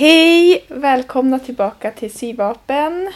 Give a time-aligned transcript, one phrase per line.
[0.00, 0.64] Hej!
[0.68, 3.12] Välkomna tillbaka till Syvapen.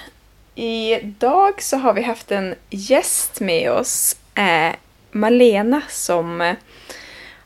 [0.54, 4.74] Idag så har vi haft en gäst med oss, eh,
[5.10, 6.54] Malena, som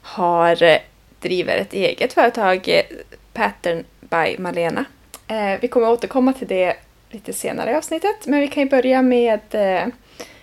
[0.02, 0.78] har eh,
[1.20, 2.82] driver ett eget företag, eh,
[3.32, 4.84] Pattern by Malena.
[5.28, 6.76] Eh, vi kommer återkomma till det
[7.10, 9.86] lite senare i avsnittet, men vi kan ju börja med eh,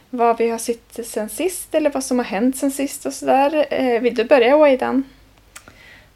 [0.10, 3.66] vad vi har sytt sen sist eller vad som har hänt sen sist och sådär.
[3.70, 5.04] Eh, vill du börja Waidan?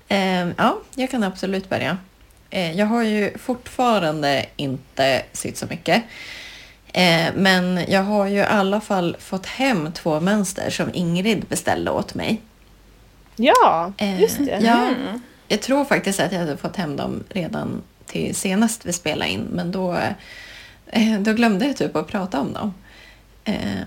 [0.08, 1.98] Ehm, ja, jag kan absolut börja.
[2.50, 6.04] Eh, jag har ju fortfarande inte sytt så mycket.
[6.94, 11.92] Eh, men jag har ju i alla fall fått hem två mönster som Ingrid beställde
[11.92, 12.42] åt mig.
[13.36, 14.60] Ja, Eh, just det.
[14.62, 15.22] Ja, Mm.
[15.48, 19.48] jag tror faktiskt att jag hade fått hem dem redan till senast vi spelade in,
[19.52, 19.98] men då,
[21.20, 22.74] då glömde jag typ att prata om dem.
[23.44, 23.82] Eh,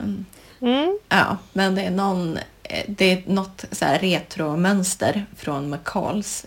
[0.61, 0.98] Mm.
[1.09, 2.39] Ja, men det är någon
[2.87, 6.47] det är något så här retromönster från McCalls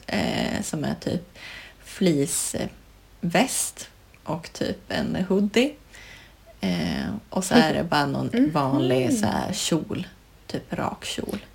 [0.63, 1.34] som är typ
[1.97, 3.89] fleeceväst
[4.23, 5.73] och typ en hoodie.
[6.61, 10.07] Eh, och så är det bara någon vanlig så här kjol,
[10.47, 11.45] typ rak kjol.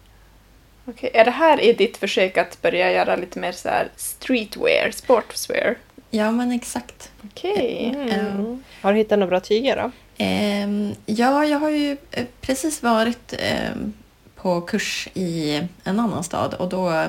[0.85, 4.91] Okej, är det här i ditt försök att börja göra lite mer så här streetwear,
[4.91, 5.77] sportswear?
[6.11, 7.11] Ja, men exakt.
[7.25, 7.95] Okej.
[7.97, 8.65] Mm.
[8.81, 9.91] Har du hittat några bra tyger då?
[10.19, 11.97] Ehm, ja, jag har ju
[12.41, 13.93] precis varit ehm,
[14.37, 17.07] på kurs i en annan stad och då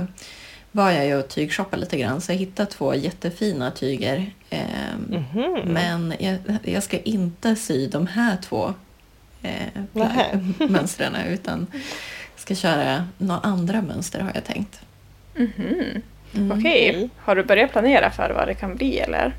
[0.72, 4.34] var jag ju och tygshoppade lite grann så jag hittade två jättefina tyger.
[4.50, 5.60] Ehm, Mhm.
[5.66, 8.74] Men jag, jag ska inte sy de här två
[9.42, 9.82] eh,
[10.70, 11.68] mönstren utan
[12.36, 14.80] ska köra några andra mönster har jag tänkt.
[15.36, 16.02] Mhm.
[16.36, 16.52] Mm.
[16.52, 17.10] Okej, Okej.
[17.18, 19.34] har du börjat planera för vad det kan bli eller?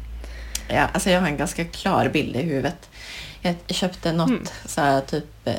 [0.68, 2.90] Ja, alltså jag har en ganska klar bild i huvudet.
[3.42, 4.44] Jag köpte något Mm.
[4.66, 5.54] så här, typ eh,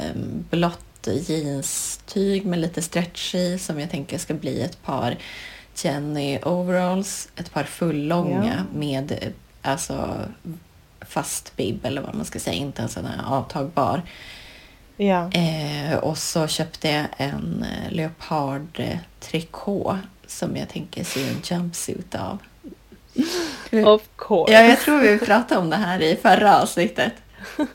[0.50, 5.16] blått jeanstyg med lite stretch i som jag tänker ska bli ett par
[5.76, 7.30] Jenny overalls.
[7.36, 9.30] Ett par fullånga med eh,
[9.62, 10.16] alltså
[11.02, 14.02] fast bib eller vad man ska säga, inte en sån här avtagbar.
[14.98, 15.32] Ja.
[15.32, 19.98] Eh, och så köpte jag en eh, leopardtrikå
[20.28, 22.38] som jag tänker sy en jumpsuit av.
[23.86, 24.54] Of course.
[24.54, 27.14] Ja, jag tror vi pratade om det här i förra avsnittet.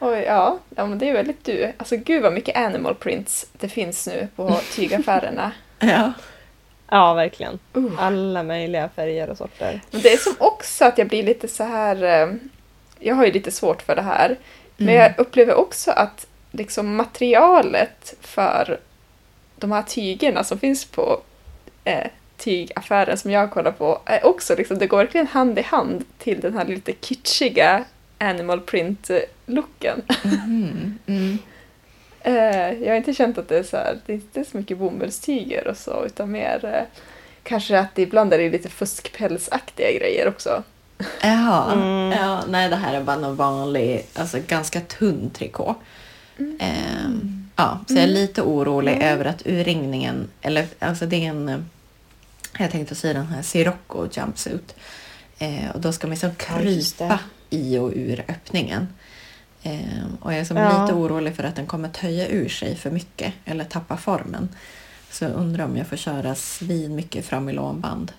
[0.00, 0.58] Oj, ja.
[0.76, 1.72] ja, men det är väldigt du.
[1.76, 5.52] Alltså gud vad mycket animal prints det finns nu på tygaffärerna.
[5.82, 6.12] Ja.
[6.90, 7.58] Ja, verkligen.
[7.76, 7.92] Uh.
[8.04, 9.80] Alla möjliga färger och sorter.
[9.90, 12.02] Men det är som också att jag blir lite så här...
[12.02, 12.34] eh,
[12.98, 14.36] Jag har ju lite svårt för det här.
[14.76, 15.00] Men Mm.
[15.00, 18.78] jag upplever också att liksom materialet för
[19.56, 21.20] de här tygerna som finns på
[21.84, 22.06] eh,
[22.36, 26.40] tygaffären som jag kollar på är också liksom, det går verkligen hand i hand till
[26.40, 27.84] den här lite kitschiga
[28.18, 30.02] animal print-looken.
[30.24, 30.98] Mhm.
[31.06, 31.38] Mm.
[32.22, 34.78] Eh, jag har inte känt att det är så här, det är inte så mycket
[34.78, 37.00] bomullstyger och så, utan mer eh,
[37.42, 40.62] kanske att det ibland är det lite fuskpälsaktiga grejer också.
[41.22, 41.72] Jaha.
[41.72, 42.18] Mm.
[42.18, 45.74] Ja, nej, det här är bara någon vanlig, alltså ganska tunn trikå.
[46.58, 51.48] Ehm, ja, så jag är lite orolig över att urringningen, eller alltså det är en,
[51.48, 51.58] eh,
[52.58, 54.74] jag tänkte säga den här Sirocco jumpsuit.
[55.38, 57.18] Eh, och då ska man liksom Ja, krypa
[57.50, 58.88] i och ur öppningen.
[59.62, 60.82] Ehm, och jag är som Ja.
[60.82, 64.48] lite orolig för att den kommer töja ur sig för mycket eller tappa formen.
[65.10, 68.12] Så jag undrar om jag får köra svin mycket fram i lånband.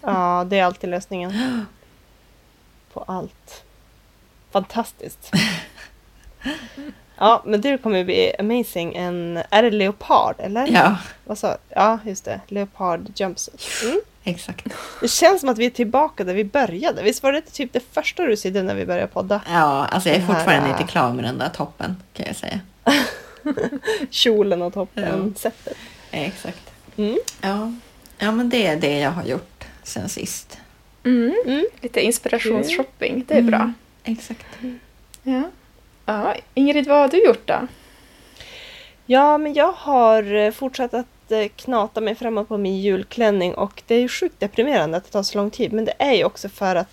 [0.00, 1.64] Ja, det är alltid lösningen.
[2.92, 3.64] På allt.
[4.50, 5.30] Fantastiskt.
[7.20, 8.94] Ja, men det kommer bli amazing.
[8.96, 10.66] En, är det leopard eller?
[10.72, 12.40] Ja, Vad sa Ja, just det.
[12.48, 13.66] Leopard jumpsuit.
[13.84, 14.00] Mm.
[14.24, 14.66] exakt.
[15.00, 17.02] Det känns som att vi är tillbaka där vi började.
[17.02, 19.40] Visst var det typ det första du sydde när vi började podda?
[19.48, 22.26] Ja, alltså jag är Den här, fortfarande äh, inte klar med den där toppen kan
[22.26, 22.60] jag säga.
[24.10, 25.40] Kjolen och toppen, Ja.
[25.40, 25.76] sättet.
[26.10, 26.70] Eh, Exakt.
[26.96, 27.18] Mm.
[27.40, 27.72] Ja.
[28.18, 30.58] ja, men det är det jag har gjort sen sist.
[31.04, 31.34] Mm.
[31.46, 31.66] Mm.
[31.80, 33.58] Lite inspirationsshopping, det är bra.
[33.58, 33.74] Mm,
[34.04, 34.46] Exakt.
[35.22, 35.42] Ja.
[36.12, 36.34] Ja.
[36.54, 37.66] Ingrid, vad har du gjort då?
[39.06, 43.82] Ja, men jag har eh, fortsatt att eh, knata mig framåt på min julklänning och
[43.86, 46.24] det är ju sjukt deprimerande att det tar så lång tid men det är ju
[46.24, 46.88] också för att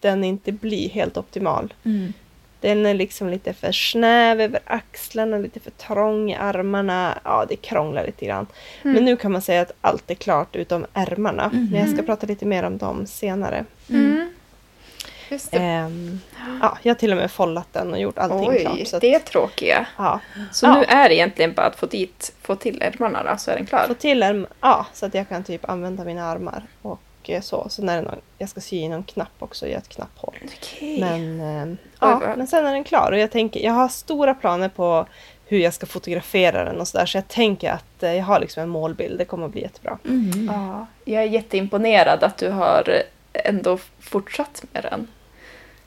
[0.00, 1.74] den inte blir helt optimal.
[1.84, 2.12] Mm.
[2.60, 7.18] Den är liksom lite för snäv över axlarna, lite för trång i armarna.
[7.24, 8.46] Ja, det krånglar lite grann.
[8.82, 11.50] Men nu kan man säga att allt är klart utom ärmarna.
[11.52, 13.64] Men jag ska prata lite mer om dem senare.
[13.90, 14.29] Mm.
[15.30, 15.58] Just det.
[15.58, 16.20] Ehm,
[16.60, 18.86] ja, jag har till och med follat den och gjort allting Oj, klart.
[18.88, 19.86] Så att, det är tråkiga.
[19.98, 20.20] ja,
[20.52, 20.74] Så Ja.
[20.78, 23.66] nu är det egentligen bara att få dit, få till ärmarna då, så är den
[23.66, 23.84] klar.
[23.86, 26.62] få till en, ja, så att jag kan typ använda mina armar.
[26.82, 27.68] Och eh, så.
[27.68, 30.34] Sen är det någon, jag ska sy i någon knapp också i ett knapphål.
[30.44, 31.00] Okej.
[31.00, 34.34] Men, eh, Oj, ja, men sen är den klar och jag tänker, jag har stora
[34.34, 35.06] planer på
[35.46, 38.62] hur jag ska fotografera den och sådär så jag tänker att eh, jag har liksom
[38.62, 39.98] en målbild, det kommer att bli jättebra.
[40.04, 40.50] Mm.
[40.54, 43.02] Ja, jag är jätteimponerad att du har
[43.32, 45.06] ändå fortsatt med den.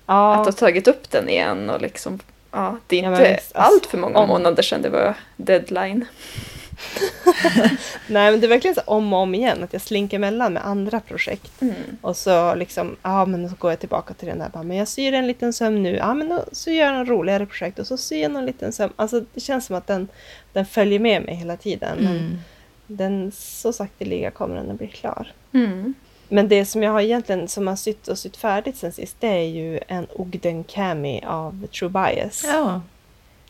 [0.05, 2.19] Ja, Att har tagit upp den igen och liksom...
[2.51, 5.13] Ja, det är Ja, inte men visst, allt för många om- månader sedan det var
[5.37, 6.05] deadline.
[8.07, 10.65] nej men det är verkligen så om och om igen att jag slinker emellan med
[10.67, 11.61] andra projekt.
[11.61, 11.75] Mm.
[12.01, 14.87] Och så liksom, ja men så går jag tillbaka till den där, bara, men jag
[14.87, 17.87] syr en liten söm nu, ja men då, så gör jag en roligare projekt och
[17.87, 18.89] så syr jag en liten söm.
[18.95, 20.07] Alltså det känns som att den,
[20.53, 21.97] den följer med mig hela tiden.
[21.99, 22.39] Men Mm.
[22.87, 25.31] den, så sakteliga kommer den att bli klar.
[25.53, 25.93] Mm.
[26.33, 29.27] Men det som jag har egentligen som har sytt och sytt färdigt sen sist det
[29.27, 32.43] är ju en Ogden Cami av True Bias.
[32.47, 32.81] Ja.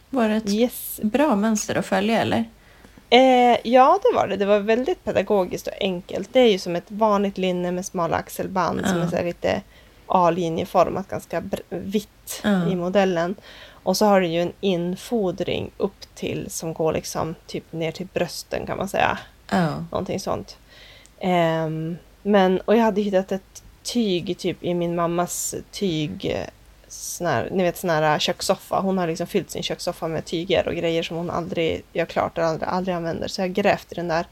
[0.09, 0.99] Var det ett Yes.
[1.03, 2.45] bra mönster att följa eller?
[3.09, 4.35] Eh, ja, det var det.
[4.37, 6.29] Det var väldigt pedagogiskt och enkelt.
[6.33, 9.03] Det är ju som ett vanligt linne med smala axelband som Ja.
[9.03, 9.61] är så lite
[10.07, 12.67] A-linjeformat, ganska vitt Ja.
[12.69, 13.35] i modellen.
[13.83, 18.07] Och så har det ju en infodring upp till som går liksom typ ner till
[18.13, 19.17] brösten kan man säga.
[19.49, 19.73] Ja.
[19.91, 20.57] Någonting sånt.
[21.19, 26.47] Ehm, men, och jag hade hittat ett tyg typ i min mammas tyg, eh,
[26.87, 28.79] sån här, ni vet sån här kökssoffa.
[28.79, 32.37] Hon har liksom fyllt sin kökssoffa med tyger och grejer som hon aldrig gör klart
[32.37, 33.27] och aldrig, aldrig använder.
[33.27, 34.27] Så jag grävt i den där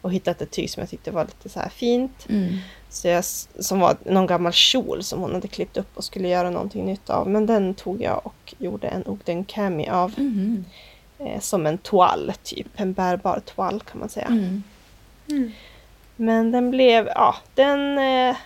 [0.00, 2.26] och hittat ett tyg som jag tyckte var lite så här fint.
[2.28, 2.58] Mm.
[2.88, 3.24] Så jag,
[3.58, 7.10] som var någon gammal kjol som hon hade klippt upp och skulle göra någonting nytt
[7.10, 7.28] av.
[7.28, 10.14] Men den tog jag och gjorde en Ogden Cami av.
[10.16, 10.64] Mhm.
[11.18, 14.26] Eh, som en toal typ, en bärbar toal kan man säga.
[14.26, 14.62] Mm.
[16.18, 16.26] Mm.
[16.26, 17.98] Men den blev, ja, den...
[17.98, 18.36] Eh,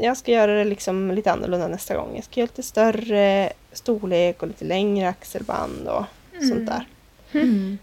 [0.00, 2.12] jag ska göra det liksom lite annorlunda nästa gång.
[2.14, 6.04] Jag ska göra lite större storlek och lite längre axelband och
[6.40, 6.84] sånt där.
[7.32, 7.78] Mm.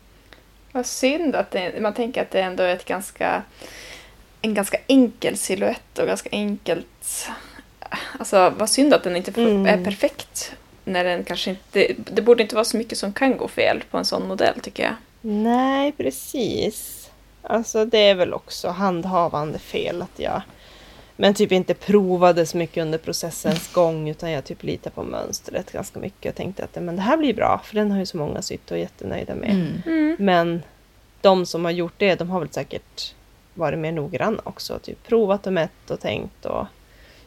[0.71, 3.43] Vad synd att det, man tänker att det ändå är ett ganska,
[4.41, 7.27] en ganska enkel silhuett och ganska enkelt...
[8.19, 9.65] Alltså vad synd att den inte Mm.
[9.65, 10.51] är perfekt.
[10.85, 13.97] När den kanske inte, det borde inte vara så mycket som kan gå fel på
[13.97, 14.93] en sån modell tycker jag.
[15.21, 17.02] Nej, precis.
[17.43, 20.41] Alltså det är väl också handhavande fel att jag
[21.15, 25.71] men typ inte provade så mycket under processens gång utan jag typ litar på mönstret
[25.71, 28.17] ganska mycket och tänkte att men det här blir bra för den har ju så
[28.17, 29.49] många sytt och är jättenöjda med.
[29.85, 30.15] Mm.
[30.19, 30.63] Men
[31.21, 33.13] de som har gjort det, de har väl säkert
[33.53, 34.79] varit mer noggranna också.
[34.79, 36.65] Typ provat och mätt och tänkt och,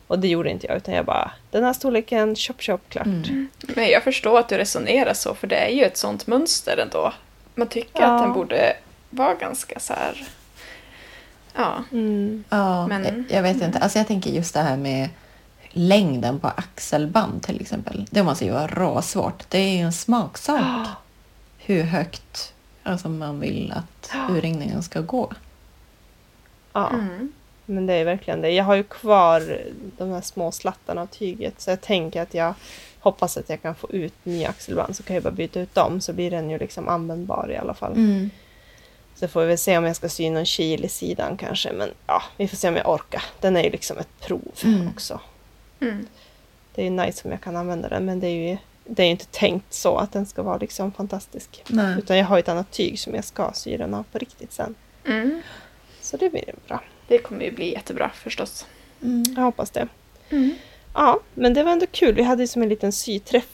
[0.06, 3.06] och det gjorde inte jag utan jag bara den här storleken, chop chop, klart.
[3.06, 3.48] Mm.
[3.76, 7.12] Men jag förstår att du resonerar så för det är ju ett sånt mönster ändå.
[7.54, 8.06] Man tycker Ja.
[8.06, 8.76] att den borde
[9.10, 10.28] vara ganska så här...
[11.54, 11.84] Ja.
[11.92, 12.44] Mm.
[12.48, 13.78] Ja, Men- jag, jag vet inte.
[13.78, 15.08] Alltså jag tänker just det här med
[15.70, 18.06] längden på axelband till exempel.
[18.10, 19.50] Det måste ju vara råsvårt.
[19.50, 20.86] Det är ju en smaksak Ah.
[21.58, 24.26] hur högt alltså man vill att Ja.
[24.34, 25.32] urringningen ska gå.
[26.72, 27.32] Ja, Mm.
[27.66, 28.50] men det är verkligen det.
[28.50, 29.58] Jag har ju kvar
[29.98, 32.54] de här små slattarna av tyget så jag tänker att jag
[33.00, 36.00] hoppas att jag kan få ut nya axelband så kan jag bara byta ut dem
[36.00, 37.92] så blir den ju liksom användbar i alla fall.
[37.92, 38.30] Mm.
[39.16, 41.90] Så får vi väl se om jag ska sy någon kil i sidan kanske men
[42.06, 43.22] ja, vi får se om jag orkar.
[43.40, 44.88] Den är ju liksom ett prov Mm.
[44.88, 45.20] också.
[45.80, 46.06] Mm.
[46.74, 48.56] Det är ju nice om jag kan använda den men det är ju
[48.88, 51.62] det är ju inte tänkt så att den ska vara liksom fantastisk.
[51.68, 51.98] Nej.
[51.98, 54.74] Utan jag har ett annat tyg som jag ska sy den av på riktigt sen.
[55.06, 55.42] Mm.
[56.00, 56.80] Så det blir bra.
[57.08, 58.66] Det kommer ju bli jättebra förstås.
[59.02, 59.24] Mm.
[59.36, 59.88] Jag hoppas det.
[60.30, 60.54] Mm.
[60.94, 62.14] Ja, men det var ändå kul.
[62.14, 63.48] Vi hade ju som en liten syträff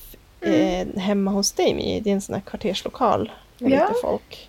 [0.44, 0.88] Mm.
[0.96, 2.02] eh, hemma hos dig.
[2.04, 3.88] Är en sån här kvarterslokal med Ja.
[3.88, 4.48] lite folk.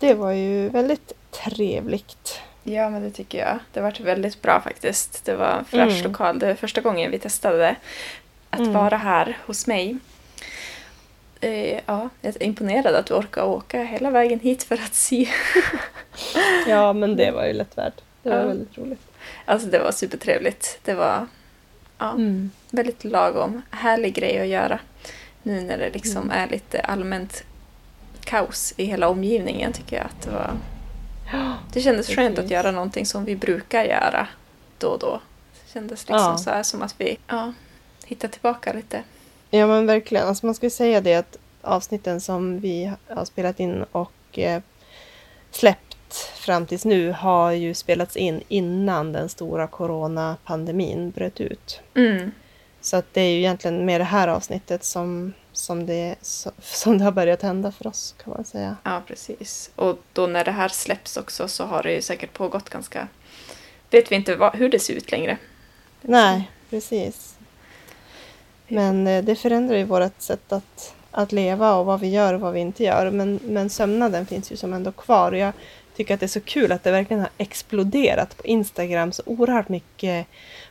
[0.00, 2.40] Det var ju väldigt trevligt.
[2.62, 3.58] Ja, men det tycker jag.
[3.72, 5.24] Det varit väldigt bra faktiskt.
[5.24, 6.02] Det var en fräsch Mm.
[6.12, 6.38] lokal.
[6.38, 7.76] Det var första gången vi testade
[8.50, 8.72] att Mm.
[8.72, 9.96] vara här hos mig.
[11.40, 15.26] Eh, ja, jag är imponerad att du orkar åka hela vägen hit för att sy.
[16.66, 18.00] Ja, men det var ju lätt värt.
[18.22, 18.46] Det var Ja.
[18.46, 19.00] väldigt roligt.
[19.44, 20.78] Alltså det var supertrevligt.
[20.84, 21.26] Det var
[21.98, 22.50] ja, Mm.
[22.70, 23.62] väldigt lagom.
[23.70, 24.78] Härlig grej att göra.
[25.42, 26.30] Nu när det liksom Mm.
[26.30, 27.44] är lite allmänt
[28.30, 30.50] kaos i hela omgivningen tycker jag att det var...
[31.72, 32.50] Det kändes skönt att Precis.
[32.50, 34.28] göra någonting som vi brukar göra
[34.78, 35.20] då och då.
[35.52, 36.38] Det kändes liksom Ja.
[36.38, 37.52] så här som att vi ja,
[38.04, 39.02] hittar tillbaka lite.
[39.50, 40.28] Ja, men verkligen.
[40.28, 44.62] Alltså man ju säga det att avsnitten som vi har spelat in och eh,
[45.50, 51.80] släppt fram tills nu har ju spelats in innan den stora coronapandemin bröt ut.
[51.94, 52.30] Mm.
[52.80, 56.16] Så att det är ju egentligen med det här avsnittet som, som, det,
[56.60, 58.76] som det har börjat hända för oss kan man säga.
[58.82, 59.70] Ja, precis.
[59.76, 63.08] Och då när det här släpps också så har det ju säkert pågått ganska...
[63.90, 65.38] Vet vi inte vad, hur det ser ut längre.
[66.02, 67.34] Nej, precis.
[68.68, 72.40] Men eh, det förändrar ju vårt sätt att, att leva och vad vi gör och
[72.40, 73.10] vad vi inte gör.
[73.10, 75.32] Men, men sömnaden finns ju som ändå kvar.
[75.32, 75.52] Och jag
[76.00, 79.12] tycker att det är så kul att det verkligen har exploderat på Instagram.
[79.12, 80.26] Så oerhört mycket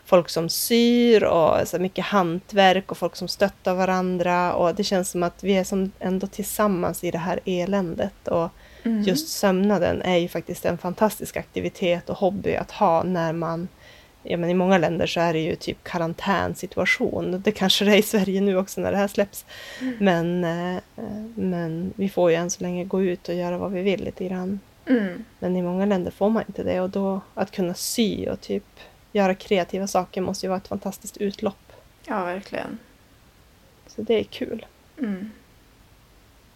[0.06, 4.54] folk som syr och så mycket hantverk och folk som stöttar varandra.
[4.54, 8.28] Och det känns som att vi är som ändå tillsammans i det här eländet.
[8.28, 8.50] Och
[8.84, 9.04] Mm.
[9.04, 13.68] just sömnaden är ju faktiskt en fantastisk aktivitet och hobby att ha när man
[14.24, 17.42] Ja, men I många länder så är det ju typ karantänsituation.
[17.46, 19.46] Det kanske det är i Sverige nu också när det här släpps.
[20.00, 20.82] Men, eh,
[21.36, 24.26] men vi får ju än så länge gå ut och göra vad vi vill lite
[24.28, 24.60] grann.
[24.90, 25.26] Mm.
[25.40, 28.64] Men i många länder får man inte det och då att kunna sy och typ
[29.12, 31.74] göra kreativa saker måste ju vara ett fantastiskt utlopp.
[32.06, 32.80] Ja, verkligen.
[33.88, 34.66] Så det är kul.
[34.98, 35.32] Mm.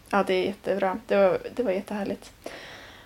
[0.09, 0.99] Ja, det är jättebra.
[1.07, 2.31] Det var, det var jättehärligt.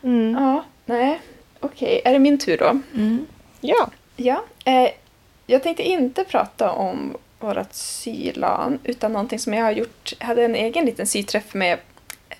[0.03, 0.43] Mm.
[0.43, 1.21] Ja, nej.
[1.59, 2.79] Okej, är det min tur då?
[2.93, 3.25] Mm.
[3.61, 3.89] Ja.
[4.15, 4.43] Ja.
[4.65, 4.89] Eh,
[5.45, 10.13] jag tänkte inte prata om vårt sylan utan någonting som jag har gjort.
[10.19, 11.79] Jag hade en egen liten syträff med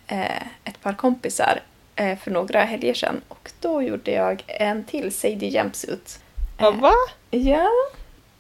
[0.08, 1.60] eh, ett par kompisar
[1.98, 6.20] för några helger sedan och då gjorde jag en till Sadie Jumpsuit.
[6.60, 6.72] ja.
[6.72, 6.94] Va?
[7.32, 7.70] Ja.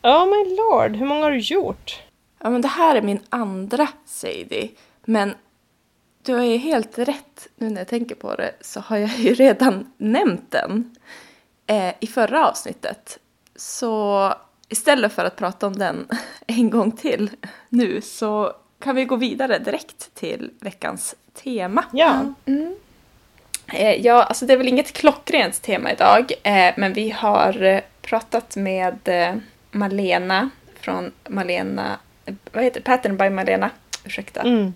[0.03, 2.01] Oh my lord, hur många har du gjort?
[2.39, 4.71] Ja, men det här är min andra Sadie.
[5.05, 5.33] Men
[6.23, 9.33] du har ju helt rätt nu när jag tänker på det så har jag ju
[9.33, 10.95] redan nämnt den
[11.67, 13.19] eh, i förra avsnittet.
[13.55, 14.33] Så
[14.69, 16.07] istället för att prata om den
[16.47, 17.29] en gång till
[17.69, 21.85] nu så kan vi gå vidare direkt till veckans tema.
[21.93, 22.33] Ja.
[22.45, 22.53] Eh,
[23.73, 28.55] ja, alltså det är väl inget klockrent tema idag, eh, men vi har eh, pratat
[28.55, 29.35] med eh,
[29.71, 32.85] Malena från Malena, eh, vad heter det?
[32.85, 33.69] Pattern by Malena,
[34.05, 34.41] ursäkta.
[34.41, 34.73] Mm.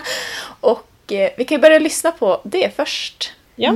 [0.60, 3.32] Och eh, vi kan ju börja lyssna på det först.
[3.54, 3.74] Ja.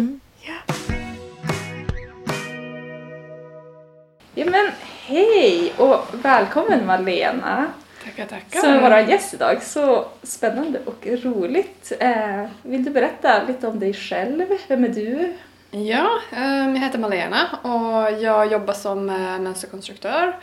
[4.34, 4.70] Ja men
[5.06, 7.66] hej och välkommen Malena
[8.06, 8.60] Tackar, tackar.
[8.60, 9.62] som är vår gäst idag.
[9.62, 11.92] Så spännande och roligt.
[12.00, 14.46] Eh, vill du berätta lite om dig själv?
[14.68, 15.32] Vem är du?
[15.70, 20.36] Ja, ehm, jag heter Malena och jag jobbar som eh, mönsterkonstruktör.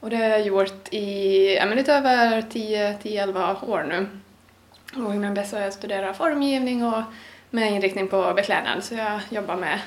[0.00, 4.06] Och det har jag gjort i ja, lite över 10-11 år nu.
[5.04, 7.02] Och innan dess har jag studerat formgivning och
[7.50, 8.84] med inriktning på beklädnad.
[8.84, 9.80] Så jag jobbar med,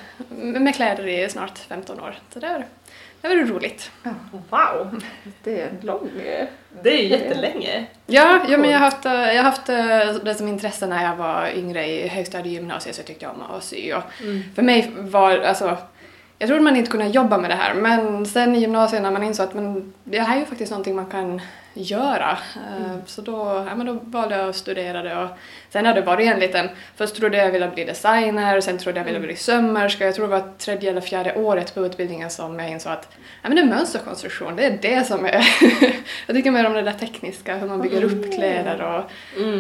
[0.61, 2.15] med kläder i snart 15 år.
[2.33, 2.65] Så det är,
[3.21, 3.91] det är roligt.
[4.49, 5.03] Wow,
[5.43, 6.09] Det är en lång...
[6.81, 7.85] det är jättelänge.
[8.05, 11.15] Ja, ja men jag har haft, eh, jag haft eh, det som intresse när jag
[11.15, 13.93] var yngre i högstadiegymnasiet så tyckte jag om att sy.
[13.93, 14.03] Och
[14.55, 15.77] För mig var, alltså,
[16.39, 19.23] jag trodde man inte kunde jobba med det här men sen i gymnasiet när man
[19.23, 21.41] insåg att men, det här är ju faktiskt någonting man kan
[21.73, 22.37] göra.
[22.55, 25.29] Eh, Så då, ja, men då valde jag att studera det och
[25.69, 29.05] sen har det varit en liten, först trodde jag ville bli designer, sen trodde jag
[29.05, 32.69] ville bli sömmerska, jag tror det var tredje eller fjärde året på utbildningen som jag
[32.69, 33.07] insåg att
[33.41, 35.45] ja, men det är mönsterkonstruktion, det är det som är,
[36.27, 39.11] jag tycker mer om det där tekniska, hur man bygger upp kläder och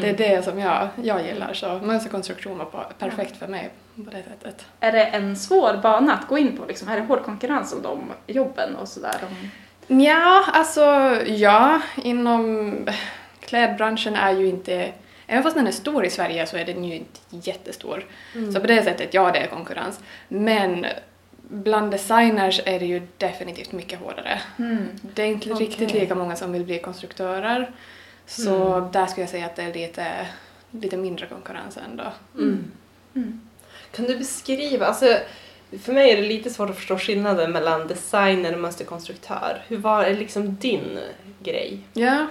[0.01, 4.23] det är det som jag, jag gillar så mönsterkonstruktion var perfekt för mig på det
[4.23, 4.65] sättet.
[4.79, 6.65] Är det en svår bana att gå in på?
[6.65, 6.87] Liksom?
[6.89, 9.15] Är det hård konkurrens om de jobben och sådär?
[9.21, 9.49] Om...
[9.87, 10.81] Ja, alltså
[11.25, 12.75] ja, inom
[13.39, 14.91] klädbranschen är ju inte,
[15.27, 18.05] även fast den är stor i Sverige så är den ju inte jättestor.
[18.53, 19.99] Så på det sättet, ja det är konkurrens.
[20.27, 20.85] Men
[21.47, 24.41] bland designers är det ju definitivt mycket hårdare.
[25.01, 27.71] Det är inte riktigt lika många som vill bli konstruktörer.
[28.25, 30.27] Så där skulle jag säga att det är lite,
[30.71, 32.03] lite mindre konkurrens ändå.
[33.91, 35.17] Kan du beskriva, alltså
[35.81, 39.63] för mig är det lite svårt att förstå skillnaden mellan designer och mönsterkonstruktör.
[39.67, 40.99] Hur var är liksom din
[41.39, 41.79] grej?
[41.93, 42.27] Ja,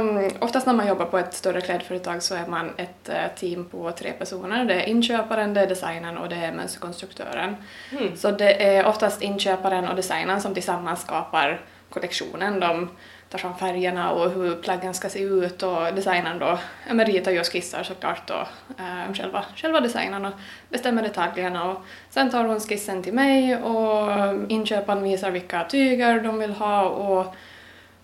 [0.00, 3.64] um, oftast när man jobbar på ett större klädföretag så är man ett eh, team
[3.64, 4.64] på tre personer.
[4.64, 7.56] Det är inköparen, det är designern och det är mönsterkonstruktören.
[7.92, 8.16] Mm.
[8.16, 11.60] Så det är oftast inköparen och designern som tillsammans skapar
[11.90, 12.60] kollektionen.
[12.60, 12.88] De
[13.30, 16.58] tar fram färgerna och hur plaggen ska se ut och designern då
[16.88, 18.46] ja, men ritar ju och skissar såklart då
[18.78, 20.32] eh, själva, själva designen och
[20.68, 24.10] bestämmer detaljerna och sen tar hon skissen till mig och
[24.48, 27.34] inköparen visar vilka tyger de vill ha och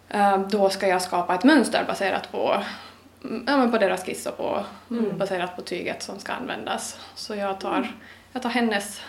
[0.09, 2.57] Eh, då ska jag skapa ett mönster baserat på,
[3.25, 5.19] mm, ja, men på deras skiss och på, Mm.
[5.19, 6.99] baserat på tyget som ska användas.
[7.15, 7.93] Så jag tar,
[8.37, 9.01] jag tar hennes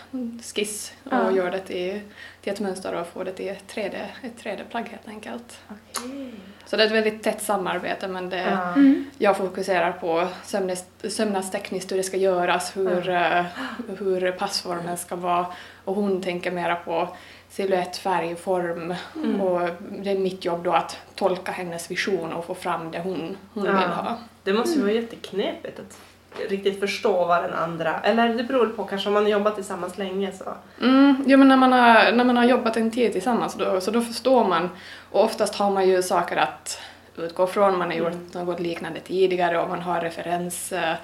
[0.55, 1.31] skiss och Ja.
[1.31, 2.01] gör det till,
[2.41, 5.59] till ett mönster och får det till ett 3D, ett 3D-plagg helt enkelt.
[6.65, 8.73] Så det är ett väldigt tätt samarbete men det, Ja.
[9.17, 13.45] jag fokuserar på sömnes, sömnadstekniskt hur det ska göras, hur, eh,
[13.99, 15.45] hur passformen ska vara
[15.85, 17.07] och hon tänker mera på
[17.49, 18.95] silhuett, färg, form
[19.41, 19.69] och
[20.03, 23.65] det är mitt jobb då att tolka hennes vision och få fram det hon, hon
[23.65, 23.71] Ja.
[23.71, 24.17] vill ha.
[24.43, 25.97] Det måste ju vara jätteknepigt att
[26.49, 29.97] riktigt förstå vad den andra, eller det beror på kanske om man har jobbat tillsammans
[29.97, 30.53] länge så.
[30.81, 33.91] Mm, jo men när man, har, när man har jobbat en tid tillsammans då, så
[33.91, 34.69] då förstår man.
[35.11, 36.81] Och oftast har man ju saker att
[37.17, 37.77] utgå från.
[37.77, 40.95] Man har gjort något liknande tidigare och man har referens, eh,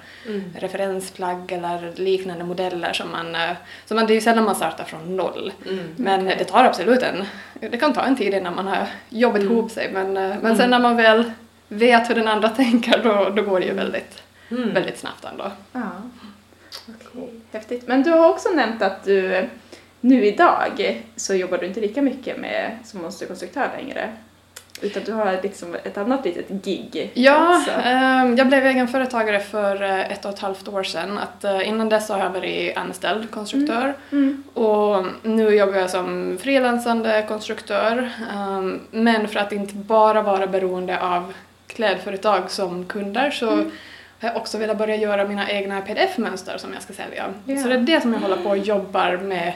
[0.58, 3.50] referensplagg eller liknande modeller som man, eh,
[3.86, 5.52] så man, det är ju sällan man startar från noll.
[5.96, 7.24] Men det tar absolut en,
[7.70, 10.70] det kan ta en tid innan man har jobbat ihop sig men, eh, men sen
[10.70, 11.30] när man väl
[11.68, 15.50] vet hur den andra tänker då, då går det ju väldigt, väldigt snabbt ändå.
[15.72, 15.90] Ja.
[16.88, 17.88] Okej, Häftigt.
[17.88, 19.48] Men du har också nämnt att du
[20.00, 24.12] nu idag så jobbar du inte lika mycket med som monsterkonstruktör längre.
[24.80, 27.10] Utan du har liksom ett annat litet gig.
[27.14, 31.18] Ja, ehm, jag blev egenföretagare för eh, ett och ett halvt år sedan.
[31.18, 34.42] Att, eh, innan dess har jag varit anställd konstruktör Mm.
[34.54, 38.10] och nu jobbar jag som frilansande konstruktör.
[38.34, 41.32] Ehm, men för att inte bara vara beroende av
[41.66, 43.70] klädföretag som kunder så Mm.
[44.20, 47.24] Har jag också velat börja göra mina egna pdf-mönster som jag ska sälja.
[47.46, 47.56] Ja.
[47.56, 49.52] Så det är det som jag håller på och jobbar med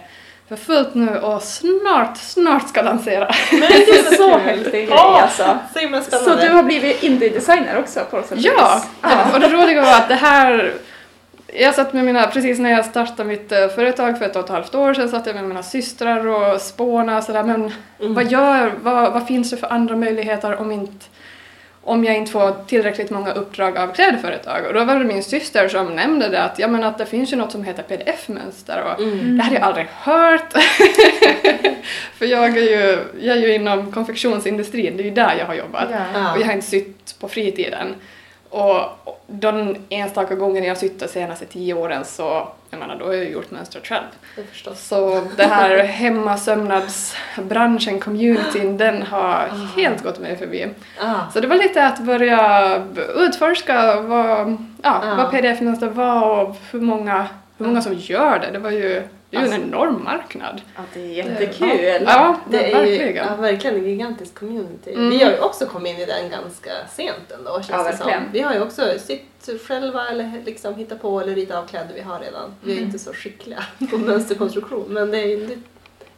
[0.49, 3.31] för fullt nu och snart, snart ska lansera.
[3.50, 5.59] Men det är så häftig grej alltså.
[5.73, 8.38] Så himla Så du har blivit indie-designer också på något sätt?
[8.41, 9.35] Ja, ja.
[9.35, 10.75] och det roliga var att det här
[11.55, 14.50] jag satt med mina, precis när jag startade mitt eh, företag för ett och ett
[14.50, 18.73] halvt år sedan satt jag med mina systrar och spånade och sådär men vad gör,
[18.83, 21.07] vad, vad finns det för andra möjligheter om inte
[21.88, 25.68] om jag inte får tillräckligt många uppdrag av klädföretag och då var det min syster
[25.68, 29.02] som nämnde det att, ja, men att det finns ju något som heter pdf-mönster och
[29.37, 30.52] det hade jag aldrig hört.
[32.18, 35.54] För jag är, ju, jag är ju inom konfektionsindustrin, det är ju där jag har
[35.54, 35.88] jobbat.
[35.90, 36.33] Ja.
[36.33, 37.95] Och jag har inte sytt på fritiden.
[38.50, 38.83] Och
[39.26, 43.31] de enstaka gånger jag sytt de senaste tio åren så, jag menar, då har jag
[43.31, 44.05] gjort mönstret själv.
[44.37, 44.75] Det.
[44.76, 45.78] Så det här
[46.78, 50.67] hemmasömnadsbranschen, communityn, den har helt gått mig förbi.
[51.00, 51.14] Ah.
[51.33, 52.83] Så det var lite att börja
[53.17, 55.14] utforska vad, ja, Ja.
[55.17, 57.26] vad pdf-mönster var och hur många,
[57.59, 58.50] hur många som gör det.
[58.52, 60.61] Det var ju det är ju en enorm marknad.
[60.76, 62.02] ja, det är jättekul.
[62.06, 63.26] Ja, Det det är ju verkligen.
[63.26, 64.92] ja, verkligen en gigantisk community.
[64.92, 65.11] Mm.
[65.11, 68.11] Vi har ju också kommit in i den ganska sent ändå känns Ja, det som.
[68.32, 72.00] Vi har ju också sytt själva eller liksom hittat på eller ritat av kläder vi
[72.00, 72.54] har redan.
[72.61, 72.87] Vi är Mm.
[72.87, 75.54] inte så skickliga på mönsterkonstruktion men det är ju inte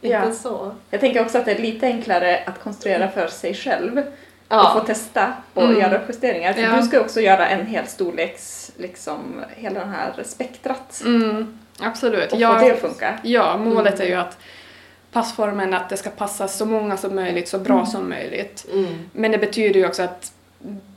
[0.01, 0.31] Ja.
[0.31, 0.75] så.
[0.89, 4.03] Jag tänker också att det är lite enklare att konstruera för sig själv och
[4.49, 4.71] Ja.
[4.79, 5.79] få testa och Mm.
[5.79, 6.53] göra justeringar.
[6.53, 6.75] För Ja.
[6.75, 12.31] du ska ju också göra en hel storleks, liksom hela den här spektrat Mm, absolut.
[12.33, 13.19] och Ja, få det att funka.
[13.23, 14.37] Ja, målet är ju att
[15.11, 18.65] passformen att det ska passa så många som möjligt, så bra som möjligt.
[18.73, 19.09] Mm.
[19.11, 20.31] Men det betyder ju också att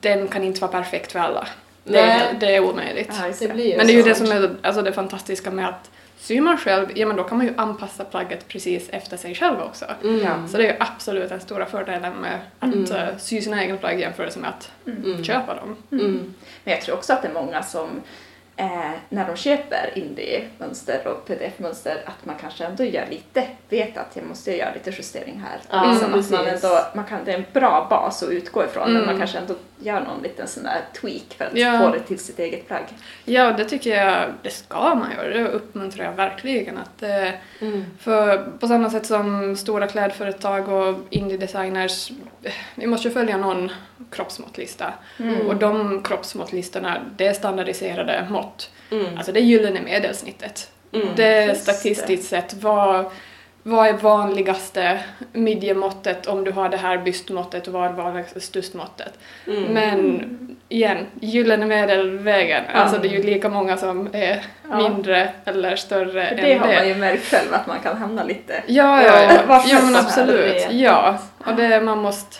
[0.00, 1.46] den kan inte vara perfekt för alla.
[1.84, 2.36] Det är, Nej.
[2.40, 3.10] det är omöjligt.
[3.20, 5.50] Ja, just Det blir ju Men det är ju det som är alltså det fantastiska
[5.50, 9.16] med att syr man själv, ja men då kan man ju anpassa plagget precis efter
[9.16, 9.84] sig själv också.
[10.02, 10.20] Mm.
[10.24, 10.48] Ja.
[10.48, 12.92] Så det är ju absolut den stora fördelen med att Mm.
[12.92, 15.24] eh, sy sina egna plagg jämfört med att Mm.
[15.24, 15.76] köpa dem.
[15.92, 16.34] Mm.
[16.64, 17.88] Men jag tror också att det är många som
[18.56, 24.10] eh, när de köper indie-mönster och pdf-mönster att man kanske ändå gör lite, vet att
[24.16, 25.58] jag måste göra lite justering här.
[25.70, 28.82] Ja, liksom att man ändå, man kan, det är en bra bas att utgå ifrån
[28.84, 29.06] men Mm.
[29.06, 31.78] man kanske ändå gör någon liten sån där tweak för att Ja.
[31.78, 32.84] få det till sitt eget plagg.
[33.24, 35.28] Ja, det tycker jag, det ska man göra.
[35.28, 36.78] Det uppmuntrar jag verkligen.
[36.78, 37.84] Att, eh, Mm.
[37.98, 42.10] För på samma sätt som stora klädföretag och indie-designers,
[42.42, 43.72] eh, vi måste ju följa någon
[44.10, 44.92] kroppsmåttlista.
[45.18, 45.46] Mm.
[45.46, 48.43] Och de kroppsmåttlistorna, det är standardiserade mått.
[48.90, 49.16] Mm.
[49.16, 50.70] Alltså det gyllene medelsnittet.
[50.92, 51.08] Mm.
[51.16, 51.54] Det det.
[51.54, 53.04] statistiskt sett vad,
[53.62, 54.98] vad är vanligaste
[55.32, 59.12] midjemåttet om du har det här bystmåttet och vad är vanligaste stustmåttet.
[59.46, 59.62] Mm.
[59.62, 64.76] Men igen, gyllene medelvägen, alltså det är ju lika många som är Ja.
[64.88, 66.74] mindre eller större För än det har det.
[66.74, 68.62] man ju märkt själv att man kan hamna lite.
[68.66, 69.80] Ja, ja, Ja, ja.
[69.82, 70.68] men absolut.
[70.68, 72.36] det Ja, och det, man, måste,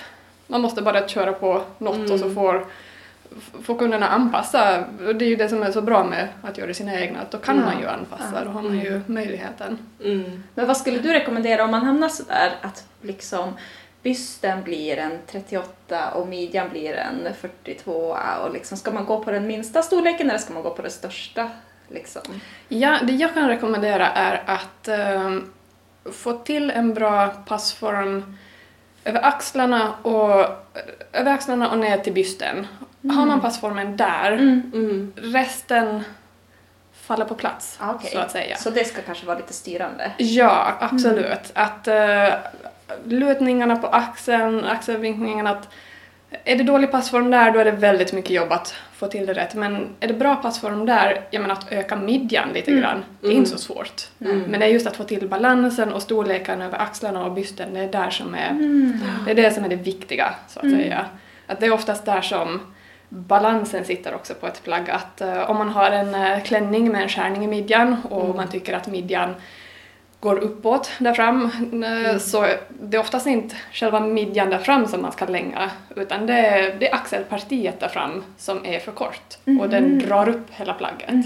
[0.47, 2.35] man måste bara köra på något och så Mm.
[2.35, 2.67] får,
[3.63, 4.85] får kunderna anpassa.
[5.07, 7.31] Och Det är ju det som är så bra med att göra sina egna, att
[7.31, 7.65] då kan Ja.
[7.65, 9.79] man ju anpassa, då har man ju möjligheten.
[10.05, 10.43] Mm.
[10.55, 13.53] Men vad skulle du rekommendera om man hamnar sådär att liksom
[14.03, 19.31] bysten blir en 38 och midjan blir en 42 och liksom ska man gå på
[19.31, 21.51] den minsta storleken eller ska man gå på den största?
[21.89, 22.23] Liksom?
[22.69, 25.51] Ja, det jag kan rekommendera är att ehm,
[26.13, 28.37] få till en bra passform
[29.05, 30.47] över axlarna och,
[31.13, 32.67] över axlarna och ner till bysten.
[33.11, 35.13] Har man passformen där, Mm.
[35.17, 36.05] resten
[36.93, 38.11] faller på plats, Ah, okej.
[38.11, 38.57] så att säga.
[38.57, 40.13] Så det ska kanske vara lite styrande?
[40.19, 41.53] Ja, absolut.
[41.55, 42.35] Att uh,
[43.05, 45.69] lutningarna på axeln, axelvinkningen, att
[46.45, 49.33] är det dålig passform där då är det väldigt mycket jobb att få till det
[49.35, 49.55] rätt.
[49.55, 53.31] Men är det bra passform där, jag menar att öka midjan lite grann, det är
[53.31, 53.39] Mm.
[53.39, 54.09] inte så svårt.
[54.21, 54.41] Mm.
[54.41, 57.81] Men det är just att få till balansen och storleken över axlarna och bysten, det
[57.81, 59.01] är där som är, Mm.
[59.25, 61.05] det är det som är det viktiga, så att säga.
[61.47, 62.74] Att det är oftast där som
[63.15, 64.91] balansen sitter också på ett plagg.
[64.91, 68.49] Att eh, om man har en eh, klänning med en skärning i midjan och man
[68.49, 69.35] tycker att midjan
[70.21, 71.51] går uppåt där fram.
[71.85, 76.27] Eh, Så det är oftast inte själva midjan där fram som man ska länga utan
[76.27, 80.47] det är, det är axelpartiet där fram som är för kort och den drar upp
[80.51, 81.25] hela plagget.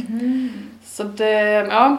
[0.84, 1.30] Så det,
[1.70, 1.96] ja,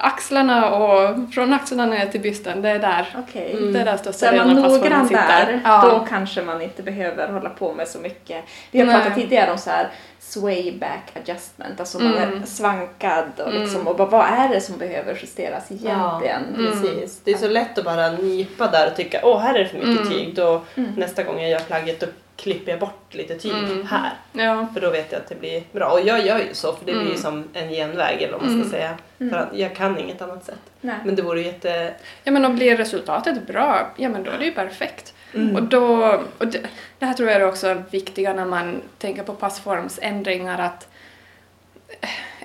[0.00, 3.16] axlarna och från axlarna ner till bysten, det är där.
[3.18, 3.56] Okej.
[3.72, 5.46] Det är där Så största är man delen av passformen noggrann sitter.
[5.46, 5.88] där, Ja.
[5.90, 8.44] då kanske man inte behöver hålla på med så mycket.
[8.70, 8.94] Vi har Nej.
[8.96, 9.88] pratat tidigare om så här
[10.20, 12.42] sway back adjustment, alltså man Mm.
[12.42, 16.42] är svankad och liksom, och bara, vad är det som behöver justeras egentligen?
[16.56, 16.66] Mm.
[16.70, 17.20] Precis.
[17.24, 19.78] Det är så lätt att bara nypa där och tycka åh här är det för
[19.78, 20.08] mycket Mm.
[20.08, 20.34] tyg.
[20.34, 20.62] Då,
[20.96, 22.06] Nästa gång jag gör plagget då
[22.38, 23.86] klipper jag bort lite tyg Mm.
[23.86, 24.10] här.
[24.32, 24.66] Ja.
[24.74, 25.86] För då vet jag att det blir bra.
[25.90, 27.20] Och jag gör ju så för det blir ju Mm.
[27.20, 28.98] som en genväg eller vad man ska säga.
[29.18, 30.58] För att jag kan inget annat sätt.
[30.80, 30.94] Nej.
[31.04, 31.94] Men det vore jätte...
[32.24, 35.14] ja, men om blir resultatet bra, ja men då är det ju perfekt.
[35.34, 35.56] Mm.
[35.56, 36.60] Och då, och det,
[36.98, 40.88] det här tror jag är också viktiga när man tänker på passformsändringar att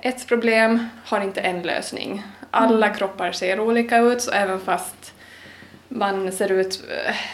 [0.02, 2.24] ett problem har inte en lösning.
[2.52, 5.13] Alla kroppar ser olika ut, så även fast
[5.96, 6.84] man ser ut,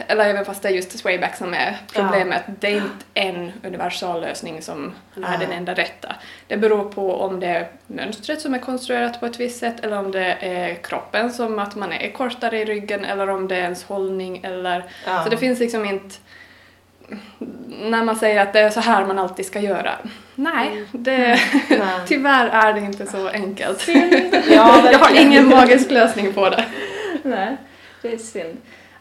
[0.07, 4.21] eller även fast det är just swayback som är problemet, det är inte en universal
[4.21, 5.37] lösning som är Nej.
[5.39, 6.15] den enda rätta.
[6.47, 9.97] Det beror på om det är mönstret som är konstruerat på ett visst sätt eller
[9.99, 13.61] om det är kroppen som att man är kortare i ryggen eller om det är
[13.61, 15.23] ens hållning eller Ja.
[15.23, 16.15] så det finns liksom inte
[17.67, 19.91] när man säger att det är så här man alltid ska göra.
[20.35, 21.17] Nej, det,
[21.69, 21.79] Nej.
[22.07, 23.87] tyvärr är det inte så enkelt.
[24.51, 26.65] Ja, jag har ingen magisk lösning på det.
[27.23, 27.57] Nej,
[28.01, 28.57] det är synd.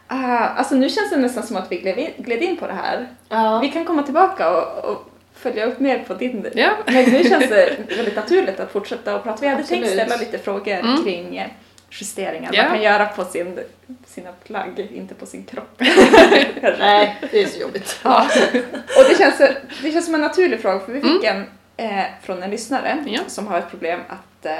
[0.07, 2.73] Ah, alltså nu känns det nästan som att vi gled in, gled in på det
[2.73, 3.07] här.
[3.29, 3.59] Ja.
[3.59, 6.69] Vi kan komma tillbaka och, och följa upp mer på din Ja.
[6.85, 9.41] Men nu känns det väldigt naturligt att fortsätta och prata.
[9.41, 10.05] Vi hade tänkt Absolut.
[10.07, 11.03] ställa lite frågor Mm.
[11.03, 11.47] kring eh,
[11.91, 12.63] justeringar Ja.
[12.63, 13.59] man kan göra på sin,
[14.05, 15.75] sina plagg, inte på sin kropp.
[16.79, 17.99] Nej, det är så jobbigt.
[18.03, 18.27] Ja.
[18.73, 19.37] Och det känns,
[19.81, 21.43] det känns som en naturlig fråga för vi fick en
[21.77, 23.07] eh, från en lyssnare Mm.
[23.13, 23.21] Ja.
[23.27, 24.53] som har ett problem att, eh,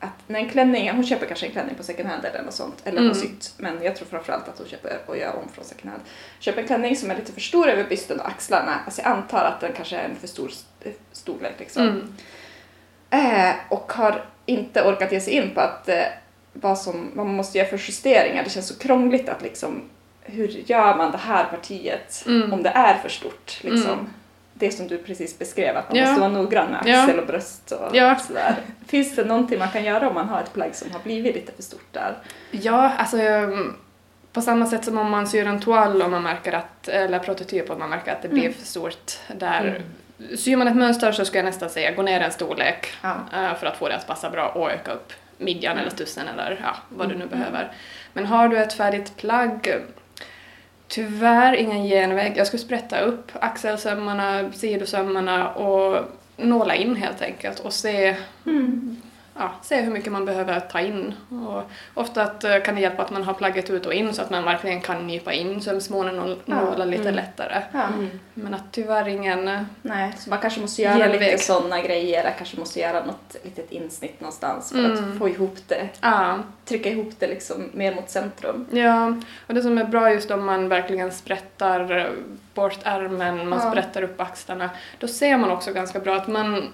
[0.00, 2.76] att när en klänning, hon köper kanske en klänning på second hand eller något sånt,
[2.84, 3.12] eller Mm.
[3.12, 6.02] på sytt, men jag tror framförallt att hon köper och gör om från second hand.
[6.40, 9.44] Köper en klänning som är lite för stor över bysten och axlarna, alltså jag antar
[9.44, 11.82] att den kanske är en för stor st- storlek liksom.
[11.82, 12.12] Mm.
[13.10, 16.02] Eh, och har inte orkat ge sig in på att eh,
[16.52, 18.44] vad, som, vad man måste göra för justeringar.
[18.44, 19.82] Det känns så krångligt att liksom,
[20.22, 22.52] hur gör man det här partiet Mm.
[22.52, 23.58] om det är för stort?
[23.64, 24.08] Liksom.
[24.60, 24.70] Mm.
[24.70, 26.04] Det som du precis beskrev, att man Ja.
[26.06, 27.02] måste vara noggrann med Ja.
[27.02, 28.16] axel och bröst och Ja.
[28.18, 28.56] sådär.
[28.86, 31.52] Finns det någonting man kan göra om man har ett plagg som har blivit lite
[31.52, 32.14] för stort där?
[32.50, 33.76] Ja, alltså um,
[34.32, 37.70] på samma sätt som om man syr en toal och man märker att, eller prototyp
[37.70, 39.82] och man märker att det blir för stort där.
[40.38, 43.14] Syr man ett mönster så skulle jag nästan säga gå ner en storlek Ja.
[43.34, 46.60] eh, för att få det att passa bra och öka upp midjan eller stussen eller
[46.64, 47.72] ja, vad du nu behöver.
[48.12, 49.74] Men har du ett färdigt plagg
[50.88, 52.32] Tyvärr ingen genväg.
[52.36, 56.04] Jag skulle sprätta upp axelsömmarna, sidosömmarna och
[56.36, 58.96] nåla in helt enkelt och se, mm
[59.38, 61.14] ja, se hur mycket man behöver ta in.
[61.48, 61.62] Och
[61.94, 64.30] ofta att, eh, kan det hjälpa att man har plagget ut och in så att
[64.30, 66.54] man verkligen kan nypa in sömsmånen och Ja.
[66.54, 67.62] nåla lite lättare.
[67.72, 67.88] Ja.
[68.34, 69.48] Men att tyvärr ingen...
[69.48, 73.36] eh, Nej, så man kanske måste göra lite sådana grejer, eller kanske måste göra något
[73.44, 75.12] litet insnitt någonstans för Mm.
[75.12, 78.66] att få ihop det, Ja, trycka ihop det liksom mer mot centrum.
[78.70, 79.06] Ja,
[79.46, 82.06] och det som är bra just om man verkligen sprättar eh,
[82.54, 83.70] bort ärmen, man Ja.
[83.70, 86.68] sprättar upp axlarna, då ser man också ganska bra att man,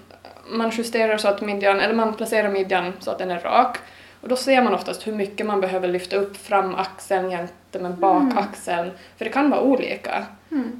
[0.49, 3.77] man justerar så att midjan, eller man placerar midjan så att den är rak.
[4.21, 7.93] Och då ser man oftast hur mycket man behöver lyfta upp fram axeln jämte med
[7.93, 10.25] bakaxeln, för det kan vara olika.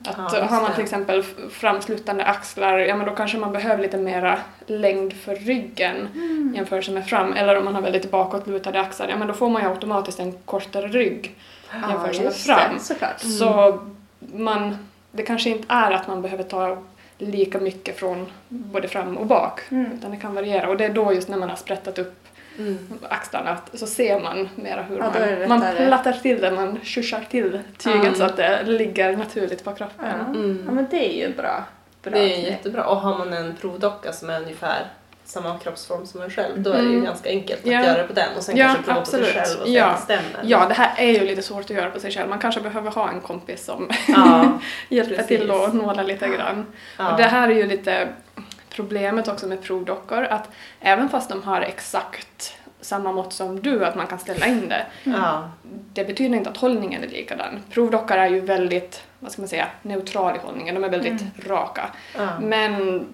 [0.06, 3.98] Att Ja, har man till exempel framslutande axlar, ja men då kanske man behöver lite
[3.98, 5.96] mera längd för ryggen
[6.56, 7.34] jämfört med fram.
[7.34, 10.32] Eller om man har väldigt bakåtlutade axlar, ja men då får man ju automatiskt en
[10.46, 11.36] kortare rygg
[11.90, 12.74] jämfört med fram.
[12.74, 13.20] det, såklart.
[13.20, 13.80] Så
[14.20, 14.78] man,
[15.12, 16.78] det kanske inte är att man behöver ta
[17.18, 19.92] lika mycket från både fram och bak, Mm.
[19.92, 20.70] utan det kan variera.
[20.70, 22.14] Och det är då just när man har sprättat upp
[22.60, 22.78] Mm.
[23.10, 25.12] axlarna så ser man mera hur Ja,
[25.48, 28.16] man, man plattar till det, man tjuschar till tyget Mm.
[28.16, 30.06] så att det ligger naturligt på kroppen.
[30.06, 30.26] Ja.
[30.40, 30.64] Mm.
[30.66, 31.64] ja, men det är ju bra.
[32.04, 32.86] bra Det är jättebra.
[32.86, 34.86] Och har man en provdocka som är ungefär
[35.26, 37.06] samma kroppsform som en själv, då är det ju Mm.
[37.06, 39.80] ganska enkelt att göra på den och sen kanske prova på sig själv och se
[39.80, 40.40] att det stämmer.
[40.44, 42.30] Ja, det här är ju lite svårt att göra på sig själv.
[42.30, 43.90] Man kanske behöver ha en kompis som
[44.90, 45.28] hjälper Precis.
[45.28, 46.66] till att nåla lite grann.
[47.12, 48.08] Och det här är ju lite
[48.70, 53.96] problemet också med provdockor, att även fast de har exakt samma mått som du, att
[53.96, 55.50] man kan ställa in det, Ja.
[55.94, 57.60] det betyder inte att hållningen är likadan.
[57.72, 61.90] Provdockor är ju väldigt, vad ska man säga, neutral i hållningen, de är väldigt raka.
[62.18, 62.28] Ja.
[62.42, 63.06] Men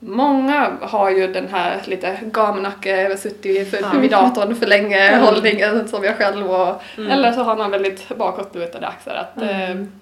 [0.00, 3.98] många har ju den här lite gamnacke, suttit för, Ja.
[4.00, 5.24] vid datorn för länge Mm.
[5.24, 7.10] hållningen som jag själv och Mm.
[7.10, 9.14] eller så har man väldigt bakåtlutade axlar.
[9.14, 9.92] Att, eh, Mm.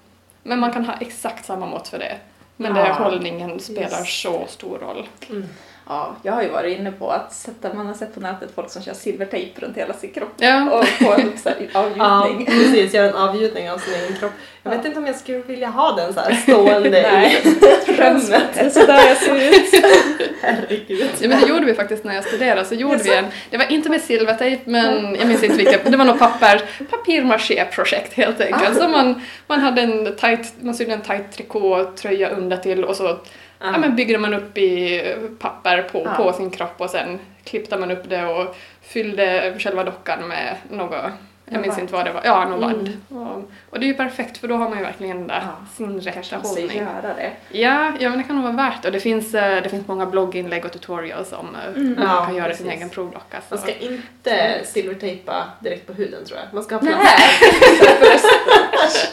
[0.43, 2.15] men man kan ha exakt samma mått för det.
[2.57, 5.07] Men det, Ja, hållningen spelar just så stor roll.
[5.29, 5.45] Mm.
[5.87, 8.69] Ja, jag har ju varit inne på att sätta, man har sett på nätet folk
[8.69, 10.71] som kör silvertejp runt hela sin kropp Ja.
[10.71, 12.45] och få en så här Ja, avgjutning.
[12.45, 12.93] precis.
[12.93, 14.31] Göra en avgjutning av sin egen kropp.
[14.63, 17.41] Jag vet inte om jag skulle vilja ha den så här stående Nej.
[17.45, 18.43] i rummet.
[18.53, 19.83] Det är sådär jag ser ut.
[20.41, 21.09] Herregud.
[21.19, 22.65] Ja, men det gjorde vi faktiskt när jag studerade.
[22.65, 25.91] Så gjorde vi en, det var inte med silvertejp, men jag minns inte vilket.
[25.91, 28.77] Det var något papper, papier-maché-projekt helt enkelt.
[28.77, 33.17] Så man, man hade en tight, man sydde en tight trikåtröja under till och så
[33.59, 33.77] ja.
[33.77, 35.01] men byggde man upp i
[35.39, 36.11] papper på, Ja.
[36.15, 41.05] på sin kropp och sen klippte man upp det och fyllde själva dockan med något
[41.45, 42.21] jag minns inte vad det var.
[42.25, 43.27] Ja, något Mm.
[43.27, 45.65] Och, och det är ju perfekt för då har man ju verkligen den där Ja,
[45.77, 46.77] sin rätta hållning.
[46.77, 47.31] göra det.
[47.59, 48.87] Ja, ja, men det kan nog vara värt det.
[48.87, 52.25] Och det finns, eh, det finns många blogginlägg och tutorials om eh, hur man Ja,
[52.25, 52.77] kan göra sin precis.
[52.79, 53.37] egen provdocka.
[53.49, 56.47] så- Man ska inte silvertejpa direkt på huden tror jag.
[56.53, 57.03] Man ska ha plats.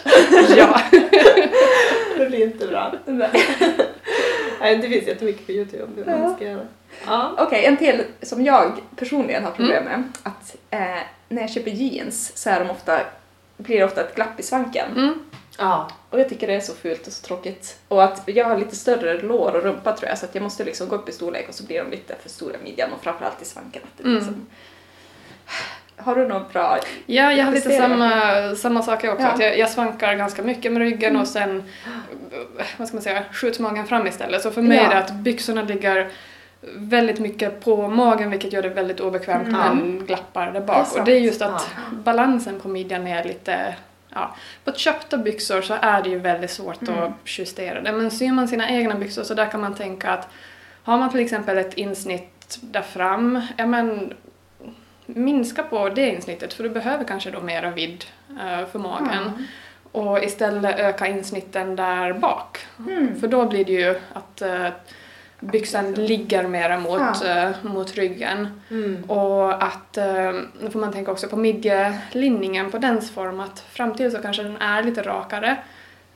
[0.05, 0.57] Nej.
[0.59, 0.81] ja.
[2.19, 2.93] Det blir inte bra.
[4.63, 6.19] Nej, det finns jättemycket på Youtube hur Ja.
[6.19, 6.67] man ska göra.
[7.07, 7.35] Ja.
[7.39, 10.01] Okej, en till som jag personligen har problem Mm.
[10.01, 10.03] med.
[10.23, 13.01] Att eh, när jag köper jeans så är de ofta,
[13.57, 14.93] blir det ofta ett glapp i svanken.
[14.97, 15.15] Mm.
[15.59, 15.91] Ja.
[16.11, 17.79] Och jag tycker det är så fult och så tråkigt.
[17.89, 20.65] Och att jag har lite större lår och rumpa tror jag så att jag måste
[20.65, 23.03] liksom gå upp i storlek och så blir de lite för stora i midjan och
[23.05, 23.83] framförallt i svanken.
[23.85, 24.15] Att det Mm.
[24.17, 24.47] liksom...
[26.05, 26.79] Har du något bra?
[27.07, 28.11] Ja, jag har lite samma,
[28.57, 29.27] samma sak jag också.
[29.27, 29.31] Ja.
[29.33, 31.23] Att jag, jag svankar ganska mycket med ryggen Mm.
[31.23, 31.63] och sen,
[32.59, 34.43] eh, vad ska man säga, skjuts magen fram istället.
[34.43, 34.83] Så för mig Ja.
[34.85, 36.09] är det att byxorna ligger
[36.77, 39.61] väldigt mycket på magen vilket gör det väldigt obekvämt Mm.
[39.61, 40.87] men glappar där Det är bak.
[40.87, 40.99] sant.
[40.99, 41.83] och det är just att Ja.
[42.05, 43.75] balansen på midjan är lite
[44.15, 47.03] Ja, på köpta byxor så är det ju väldigt svårt Mm.
[47.03, 47.93] att justera det.
[47.93, 50.29] Men syr man sina egna byxor så där kan man tänka att
[50.85, 54.13] har man till exempel ett insnitt där fram, ja men
[55.15, 59.47] minska på det insnittet för du behöver kanske då mera vidd eh, för magen.
[59.93, 62.59] Och istället öka insnitten där bak.
[62.79, 63.21] Mm.
[63.21, 64.69] För då blir det ju att eh,
[65.41, 68.61] byxan ligger mera mot, eh, mot ryggen.
[68.71, 69.05] Mm.
[69.11, 74.13] Och att, eh, då får man tänka också på midjelinningen på dens form, att framtill
[74.13, 75.57] så kanske den är lite rakare.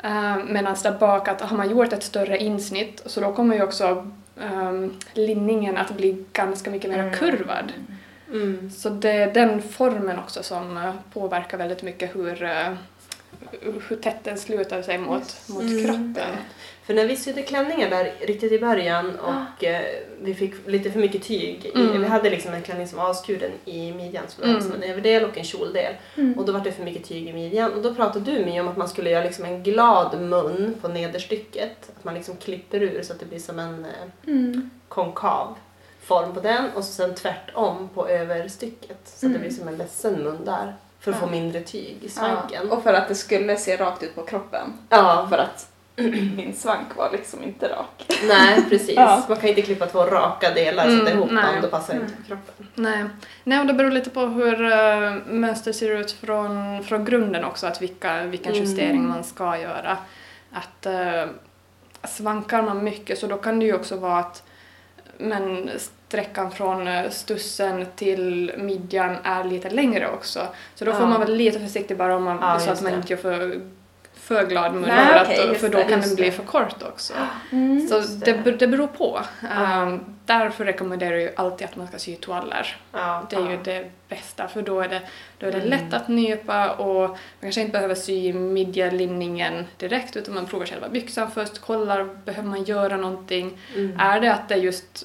[0.04, 3.62] Uh, Medan där bak att har man gjort ett större insnitt så då kommer ju
[3.62, 7.14] också ehm, linningen att bli ganska mycket mer Mm.
[7.14, 7.72] kurvad.
[7.76, 7.95] Mm.
[8.76, 12.72] Så det är den formen också som eh, påverkar väldigt mycket hur, eh,
[13.88, 15.84] hur tätt den slutar sig mot, mot Mm.
[15.84, 16.36] kroppen.
[16.84, 19.82] För när vi sydde klänningar där riktigt i början och eh,
[20.20, 21.70] vi fick lite för mycket tyg.
[21.74, 22.02] Mm.
[22.02, 24.60] Vi hade liksom en klänning som var avskuren i midjan som Mm.
[24.62, 25.94] som en överdel och en kjoldel.
[26.16, 26.38] Mm.
[26.38, 27.72] Och då var det för mycket tyg i midjan.
[27.72, 30.88] Och då pratade du med om att man skulle göra liksom en glad mun på
[30.88, 31.90] nederstycket.
[31.98, 33.86] Att man liksom klipper ur så att det blir som en
[34.26, 34.70] Mm.
[34.88, 35.54] konkav
[36.06, 38.98] form på den och så sen tvärtom på överstycket.
[39.04, 39.40] Så att det Mm.
[39.40, 40.74] blir som en ledsen mun där.
[41.00, 41.26] För att Ja.
[41.26, 42.66] få mindre tyg i svanken.
[42.70, 44.72] Ja, och för att det skulle se rakt ut på kroppen.
[44.88, 45.68] Ja, För att
[46.36, 48.06] min svank var liksom inte rak.
[48.28, 48.96] nej precis.
[48.96, 49.22] Ja.
[49.28, 51.44] Man kan inte klippa två raka delar och Mm, sätta ihop nej.
[51.52, 51.62] dem.
[51.62, 52.66] Då passar det inte på kroppen.
[52.74, 53.04] Nej.
[53.44, 57.66] Nej, och det beror lite på hur uh, mönster ser ut från, från grunden också,
[57.66, 58.64] att vilka, vilken Mm.
[58.64, 59.96] justering man ska göra.
[60.52, 61.30] Att uh,
[62.08, 64.42] svankar man mycket så då kan det ju också vara att
[65.18, 70.46] men sträckan från eh, stussen till midjan är lite längre också.
[70.74, 71.06] Så då får Ja.
[71.08, 73.60] man vara lite försiktig bara om man, Ja, så att man inte gör för,
[74.16, 76.82] för glad mun Nej, för, okej, att, för då det, kan den bli för kort
[76.82, 77.12] också.
[77.52, 77.88] Mm.
[77.88, 78.38] Så det, det.
[78.44, 79.20] ber- det beror på.
[79.60, 82.76] Um, därför rekommenderar jag ju alltid att man ska sy toaller.
[82.92, 83.58] Ja, Det är ju ja.
[83.64, 85.00] det bästa för då är det,
[85.38, 85.70] då är det Mm.
[85.70, 90.88] lätt att nypa och man kanske inte behöver sy midjelinningen direkt utan man provar själva
[90.88, 93.58] byxan först, kollar, behöver man göra någonting?
[93.74, 94.00] Mm.
[94.00, 95.04] Är det att det är just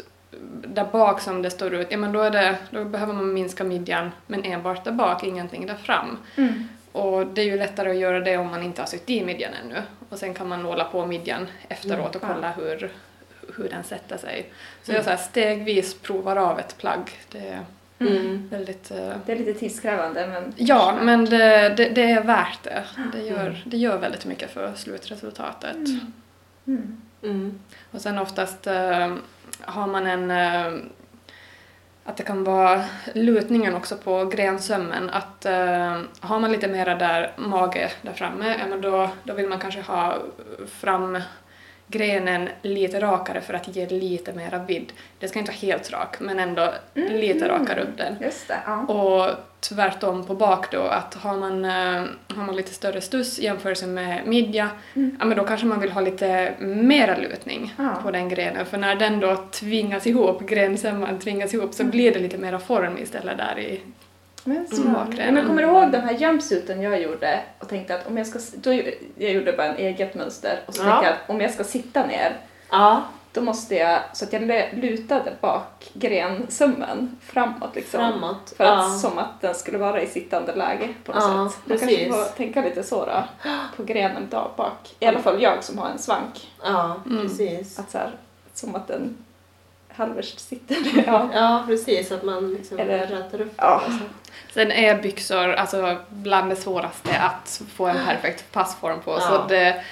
[0.67, 3.63] där bak som det står ut, ja men då, är det, då behöver man minska
[3.63, 6.17] midjan men enbart där bak, ingenting där fram.
[6.35, 6.67] Mm.
[6.91, 9.53] Och det är ju lättare att göra det om man inte har sytt i midjan
[9.65, 9.81] ännu.
[10.09, 12.35] Och sen kan man nåla på midjan efteråt och Mm.
[12.35, 12.91] kolla hur,
[13.57, 14.51] hur den sätter sig.
[14.83, 14.95] Så Mm.
[14.97, 17.11] jag så här stegvis provar av ett plagg.
[17.31, 17.59] Det är
[17.99, 18.47] Mm.
[18.51, 18.91] väldigt...
[18.91, 20.53] eh, Det är lite tidskrävande men...
[20.57, 22.83] Ja, men det, det, det är värt det.
[23.13, 25.75] Det gör, det gör väldigt mycket för slutresultatet.
[26.67, 27.01] Mm.
[27.23, 27.59] Mm.
[27.91, 29.15] Och sen oftast eh,
[29.61, 30.31] har man en...
[30.31, 30.79] eh,
[32.05, 32.83] att det kan vara
[33.13, 35.09] lutningen också på grensömmen.
[35.09, 39.47] Att eh, har man lite mera där mage där framme, ja, men då, då vill
[39.47, 40.17] man kanske ha
[40.79, 41.21] fram
[41.91, 44.93] grenen lite rakare för att ge lite mera vidd.
[45.19, 48.15] Det ska inte vara helt rak, men ändå lite rakare upp den.
[48.21, 48.79] Just det, ja.
[48.85, 52.03] Och tvärtom på bak då, att har man, eh,
[52.35, 55.15] har man lite större stuss i jämförelse med midja, Mm.
[55.19, 57.99] ja men då kanske man vill ha lite mera lutning Ja.
[58.03, 58.65] på den grenen.
[58.65, 62.97] För när den då tvingas ihop, grensemman tvingas ihop, så blir det lite mera form
[62.97, 63.79] istället där i
[64.43, 64.81] Men, så.
[64.81, 65.33] Mm.
[65.35, 68.39] Men kommer du ihåg den här jumpsuiten jag gjorde och tänkte att om jag ska,
[68.55, 68.73] då,
[69.17, 70.85] jag gjorde bara en eget mönster och så Ja.
[70.85, 72.37] tänkte jag att om jag ska sitta ner
[72.71, 73.01] Ja.
[73.33, 74.41] då måste jag, så att jag
[74.73, 77.99] lutade bak grensummen framåt liksom.
[77.99, 78.53] Framåt.
[78.57, 78.89] För att, ja.
[78.97, 81.59] som att den skulle vara i sittande läge på något Ja, sätt.
[81.65, 83.23] Man kanske får tänka lite så då,
[83.77, 84.95] på grenen där bak.
[84.99, 86.51] I alla fall jag som har en svank.
[86.63, 87.21] ja, Mm.
[87.27, 87.79] precis.
[87.79, 88.11] Att så här,
[88.53, 89.17] som att den
[89.95, 90.77] halvers sitter.
[91.07, 91.29] Ja.
[91.33, 92.11] Ja, precis.
[92.11, 93.63] Att man liksom Eller- rätar upp Ja.
[93.65, 93.85] det.
[93.91, 94.05] Alltså.
[94.53, 99.11] Sen är byxor alltså bland det svåraste att få en perfekt passform på.
[99.11, 99.19] Ja.
[99.19, 99.83] Så det,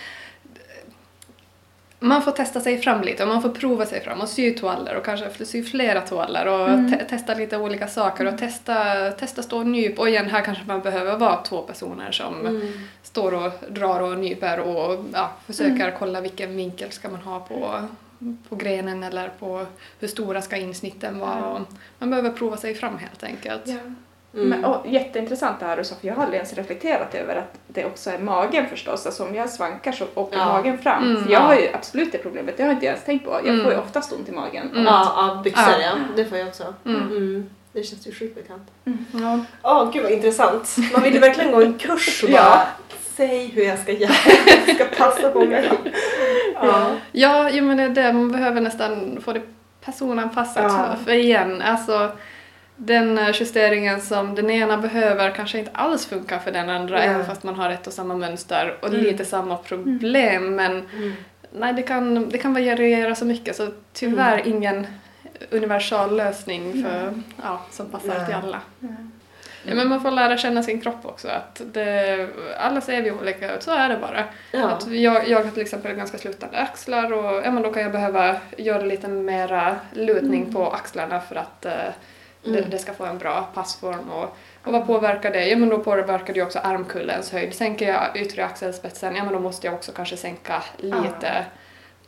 [1.99, 4.95] man får testa sig fram lite och man får prova sig fram och sy toaller
[4.95, 6.91] och kanske sy flera toaller och Mm.
[6.91, 9.99] te- testa lite olika saker och testa, testa stå och nyp.
[9.99, 12.87] Och igen, här kanske man behöver vara två personer som Mm.
[13.03, 17.81] står och drar och nyper och ja, försöker kolla vilken vinkel ska man ha på,
[18.49, 19.65] på grenen eller på
[19.99, 21.45] hur stora ska insnitten vara.
[21.45, 21.59] Och
[21.99, 23.67] Man behöver prova sig fram helt enkelt.
[23.67, 23.95] Mm.
[24.49, 27.59] Men, och, jätteintressant det här du sa, för jag har aldrig ens reflekterat över att
[27.67, 29.05] det också är magen förstås.
[29.05, 30.45] Alltså om jag svankar så åker Ja.
[30.45, 31.03] magen fram.
[31.03, 31.45] Mm, för jag ja.
[31.45, 33.31] har ju absolut det problemet, det har jag inte ens tänkt på.
[33.31, 33.63] Jag Mm.
[33.63, 34.69] får ju oftast ont i magen.
[34.71, 34.83] Mm.
[34.85, 35.81] Ja, ja, byxor Ja.
[35.81, 35.95] ja.
[36.15, 36.73] Det får jag också.
[36.85, 37.01] Mm.
[37.01, 37.49] Mm.
[37.71, 38.63] Det känns ju sjukt bekant.
[39.11, 39.39] Ja.
[39.63, 40.75] Åh, gud vad intressant.
[40.93, 42.65] Man vill ju verkligen gå en kurs och bara Ja.
[43.15, 44.11] säg hur jag ska göra.
[44.67, 45.69] Jag ska passa på mig.
[46.61, 46.91] Ja.
[47.11, 48.13] Ja, jo, men det är det.
[48.13, 49.41] Man behöver nästan få det
[49.85, 50.63] personanpassat.
[50.63, 50.95] Ja.
[51.05, 52.11] För igen, alltså
[52.75, 57.25] den eh, justeringen som den ena behöver kanske inte alls funkar för den andra även
[57.25, 59.01] fast man har ett och samma mönster och Mm.
[59.01, 60.55] lite samma problem.
[60.55, 61.13] Men Mm.
[61.51, 64.47] nej, det kan, det kan variera så mycket så tyvärr Mm.
[64.57, 64.87] ingen
[65.51, 68.61] universal lösning för, ja, som passar till alla.
[69.63, 71.27] Ja, men man får lära känna sin kropp också.
[71.27, 72.27] Att det,
[72.59, 74.23] alla ser vi olika ut, så är det bara.
[74.51, 74.69] Ja.
[74.69, 77.91] Att jag, jag har till exempel ganska slutande axlar och ja, men då kan jag
[77.91, 81.71] behöva göra lite mera lutning på axlarna för att eh,
[82.43, 82.69] det, Mm.
[82.69, 84.09] det ska få en bra passform.
[84.09, 85.45] Och, och vad påverkar det?
[85.47, 87.53] Ja men då påverkar det ju också armkullens höjd.
[87.53, 91.45] Sänker jag yttre axelspetsen, ja men då måste jag också kanske sänka lite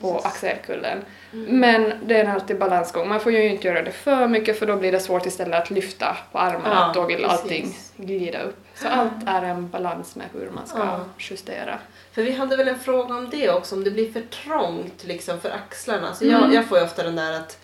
[0.02, 0.26] på Precis.
[0.32, 1.02] axelkullen.
[1.34, 1.60] Mm.
[1.60, 3.10] Men det är alltid balansgång.
[3.10, 5.70] Man får ju inte göra det för mycket för då blir det svårt istället att
[5.70, 6.92] lyfta på armarna.
[6.96, 7.40] Ja, då vill precis.
[7.42, 8.58] allting glida upp.
[8.76, 11.00] Så allt är en balans med hur man ska Ja.
[11.18, 11.80] justera.
[12.12, 15.40] För vi hade väl en fråga om det också, om det blir för trångt liksom
[15.40, 16.14] för axlarna.
[16.14, 16.54] Så jag, Mm.
[16.54, 17.58] jag får ju ofta den där att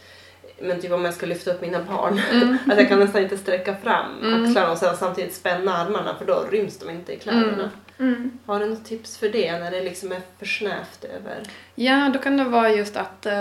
[0.62, 2.58] men typ om jag ska lyfta upp mina barn, Mm.
[2.72, 4.44] att jag kan nästan inte sträcka fram Mm.
[4.46, 7.72] axlarna och sen samtidigt spänna armarna för då ryms de inte i kläderna.
[8.00, 8.40] Mm.
[8.46, 11.44] Har du något tips för det när det liksom är för snävt över?
[11.76, 13.34] Ja, då kan det vara just att eh,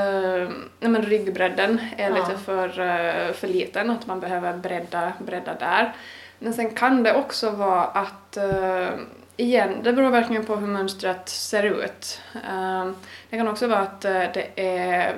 [0.80, 2.14] nej, men ryggbredden är Ja.
[2.16, 5.92] lite för, eh, för liten, att man behöver bredda, bredda där.
[6.38, 8.88] Men sen kan det också vara att, eh,
[9.36, 12.20] igen, det beror verkligen på hur mönstret ser ut.
[12.34, 12.90] Eh,
[13.30, 15.16] det kan också vara att eh, det är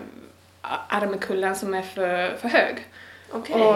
[0.89, 2.87] armkullen som är för, för hög.
[3.33, 3.57] Okej.
[3.57, 3.75] Och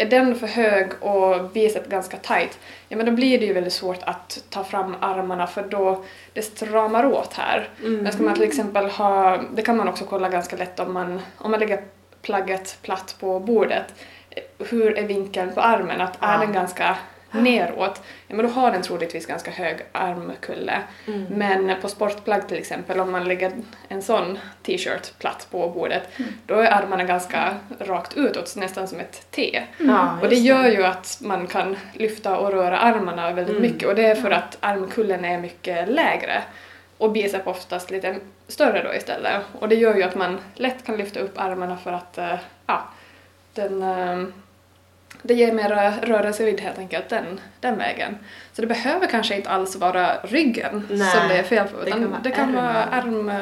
[0.00, 3.72] är den för hög och bicep ganska tight, ja men då blir det ju väldigt
[3.72, 7.68] svårt att ta fram armarna för då det stramar åt här.
[7.80, 8.02] Mm.
[8.02, 11.20] Men ska man till exempel ha, det kan man också kolla ganska lätt om man,
[11.38, 11.84] om man lägger
[12.22, 13.94] plagget platt på bordet.
[14.58, 16.00] Hur är vinkeln på armen?
[16.00, 16.96] Att är den ganska
[17.42, 20.78] neråt, ja men då har den troligtvis ganska hög armkulle.
[21.06, 21.24] Mm.
[21.24, 23.52] Men på sportplagg till exempel, om man lägger
[23.88, 26.08] en sån t-shirt platt på bordet,
[26.46, 29.62] då är armarna ganska rakt utåt, så nästan som ett T.
[29.78, 33.62] Ja, Och det gör ju att man kan lyfta och röra armarna väldigt Mm.
[33.72, 36.42] mycket och det är för att armkullen är mycket lägre
[36.98, 38.16] och bicep oftast lite
[38.48, 39.42] större då istället.
[39.58, 42.34] Och det gör ju att man lätt kan lyfta upp armarna för att eh,
[42.66, 42.82] ja,
[43.54, 44.24] den, eh,
[45.22, 48.18] det ger mer rörelsevidd helt enkelt den, den vägen.
[48.52, 51.86] Så det behöver kanske inte alls vara ryggen Nej, som det är fel på det
[51.86, 53.32] utan kan vara det kan vara arm,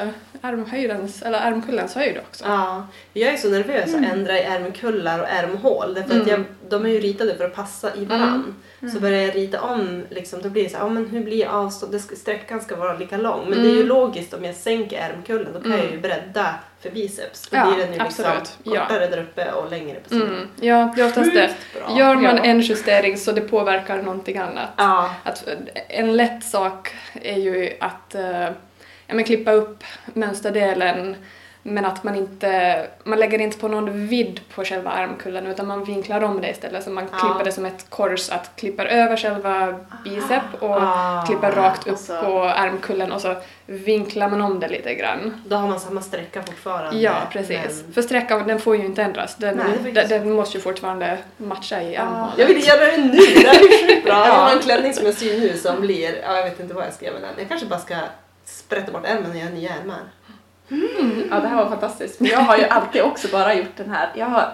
[0.40, 2.44] armhöjdens, eller armkullens höjd också.
[2.48, 6.28] Ja, jag är så nervös att ändra i ärmkullar och ärmhål därför att Mm.
[6.28, 8.04] jag, de är ju ritade för att passa i
[8.90, 11.46] Så börjar jag rita om, liksom, då blir det så här, ja, men hur blir
[11.46, 11.92] avstånd?
[11.92, 13.40] Det ska, sträckan ska vara lika lång.
[13.50, 13.86] Men det är ju Mm.
[13.88, 16.00] logiskt om jag sänker ärmkullen, då kan jag ju Mm.
[16.00, 17.48] bredda för biceps.
[17.48, 18.58] Då Ja, blir den ju liksom absolut.
[18.62, 18.80] Ja.
[18.82, 20.28] kortare där uppe och längre på sidan.
[20.28, 20.48] Mm.
[20.60, 21.54] Ja, det är oftast det.
[21.74, 21.98] Bra.
[21.98, 22.42] Gör man Ja.
[22.44, 24.68] en justering så det påverkar någonting annat.
[24.76, 25.48] Ja, Att,
[25.88, 28.40] en lätt sak är ju att eh,
[29.06, 31.16] ja, men klippa upp mönsterdelen
[31.62, 35.84] men att man inte, man lägger inte på någon vidd på själva armkullen utan man
[35.84, 37.18] vinklar om det istället så man Ja.
[37.18, 41.24] klipper det som ett kors, att klipper över själva bicep och Ah.
[41.26, 42.22] klipper rakt upp Alltså.
[42.22, 43.34] på armkullen och så
[43.66, 45.42] vinklar man om det lite grann.
[45.46, 46.98] då har man samma sträcka fortfarande.
[47.00, 47.82] Ja, precis.
[47.84, 49.36] men- För sträckan den får ju inte ändras.
[49.36, 52.38] Den, Nej, den, den måste ju fortfarande matcha i armhålet.
[52.38, 54.14] Jag vill göra det nu, det här blir sjukt bra.
[54.18, 54.32] Jag Ja.
[54.32, 56.92] har en klänning som jag syr nu som blir, ja, jag vet inte vad jag
[56.92, 57.32] ska göra med den.
[57.38, 57.94] Jag kanske bara ska
[58.44, 59.98] sprätta bort ärmen och göra nya ärmar.
[61.30, 62.18] Ja, det här var fantastiskt.
[62.18, 64.08] För jag har ju alltid också bara gjort den här.
[64.14, 64.52] Jag har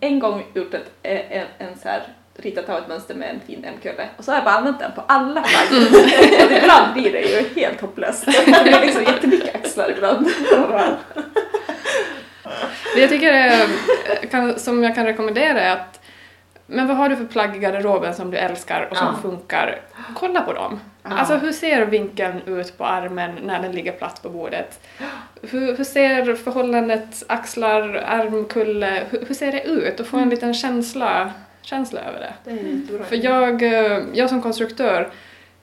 [0.00, 2.02] en gång gjort ett, en, en så här
[2.36, 4.92] ritat av ett mönster med en fin M-kulle och så har jag bara använt den
[4.92, 5.82] på alla plagg.
[6.46, 8.24] och ibland blir det ju helt hopplöst.
[8.26, 10.26] Det blir liksom jättemycket axlar ibland.
[12.94, 13.68] Det jag tycker är,
[14.30, 15.99] kan, som jag kan rekommendera är att
[16.70, 19.22] men vad har du för plagg i garderoben som du älskar och som Ja.
[19.22, 19.80] funkar?
[20.14, 20.80] Kolla på dem.
[21.02, 21.10] Ja.
[21.18, 24.80] Alltså hur ser vinkeln ut på armen när den ligger platt på bordet?
[25.42, 30.00] Hur, hur ser förhållandet axlar, armkulle, hur, hur ser det ut?
[30.00, 31.30] Och få en liten känsla,
[31.62, 32.50] känsla över det.
[32.98, 33.04] Det.
[33.04, 35.08] För jag, eh, jag som konstruktör,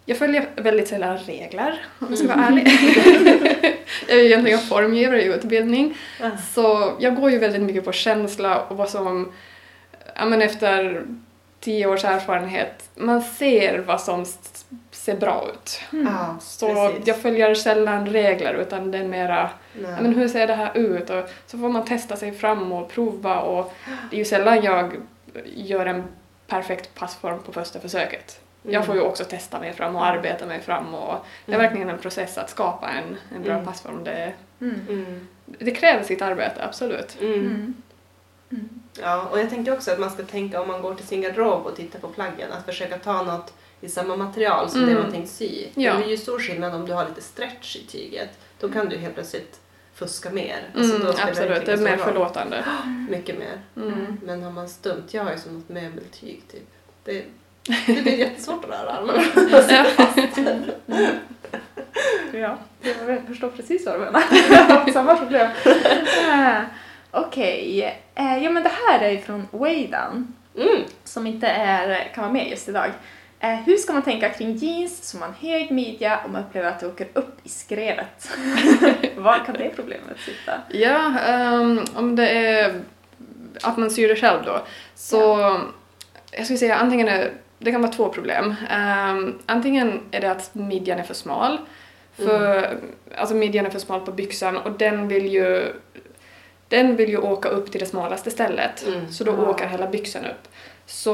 [0.06, 2.68] jag följer väldigt sällan regler om jag ska vara ärlig.
[4.08, 5.98] jag är egentligen formgivare i utbildning.
[6.22, 6.30] Ja.
[6.54, 9.32] Så jag går ju väldigt mycket på känsla och vad som,
[10.16, 11.04] ja men efter
[11.60, 14.26] tio års erfarenhet, man ser vad som
[14.92, 15.82] ser bra ut.
[15.92, 17.08] Ja, Så precis.
[17.08, 19.92] jag följer sällan regler utan det är mera, Nej.
[19.92, 21.10] ja men hur ser det här ut?
[21.10, 23.74] Och så får man testa sig fram och prova och
[24.10, 24.96] det är ju sällan jag
[25.46, 26.04] gör en
[26.48, 28.40] perfekt passform på första försöket.
[28.64, 31.66] Jag får ju också testa mig fram och arbeta mig fram och det är Mm.
[31.68, 33.66] verkligen en process att skapa en, en bra Mm.
[33.66, 34.04] passform.
[34.04, 34.82] Det, Mm.
[34.90, 35.28] Mm.
[35.46, 37.18] det kräver sitt arbete, absolut.
[39.02, 41.66] Ja, och jag tänkte också att man ska tänka om man går till sin garderob
[41.66, 44.96] och tittar på plaggen, att försöka ta något i samma material som Mm.
[44.96, 45.66] det man tänkt sy.
[45.76, 45.94] Ja.
[45.94, 48.30] Det är ju stor skillnad om du har lite stretch i tyget.
[48.60, 49.60] Då kan du helt plötsligt
[49.96, 50.58] fuska mer.
[50.76, 52.66] Alltså, Mm, absolut, det är mer förlåtande.
[53.10, 53.62] Mycket mer.
[53.76, 54.18] Mm.
[54.24, 56.68] Men har man stumt, jag har ju som något möbeltyg typ.
[57.04, 57.26] Det,
[57.88, 59.24] det blir jättesvårt att röra armarna.
[62.34, 62.58] Ja,
[63.08, 64.92] jag förstår precis vad du menar.
[64.94, 65.50] Samma problem.
[67.26, 67.84] Okej,
[68.16, 70.84] eh, ja men det här är från Waydan Mm.
[71.04, 72.92] som inte är, kan vara med just idag.
[73.40, 76.70] Eh, hur ska man tänka kring jeans som har en hög midja om man upplever
[76.70, 78.30] att det åker upp i skrevet?
[79.18, 80.52] Var kan det problemet sitta?
[80.70, 82.82] Ja, ehm, om det är
[83.64, 84.62] att man syr det själv då,
[84.96, 85.18] så
[86.32, 88.56] jag skulle säga antingen är, det kan vara två problem.
[88.70, 91.58] Ehm, antingen är det att midjan är för smal,
[92.16, 92.78] för,
[93.18, 95.74] alltså midjan är för smal på byxan och den vill ju
[96.70, 99.12] den vill ju åka upp till det smalaste stället, Mm.
[99.12, 99.50] så då Ja.
[99.50, 100.48] åker hela byxan upp.
[100.86, 101.14] Så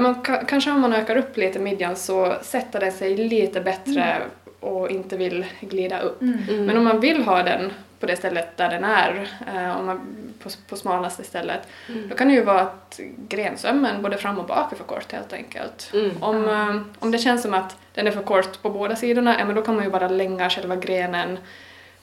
[0.00, 4.16] man, ka- kanske om man ökar upp lite midjan så sätter den sig lite bättre
[4.60, 6.22] och inte vill glida upp.
[6.22, 6.66] Mm.
[6.66, 10.00] Men om man vill ha den på det stället där den är, eh, om man,
[10.42, 12.08] på, på smalaste stället, Mm.
[12.08, 15.32] då kan det ju vara att grensömmen både fram och bak är för kort helt
[15.32, 15.90] enkelt.
[15.94, 16.22] Mm.
[16.22, 19.44] Om, eh, om det känns som att den är för kort på båda sidorna, ja,
[19.44, 21.38] men då kan man ju bara länga själva grenen,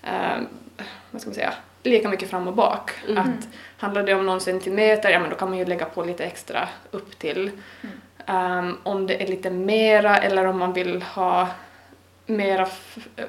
[0.04, 0.38] eh,
[1.12, 1.54] vad ska man säga,
[1.84, 2.92] lika mycket fram och bak.
[3.08, 3.18] Mm.
[3.18, 6.26] Att handlar det om någon centimeter, ja men då kan man ju lägga på lite
[6.26, 7.52] extra upp till.
[8.28, 11.48] Um, om det är lite mera eller om man vill ha
[12.26, 12.68] mera,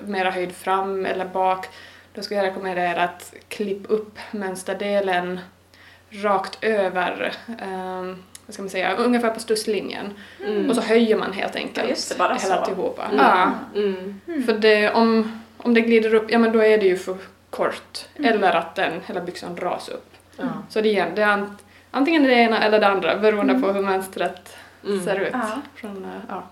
[0.01, 1.67] mera höjd fram eller bak,
[2.15, 5.41] då skulle jag rekommendera att klippa upp mönsterdelen
[6.11, 10.13] rakt över, um, vad ska man säga, ungefär på stusslinjen.
[10.47, 10.71] Mm.
[10.71, 12.65] Och så höjer man helt enkelt Ja, just det, bara hela så.
[12.65, 13.05] tillhopa.
[13.05, 13.17] Mm.
[13.17, 13.53] Ja.
[13.75, 14.21] Mm.
[14.47, 17.17] För det, om, om det glider upp, ja men då är det ju för
[17.53, 18.07] kort.
[18.17, 18.33] Mm.
[18.33, 20.11] Eller att den, hela byxan dras upp.
[20.37, 20.45] Ja.
[20.69, 23.83] Så det, är, det är ant, antingen det ena eller det andra beroende på hur
[23.83, 25.05] mönstret Mm.
[25.05, 25.29] ser ut.
[25.33, 25.49] Ja.
[25.75, 26.43] Från, eh, ja.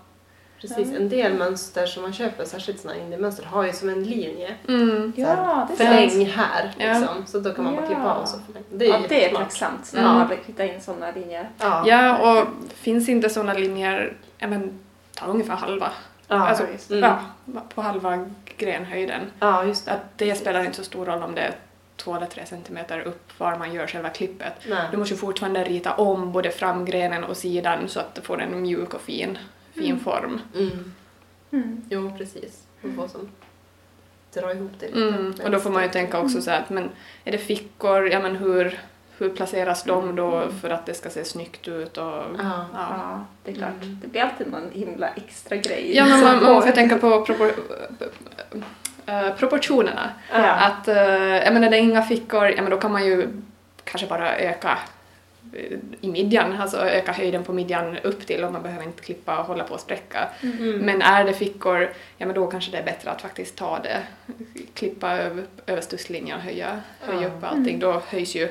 [0.61, 4.55] Precis, en del mönster som man köper, särskilt såna indie-mönster, har ju som en linje.
[4.67, 5.13] Mm.
[5.15, 6.11] Ja, det är sant.
[6.11, 6.87] Förläng här Ja.
[6.99, 7.25] liksom.
[7.25, 7.87] Så då kan man bara Ja.
[7.87, 8.63] klippa av och så förläng.
[8.71, 10.13] Det är Ja, det är tacksamt när Mm.
[10.15, 11.49] man vill hitta in sådana linjer.
[11.57, 11.83] Ja.
[11.87, 14.79] ja, och finns inte sådana linjer, ja men
[15.15, 15.89] ta ungefär halva.
[16.27, 16.63] Ja, alltså.
[16.93, 17.03] Mm.
[17.03, 17.19] ja,
[17.75, 18.25] på halva
[18.61, 19.21] grenhöjden.
[19.39, 19.91] ja, just det.
[19.91, 21.55] Att det spelar inte så stor roll om det är
[21.95, 24.53] två eller tre centimeter upp var man gör själva klippet.
[24.69, 24.87] Nej.
[24.91, 28.61] Du måste ju fortfarande rita om både framgrenen och sidan så att det får en
[28.61, 29.37] mjuk och fin,
[29.73, 30.41] fin form.
[30.55, 30.93] Mm.
[31.51, 31.85] Mm.
[31.89, 32.63] Jo, precis.
[32.81, 33.29] Man får som
[34.33, 35.07] dra ihop det lite.
[35.07, 35.33] Mm.
[35.43, 36.89] Och då får man ju tänka också så här att men
[37.23, 38.79] är det fickor, ja men hur,
[39.21, 42.25] hur placeras de då för att det ska se snyggt ut och Ja.
[42.37, 42.67] ja.
[42.73, 43.83] Ja, det är klart.
[43.83, 43.99] Mm.
[44.01, 45.91] Det blir alltid någon himla extra grej.
[45.95, 47.51] Ja, men man, man får tänka på propor
[49.05, 50.09] äh, proportionerna.
[50.31, 50.51] Ja.
[50.51, 50.95] Att, äh,
[51.45, 53.27] jag menar, det är inga fickor, ja men då kan man ju
[53.83, 54.77] kanske bara öka
[55.53, 59.37] eh, i midjan, alltså öka höjden på midjan upp till och man behöver inte klippa
[59.39, 60.27] och hålla på och sträcka.
[60.41, 60.77] Mm.
[60.77, 63.97] Men är det fickor, ja men då kanske det är bättre att faktiskt ta det,
[64.73, 67.27] klippa över, över stusslinjen och höja, höja Ja.
[67.27, 67.79] upp allting.
[67.79, 68.49] Då höjs ju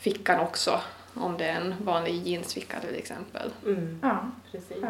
[0.00, 0.80] fickan också
[1.14, 3.50] om det är en vanlig jeansficka till exempel.
[3.66, 3.98] Mm.
[4.02, 4.18] Ja,
[4.52, 4.76] Precis.
[4.82, 4.88] ja.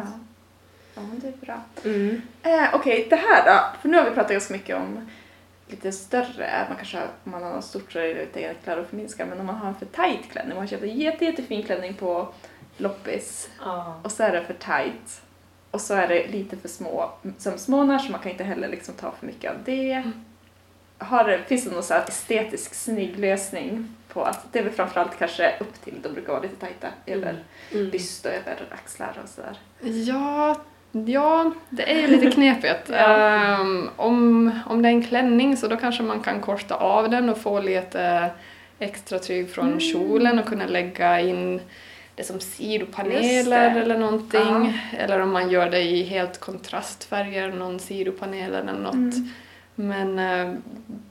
[0.95, 1.61] ja, det är bra.
[1.85, 2.21] Mm.
[2.43, 3.77] Eh, Okej, det här då?
[3.81, 5.09] För nu har vi pratat ganska mycket om
[5.67, 8.81] lite större, man kanske har, om man har något stort så är det lite enklare
[8.81, 11.63] att förminska, men om man har en för tight klänning, man köper en jätte, jättefin
[11.63, 12.27] klänning på
[12.77, 13.99] loppis Ja.
[14.03, 15.21] och så är det för tight
[15.71, 19.11] och så är det lite för små sömsmånar så man kan inte heller liksom ta
[19.11, 20.03] för mycket av det.
[20.97, 24.73] Har, det- finns det någon så här estetisk snygg lösning på att det är väl
[24.73, 27.35] framförallt kanske upp till, de brukar vara lite tajta över
[27.73, 27.89] Mm.
[27.89, 29.57] byst och över axlar och sådär.
[30.05, 30.55] Ja,
[30.91, 32.89] ja, det är ju lite knepigt.
[32.89, 32.95] Ja.
[32.97, 37.29] Ehm, om, om det är en klänning så då kanske man kan korta av den
[37.29, 38.29] och få lite
[38.79, 41.61] extra tyg från kjolen och kunna lägga in
[42.15, 43.79] det som sidopaneler det.
[43.81, 44.81] eller någonting.
[44.97, 48.93] Eller om man gör det i helt kontrastfärger, någon sidopanel eller något.
[48.93, 49.29] Mm.
[49.75, 50.53] Men eh,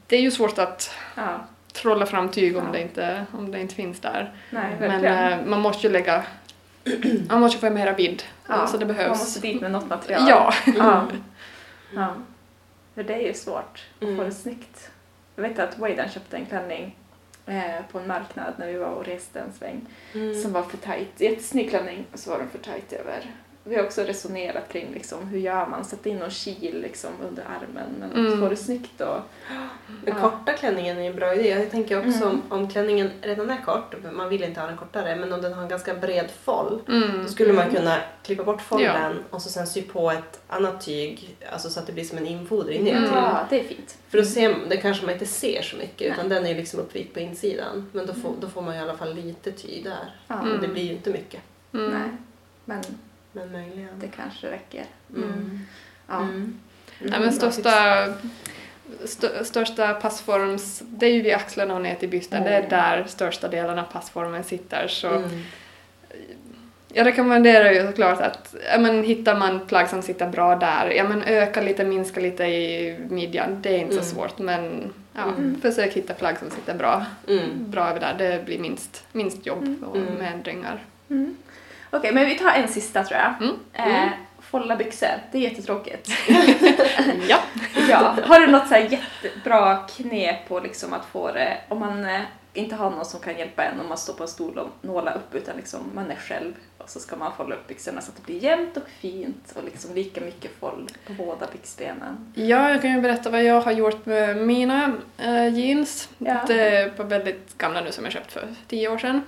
[0.07, 1.39] det är ju svårt att Ja,
[1.73, 2.71] trolla fram tyg om, Ja.
[2.71, 4.33] det, inte, om det inte finns där.
[4.49, 6.23] nej, Men eh, man måste ju lägga,
[7.29, 8.23] man måste få mera vidd.
[8.47, 9.19] ja, så det Man behövs.
[9.19, 10.23] måste dit med något material.
[10.29, 10.53] Ja.
[10.77, 11.07] Ja.
[11.95, 12.13] ja.
[12.95, 14.25] För det är ju svårt att få Mm.
[14.25, 14.89] det snyggt.
[15.35, 16.95] Jag vet att Waden köpte en klänning
[17.45, 19.81] eh, på en marknad när vi var och reste en sväng
[20.13, 20.41] Mm.
[20.41, 21.21] som var för tajt.
[21.21, 23.25] Jättesnygg klänning och så var den för tajt över.
[23.63, 25.85] Vi har också resonerat kring liksom, hur gör man?
[25.85, 28.39] Sätta in någon kil liksom, under armen men Mm.
[28.41, 29.17] få det snyggt och
[30.05, 30.29] Den Ja.
[30.29, 31.49] korta klänningen är en bra idé.
[31.49, 32.27] Jag tänker också Mm.
[32.29, 35.53] om, om klänningen redan är kort, man vill inte ha den kortare, men om den
[35.53, 37.23] har en ganska bred foll Mm.
[37.23, 39.35] då skulle man kunna klippa bort follen Ja.
[39.35, 42.27] och så sen sy på ett annat tyg alltså så att det blir som en
[42.27, 43.03] infodring ner Mm.
[43.09, 43.17] till.
[43.17, 43.97] ja, det är fint.
[44.09, 46.35] För då ser, det kanske man inte ser så mycket utan Nej.
[46.37, 47.89] den är ju liksom uppvikt på insidan.
[47.91, 50.13] Men då får, då får man i alla fall lite tyg där.
[50.27, 50.35] Ja.
[50.35, 50.49] Mm.
[50.49, 51.41] Men det blir ju inte mycket.
[51.73, 51.89] Mm.
[51.91, 52.09] Nej,
[52.65, 52.81] men
[53.31, 53.89] Men möjligen.
[53.99, 54.85] det kanske räcker.
[55.15, 55.59] Mm.
[56.07, 56.19] Ja.
[56.21, 56.59] Mm.
[56.99, 57.73] Nej, men största,
[59.05, 62.43] stö, största passforms, det är ju vid axlarna och ner till bysten.
[62.43, 62.69] Det är Mm.
[62.69, 64.87] där största delen av passformen sitter.
[64.87, 65.29] Så Mm.
[66.93, 71.03] jag rekommenderar ju såklart att ja, men, hittar man plagg som sitter bra där, ja
[71.03, 73.61] men öka lite, minska lite i midjan.
[73.61, 74.11] Det är inte så Mm.
[74.11, 75.61] svårt men ja, Mm.
[75.61, 77.71] försök hitta plagg som sitter bra, Mm.
[77.71, 78.15] bra över där.
[78.17, 80.13] Det blir minst, minst jobb och Mm.
[80.13, 80.83] med ändringar.
[81.91, 81.99] Mm.
[81.99, 83.33] Okej, men vi tar en sista tror jag.
[83.41, 83.55] Mm.
[83.73, 86.09] Eh, folla byxor, det är jättetråkigt.
[87.29, 87.39] Ja.
[87.89, 88.15] ja.
[88.25, 92.21] Har du något så här jättebra knep på liksom att få det, om man eh,
[92.53, 95.13] inte har någon som kan hjälpa en om man står på en stol och nåla
[95.13, 98.15] upp utan liksom man är själv och så ska man folla upp byxorna så att
[98.15, 102.33] det blir jämnt och fint och liksom lika mycket foll på båda byxbenen.
[102.35, 106.09] Ja, jag kan ju berätta vad jag har gjort med mina eh, jeans.
[106.17, 106.41] Ja.
[106.47, 109.21] Det är på väldigt gamla nu som jag köpt för tio år sedan.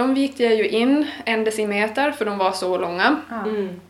[0.00, 3.16] De vikte jag ju in en decimeter för de var så långa.
[3.46, 3.80] Mm.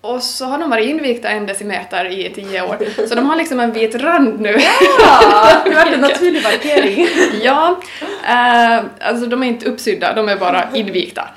[0.00, 2.78] Och så har de varit invikta en decimeter i tio år.
[3.08, 4.56] Så de har liksom en vit rand nu.
[5.00, 7.06] Ja, det var en naturlig markering.
[7.42, 7.80] ja,
[8.28, 11.28] eh, alltså de är inte uppsydda, de är bara invikta.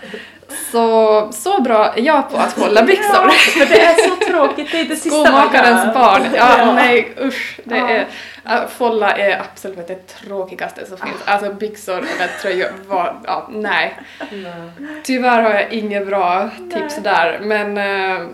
[0.71, 3.31] Så, så bra är jag på att hålla byxor.
[3.59, 6.21] Ja, det är så tråkigt, det är det sista man Skomakarens barn.
[6.35, 6.73] Ja, Ja.
[6.73, 7.59] nej usch.
[7.63, 7.89] Det Ja.
[7.89, 8.07] är,
[8.45, 11.15] äh, folla är absolut det tråkigaste som finns.
[11.25, 13.99] Alltså byxor eller tröjor, var, ja, nej.
[14.31, 14.53] Nej.
[15.03, 17.03] Tyvärr har jag inget bra tips Nej.
[17.03, 18.27] där, men äh,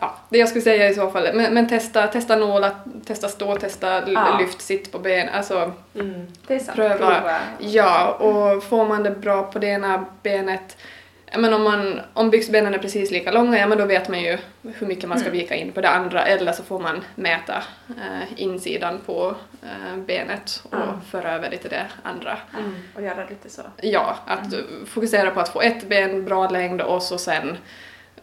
[0.00, 2.70] ja, det jag skulle säga i så fall, men, men testa, testa nåla,
[3.06, 4.36] testa stå, testa Ja.
[4.40, 6.26] lyft, sitt på ben, alltså Mm.
[6.48, 6.74] Sant.
[6.74, 7.38] Pröva.
[7.58, 10.76] ja, och får man det bra på det ena benet
[11.34, 14.38] men om, man, om byxbenen är precis lika långa, ja men då vet man ju
[14.62, 15.38] hur mycket man ska Mm.
[15.40, 20.62] vika in på det andra eller så får man mäta eh, insidan på eh, benet
[20.70, 21.00] och Ja.
[21.10, 22.38] föra över till det andra.
[22.58, 22.74] Mm.
[22.94, 23.62] Och göra lite så.
[23.82, 27.56] Ja, att eh, fokusera på att få ett ben bra längd och så sen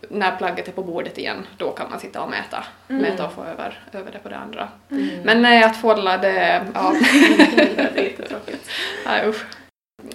[0.09, 3.01] när plagget är på bordet igen, då kan man sitta och mäta, Mm.
[3.01, 4.67] mäta och få över, över det på det andra.
[4.91, 5.09] Mm.
[5.23, 6.93] Men nej, att folla det, ja,
[7.93, 8.69] det är jättetråkigt.
[9.05, 9.45] nej usch.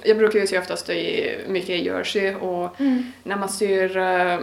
[0.04, 3.12] Jag brukar ju sy oftast i, mycket i jersey och Mm.
[3.22, 4.40] när man syr uh,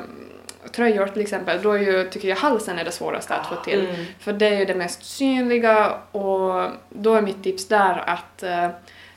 [0.71, 3.79] tröjor till exempel, då är ju, tycker jag halsen är det svåraste att få till.
[3.79, 4.05] Mm.
[4.19, 8.69] För det är ju det mest synliga och då är mitt tips där att uh,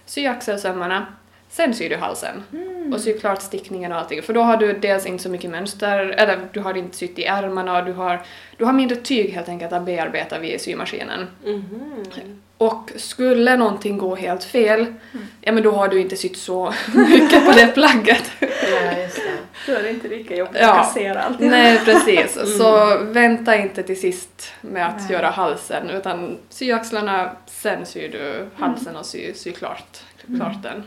[0.07, 1.07] sy axelsömmarna,
[1.51, 2.43] sen syr du halsen.
[2.53, 2.93] Mm.
[2.93, 4.23] Och sy klart stickningen och allting.
[4.23, 7.25] För då har du dels inte så mycket mönster, eller du har inte sytt i
[7.25, 8.23] ärmarna och du har,
[8.57, 11.27] du har mindre tyg helt enkelt att bearbeta vid symaskinen.
[11.45, 12.41] Mhm.
[12.59, 14.87] Och skulle någonting gå helt fel,
[15.41, 18.31] ja men då har du inte sytt så mycket på det plagget.
[18.41, 19.39] Ja, just det.
[19.67, 20.71] Då är det inte lika jobbigt Ja.
[20.71, 21.41] att kassera allt.
[21.41, 25.13] Nej precis, så vänta inte till sist med att Nej.
[25.13, 29.99] göra halsen utan sy axlarna, sen syr du halsen och sy, sy klart,
[30.39, 30.85] klart den.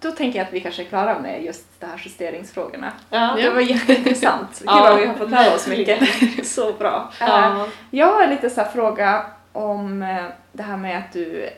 [0.00, 2.92] Då tänker jag att vi kanske är klara med just de här justeringsfrågorna.
[3.10, 3.34] Ja.
[3.36, 4.48] Det var jätteintressant.
[4.58, 4.80] Gud Ja.
[4.82, 6.02] vad vi har fått lära oss mycket.
[6.46, 7.12] Så bra.
[7.20, 7.68] Eh, Ja.
[7.90, 11.48] Jag har en liten så här fråga om eh, det här med att du,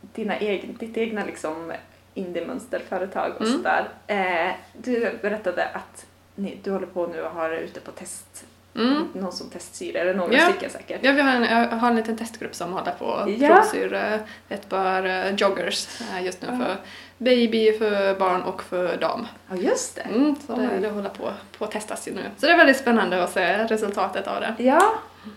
[0.00, 1.72] dina egen, ditt egna liksom
[2.14, 3.52] indie-mönsterföretag och Mm.
[3.56, 3.88] sådär.
[4.06, 8.44] Eh, du berättade att ni, du håller på nu och har det ute på test,
[8.78, 9.08] Mm.
[9.12, 10.48] någon som testsyr, eller några Ja.
[10.48, 11.00] stycken säkert.
[11.02, 13.48] Ja, vi har en, jag har en liten testgrupp som håller på att Ja.
[13.54, 14.14] provsyr eh,
[14.48, 16.58] ett par eh, joggers eh, just nu Ja.
[16.64, 16.76] för
[17.18, 19.26] baby, för barn och för dam.
[19.50, 20.00] Ja, just det.
[20.02, 22.22] Mm, så det, det håller på, på att testas ju nu.
[22.38, 24.54] Så det är väldigt spännande att se resultatet av det.
[24.64, 24.94] Ja,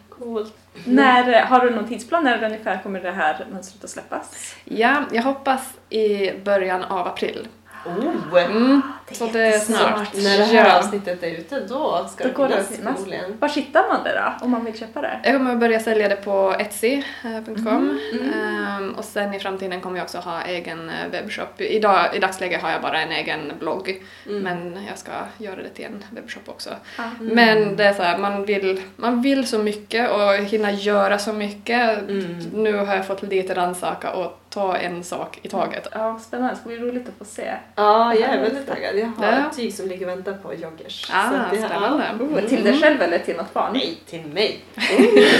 [0.10, 0.54] Coolt.
[0.86, 4.56] när, har du någon tidsplan när ungefär kommer det här mönstret att släppas?
[4.66, 7.48] Ja, jag hoppas i början av april.
[7.86, 8.44] Oh!
[8.46, 8.82] Mm,
[9.12, 10.14] så det är snart.
[10.14, 10.78] När det här Ja.
[10.80, 13.38] avsnittet är ute då ska Då det går det finnas förmodligen.
[13.40, 15.20] Var hittar man det då, om man vill köpa det?
[15.24, 18.00] Jag kommer att börja sälja det på etsy.com
[18.36, 21.62] Ehm, och sen i framtiden kommer jag också ha egen eh, webbshop.
[21.62, 25.86] Idag, I dagsläget har jag bara en egen blogg men jag ska göra det till
[25.86, 26.70] en webbshop också.
[26.98, 27.04] Ja.
[27.20, 31.34] Men det är så här, man vill, man vill så mycket och hinna göra så
[31.34, 32.00] mycket.
[32.00, 32.40] Mm.
[32.54, 35.88] Nu har jag fått lite rannsaka och ta en sak i taget.
[35.92, 36.54] Ja, spännande.
[36.54, 37.54] Det ska bli roligt att få se.
[37.76, 38.96] Ja, jag är väldigt taggad.
[38.98, 39.48] Jag har Ja.
[39.50, 41.10] ett tyg som ligger och väntar på joggers.
[41.14, 42.24] Ah, Så det- spännande.
[42.24, 43.74] Oh, till dig själv eller till något barn?
[43.74, 44.60] Nej, till mig.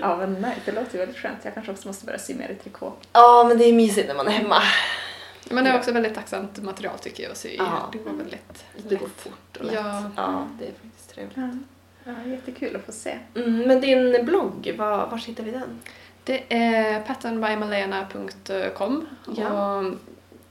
[0.00, 1.38] Ja, men nej, det låter ju väldigt skönt.
[1.42, 2.92] Jag kanske också måste börja sy mer i trikå.
[3.12, 4.62] Ja, men det är mysigt när man är hemma.
[5.50, 7.54] Men det är också väldigt tacksamt material tycker jag att sy.
[7.58, 7.88] Ja.
[7.92, 9.74] Det går väldigt Det går fort och lätt.
[9.74, 10.02] Ja.
[10.16, 11.36] ja det är faktiskt trevligt.
[11.36, 11.48] Ja.
[12.04, 13.18] Ja, jättekul att få se.
[13.34, 15.80] Mm, men din blogg, var, var hittar vi den?
[16.26, 19.06] Det är patternbymalena.com
[19.36, 19.76] Ja.
[19.78, 19.84] och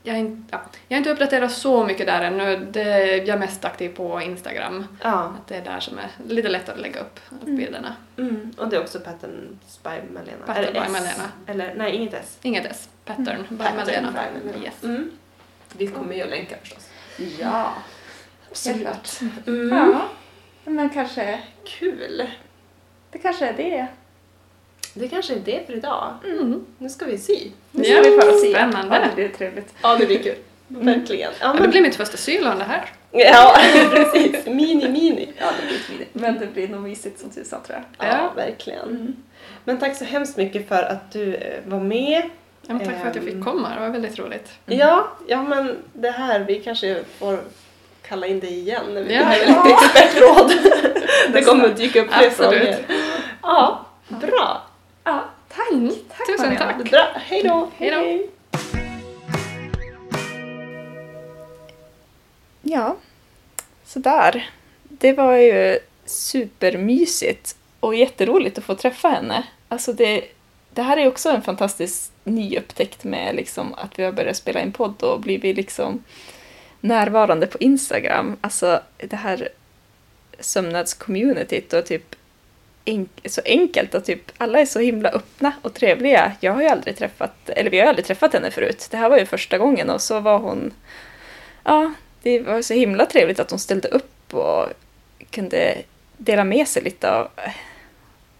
[0.03, 2.67] jag, inte, ja, jag har inte uppdaterat så mycket där ännu.
[2.71, 4.87] Det, jag är mest aktiv på Instagram.
[5.03, 5.09] Ja.
[5.13, 7.95] Att det är där som är lite lättare att lägga upp bilderna.
[8.17, 8.53] Mm.
[8.57, 10.45] Och det är också Patterns by Malena.
[10.45, 10.89] Pattern by S?
[10.91, 11.31] Malena.
[11.47, 12.37] Eller nej, inget S.
[12.41, 12.89] Inget S.
[13.05, 14.11] Pattern by Pattern Malena.
[14.11, 14.65] by Malena.
[14.65, 14.83] Yes.
[14.83, 15.11] Mm.
[15.77, 16.89] Vi kommer ju att länka förstås.
[17.39, 17.73] Ja,
[18.49, 19.19] Absolut.
[19.47, 19.71] Mm.
[19.71, 19.91] Mm.
[19.91, 20.01] Ja,
[20.71, 22.29] men kanske, Kul.
[23.11, 23.87] det kanske är det.
[24.97, 26.13] Det kanske är det för idag.
[26.25, 26.65] Mm.
[26.77, 27.39] Nu ska vi sy.
[27.71, 28.49] Nu ska Ja, vi få se.
[28.49, 28.95] spännande.
[28.95, 29.73] Ja, det blir trevligt.
[29.81, 30.35] Ja, det blir kul.
[30.67, 31.31] Verkligen.
[31.39, 32.85] Ja, Ja, det men, blir mitt första sylon det här.
[33.11, 33.55] ja
[33.91, 34.45] precis.
[34.45, 35.29] Mini, mini.
[35.37, 36.09] Ja, det blir smidigt.
[36.13, 38.07] Men det blir nog mysigt som tusan tror jag.
[38.09, 38.31] Ja, Ja.
[38.35, 39.15] verkligen.
[39.63, 42.21] Men tack så hemskt mycket för att du eh, var med.
[42.67, 43.43] Ja, men tack för att jag fick Ehm.
[43.43, 44.51] komma, det var väldigt roligt.
[44.65, 47.39] Ja, ja men det här, vi kanske får
[48.07, 49.19] kalla in dig igen när vi Ja.
[49.19, 50.51] behöver lite expertråd.
[51.33, 52.75] det kommer att dyka upp fler frågor.
[53.41, 54.61] Ja, bra.
[55.05, 55.71] Ja, tack.
[55.71, 55.95] Mm.
[56.17, 56.83] tack Tusen Marianne.
[56.83, 56.91] tack.
[56.91, 57.69] Bra, hej då.
[57.77, 58.27] Hej då.
[62.61, 62.95] Ja,
[63.85, 64.49] sådär.
[64.83, 69.43] Det var ju supermysigt och jätteroligt att få träffa henne.
[69.67, 70.23] Alltså det,
[70.69, 74.61] det här är också en fantastisk ny upptäckt med liksom att vi har börjat spela
[74.61, 76.03] in podd och blivit liksom
[76.81, 78.37] närvarande på Instagram.
[78.41, 79.49] Alltså det här
[80.39, 82.14] sömnadscommunityt och typ
[82.85, 86.31] enk- så enkelt och typ alla är så himla öppna och trevliga.
[86.39, 88.87] Jag har ju aldrig träffat, eller vi har aldrig träffat henne förut.
[88.91, 90.73] Det här var ju första gången och så var hon,
[91.63, 94.65] ja, det var så himla trevligt att hon ställde upp och
[95.29, 95.77] kunde
[96.17, 97.27] dela med sig lite av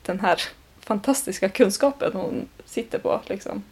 [0.05, 0.41] den här
[0.79, 3.63] fantastiska kunskapen hon sitter på liksom.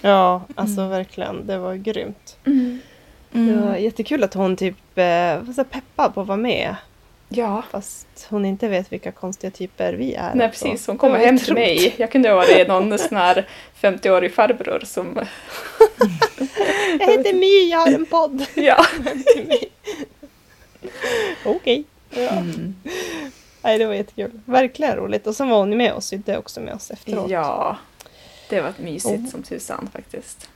[0.00, 1.46] Ja, alltså verkligen.
[1.46, 2.36] Det var grymt.
[2.46, 2.80] Mm.
[3.30, 6.76] Det var jättekul att hon typ eh, var så peppad på att vara med.
[7.28, 10.34] Ja, Fast hon inte vet vilka konstiga typer vi är.
[10.34, 10.64] nej också.
[10.64, 10.86] precis.
[10.86, 11.94] Hon Det kommer hem till mig.
[11.98, 13.48] Jag kunde ha varit någon sån här
[13.80, 15.18] 50-årig farbror som...
[17.00, 18.46] Jag heter My, jag har en podd.
[18.54, 18.86] Ja.
[21.44, 21.84] Okej.
[22.10, 22.28] Ja.
[22.28, 22.74] Mm.
[23.62, 24.30] Nej, det var jättekul.
[24.44, 25.26] Verkligen roligt.
[25.26, 27.30] Och sen var hon med oss, sydde också med oss efteråt.
[27.30, 27.76] ja.
[28.50, 29.30] Det var mysigt Oh.
[29.30, 30.48] som tusan faktiskt.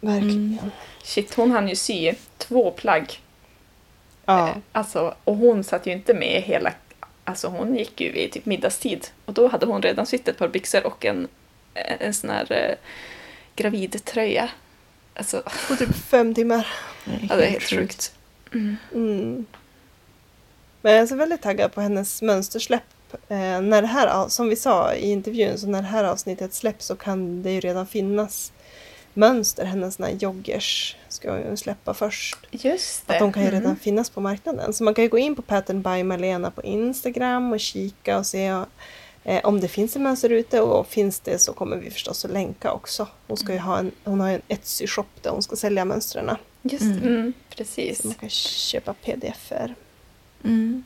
[0.00, 0.58] Verkligen.
[1.02, 3.20] Shit, hon hann ju sy två plagg.
[4.28, 4.48] Ja.
[4.48, 6.72] Eh, Alltså, och hon satt ju inte med hela...
[7.24, 9.06] Alltså hon gick ju vid typ middagstid.
[9.24, 11.28] Och då hade hon redan sytt ett par byxor och en,
[11.74, 12.74] en sån här eh,
[13.56, 14.48] gravidtröja.
[15.14, 16.66] Alltså, På typ fem timmar.
[17.28, 18.12] ja, det är helt sjukt.
[18.52, 19.46] Mm.
[20.82, 22.82] Men jag är så väldigt taggad på hennes mönstersläpp.
[23.28, 26.86] Eh, när det här, som vi sa i intervjun, så när det här avsnittet släpps
[26.86, 28.52] så kan det ju redan finnas
[29.14, 29.64] mönster.
[29.64, 32.36] Hennes såna här joggers ska hon släppa först.
[32.50, 33.12] Just det.
[33.12, 33.76] Att de kan ju redan Mm.
[33.78, 34.72] finnas på marknaden.
[34.72, 38.26] Så man kan ju gå in på Pattern by Malena på Instagram och kika och
[38.26, 38.46] se
[39.24, 42.30] eh, om det finns ett mönster ute och finns det så kommer vi förstås att
[42.30, 43.08] länka också.
[43.26, 46.30] Hon, ska ju ha en, hon har ju en Etsy-shop där hon ska sälja mönstren.
[46.62, 46.98] Just Mm.
[47.06, 47.32] mm.
[47.56, 48.02] precis.
[48.02, 49.74] Så man kan köpa pdf-er.
[50.44, 50.84] Mm.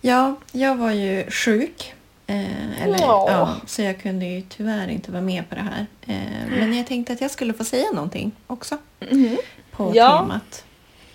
[0.00, 1.94] Ja, jag var ju sjuk.
[2.26, 3.26] Eh, eller, Ja.
[3.30, 5.86] ja, så jag kunde ju tyvärr inte vara med på det här.
[6.06, 8.78] Eh, men jag tänkte att jag skulle få säga någonting också
[9.10, 9.36] Mhm.
[9.72, 10.18] på Ja.
[10.18, 10.64] temat.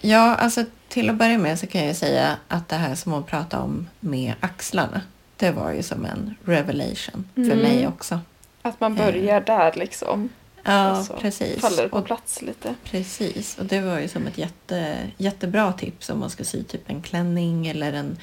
[0.01, 3.23] Ja, alltså till att börja med så kan jag säga att det här som hon
[3.23, 5.01] pratade om med axlarna,
[5.37, 7.57] det var ju som en revelation för Mm.
[7.59, 8.19] mig också.
[8.61, 10.29] Att man börjar där liksom.
[10.63, 11.61] Ja, och så precis.
[11.61, 12.75] Faller på Och plats lite.
[12.83, 16.89] Precis, och det var ju som ett jätte, jättebra tips om man ska sy typ
[16.89, 18.17] en klänning eller en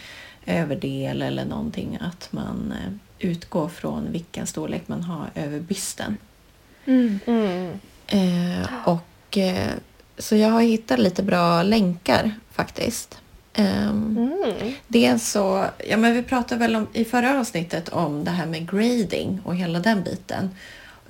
[0.48, 1.98] överdel eller någonting.
[2.00, 6.16] Att man eh, utgår från vilken storlek man har över bysten.
[6.84, 7.20] Mm.
[7.26, 7.70] Mm.
[8.06, 9.70] Eh, och, eh,
[10.18, 13.18] så jag har hittat lite bra länkar faktiskt.
[13.54, 14.72] Ehm, Mm.
[14.88, 18.70] Dels så, ja men vi pratade väl om, i förra avsnittet om det här med
[18.70, 20.50] grading och hela den biten.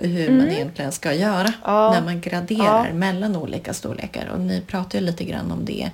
[0.01, 1.91] hur man egentligen ska göra Ja.
[1.93, 2.95] när man graderar Ja.
[2.95, 4.27] mellan olika storlekar.
[4.29, 5.91] Och ni pratar ju lite grann om det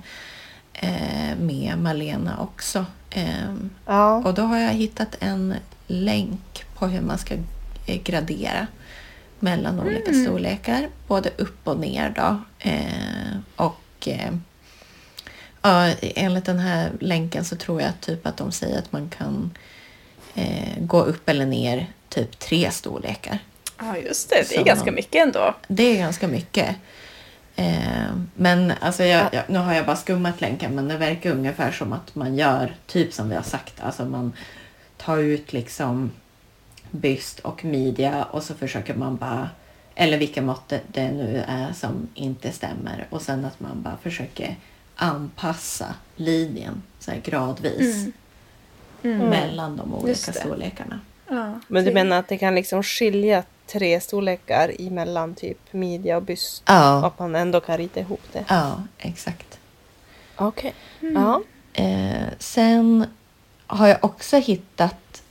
[0.73, 2.85] eh, med Malena också.
[3.17, 4.15] Ehm, Ja.
[4.15, 5.55] och då har jag hittat en
[5.87, 7.33] länk på hur man ska
[7.85, 8.67] eh, gradera
[9.39, 10.89] mellan olika storlekar.
[11.07, 12.41] Både upp och ner då.
[12.69, 14.31] Eh, och eh,
[15.61, 19.51] ja, enligt den här länken så tror jag typ att de säger att man kan
[20.35, 23.39] eh, gå upp eller ner typ tre storlekar.
[23.79, 24.35] Ja, just det.
[24.49, 25.55] Det är Så- ganska mycket ändå.
[25.67, 26.75] Det är ganska mycket.
[27.55, 31.71] Eh, men alltså jag, jag, nu har jag bara skummat länken men det verkar ungefär
[31.71, 33.73] som att man gör typ som vi har sagt.
[33.81, 34.33] Alltså man
[34.97, 36.11] tar ut liksom
[36.91, 39.49] byst och midja och så försöker man bara
[39.95, 44.55] eller vilka mått det, nu är som inte stämmer och sen att man bara försöker
[44.95, 45.85] anpassa
[46.15, 48.07] linjen så här gradvis
[49.03, 49.29] Mm.
[49.29, 50.99] mellan de olika storlekarna.
[51.27, 56.17] Ja, Men du det- menar att det kan liksom skilja tre storlekar emellan typ midja
[56.17, 56.63] och byst?
[56.65, 58.45] Ja, att man ändå kan rita ihop det?
[58.47, 59.59] ja exakt.
[60.35, 60.73] Okej.
[60.99, 61.41] Ja.
[61.73, 63.05] Eh, sen
[63.67, 65.23] har jag också hittat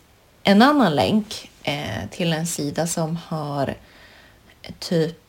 [0.43, 3.75] en annan länk eh, till en sida som har
[4.79, 5.21] typ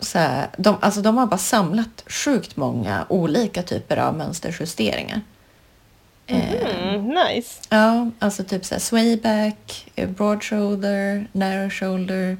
[0.00, 5.20] så här, de, alltså de har bara samlat sjukt många olika typer av mönsterjusteringar.
[6.26, 7.60] Mm, nice.
[7.68, 12.36] Ja, alltså typ så här swayback, eh, broad shoulder, narrow shoulder.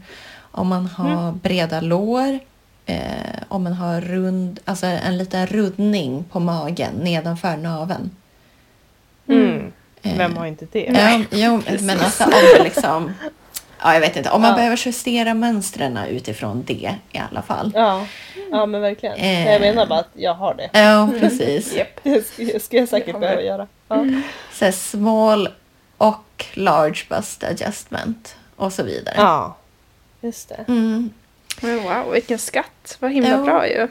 [0.51, 2.39] Om man har breda lår.
[2.87, 8.11] Eh, om man har rund, alltså en liten ruddning på magen nedanför naveln.
[9.29, 9.73] Mm.
[10.03, 10.91] Eh, Vem har inte det?
[10.95, 13.13] Ja, jo, men alltså om liksom...
[13.83, 14.31] Ja, jag vet inte.
[14.31, 14.57] Om man Ja.
[14.57, 16.73] behöver justera mönstren utifrån det
[17.13, 17.73] i alla fall.
[17.75, 18.07] Ja,
[18.51, 19.17] ja men verkligen.
[19.17, 19.53] Eh.
[19.53, 20.71] Jag menar bara att jag har det.
[20.81, 21.75] Ja, precis.
[21.77, 22.01] Japp.
[22.03, 23.67] Det ska, det ska jag säkert behöva göra.
[23.89, 24.05] Ja.
[24.53, 25.49] Så här small
[25.99, 29.15] och large bust adjustment och så vidare.
[29.19, 29.57] ja,
[30.21, 30.65] just det.
[30.69, 31.11] Mm.
[31.63, 32.97] Men wow, vilken skatt.
[33.01, 33.37] Vad himla Ja.
[33.39, 33.89] bra ju.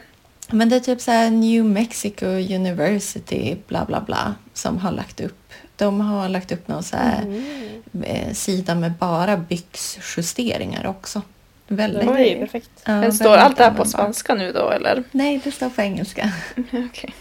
[0.49, 5.19] Men det är typ så här New Mexico University bla bla bla som har lagt
[5.21, 5.51] upp.
[5.75, 8.33] De har lagt upp någon så här Mm.
[8.35, 11.21] sida med bara byxjusteringar också.
[11.67, 12.03] Väldigt.
[12.03, 12.69] Ju perfekt.
[12.85, 15.03] ja, Men står allt det här på spanska nu då eller?
[15.11, 16.31] Nej, det står på engelska.
[16.71, 17.13] Okej.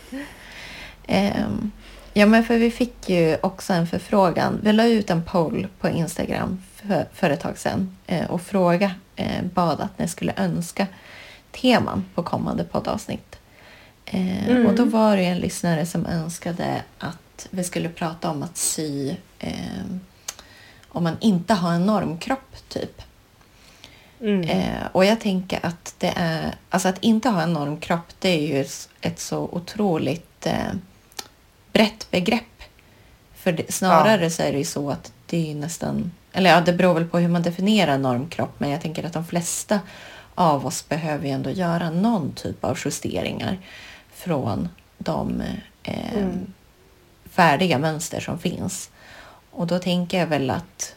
[1.07, 1.70] Ehm,
[2.14, 4.61] ja, men för vi fick ju också en förfrågan.
[4.62, 8.95] Vi la ut en poll på Instagram för, för ett tag sedan eh, och fråga,
[9.16, 10.87] eh, bad att ni skulle önska
[11.53, 13.38] teman på kommande poddavsnitt.
[14.07, 14.66] Eh, Mm.
[14.66, 19.14] Och då var det en lyssnare som önskade att vi skulle prata om att sy
[19.38, 19.84] eh,
[20.88, 23.03] om man inte har en normkropp, typ.
[24.20, 24.42] Mm.
[24.42, 28.46] Eh, och jag tänker att det är, alltså att inte ha en normkropp det är
[28.46, 28.66] ju
[29.00, 30.72] ett så otroligt eh,
[31.72, 32.62] brett begrepp.
[33.34, 36.61] För det, snarare så är det ju så att det är ju nästan, eller ja
[36.61, 39.80] det beror väl på hur man definierar normkropp men jag tänker att de flesta
[40.35, 43.59] av oss behöver ju ändå göra någon typ av justeringar
[44.12, 44.68] från
[44.99, 45.41] de
[45.83, 46.53] eh, Mm.
[47.30, 48.91] färdiga mönster som finns.
[49.51, 50.95] Och då tänker jag väl att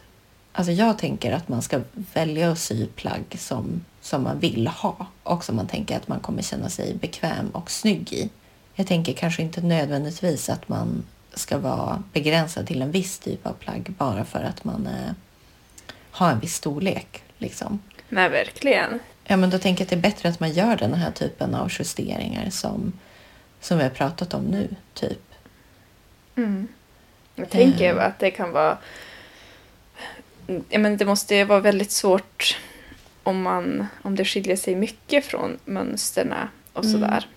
[0.57, 1.81] Alltså jag tänker att man ska
[2.13, 6.19] välja att sy plagg som, som man vill ha och som man tänker att man
[6.19, 8.29] kommer känna sig bekväm och snygg i.
[8.75, 13.53] Jag tänker kanske inte nödvändigtvis att man ska vara begränsad till en viss typ av
[13.53, 15.11] plagg bara för att man eh,
[16.11, 17.23] har en viss storlek.
[17.38, 17.79] Liksom.
[18.09, 18.99] Nej, verkligen.
[19.28, 21.55] Ja, men då tänker jag att det är bättre att man gör den här typen
[21.55, 22.93] av justeringar som,
[23.59, 24.76] som vi har pratat om nu.
[24.93, 25.21] Typ.
[26.36, 26.67] Mm.
[27.36, 28.05] Jag tänker Eh.
[28.05, 28.78] att det kan vara...
[30.69, 32.57] Ja, men det måste vara väldigt svårt
[33.23, 36.93] om, man, om det skiljer sig mycket från mönsterna och Mm.
[37.01, 37.28] sådär.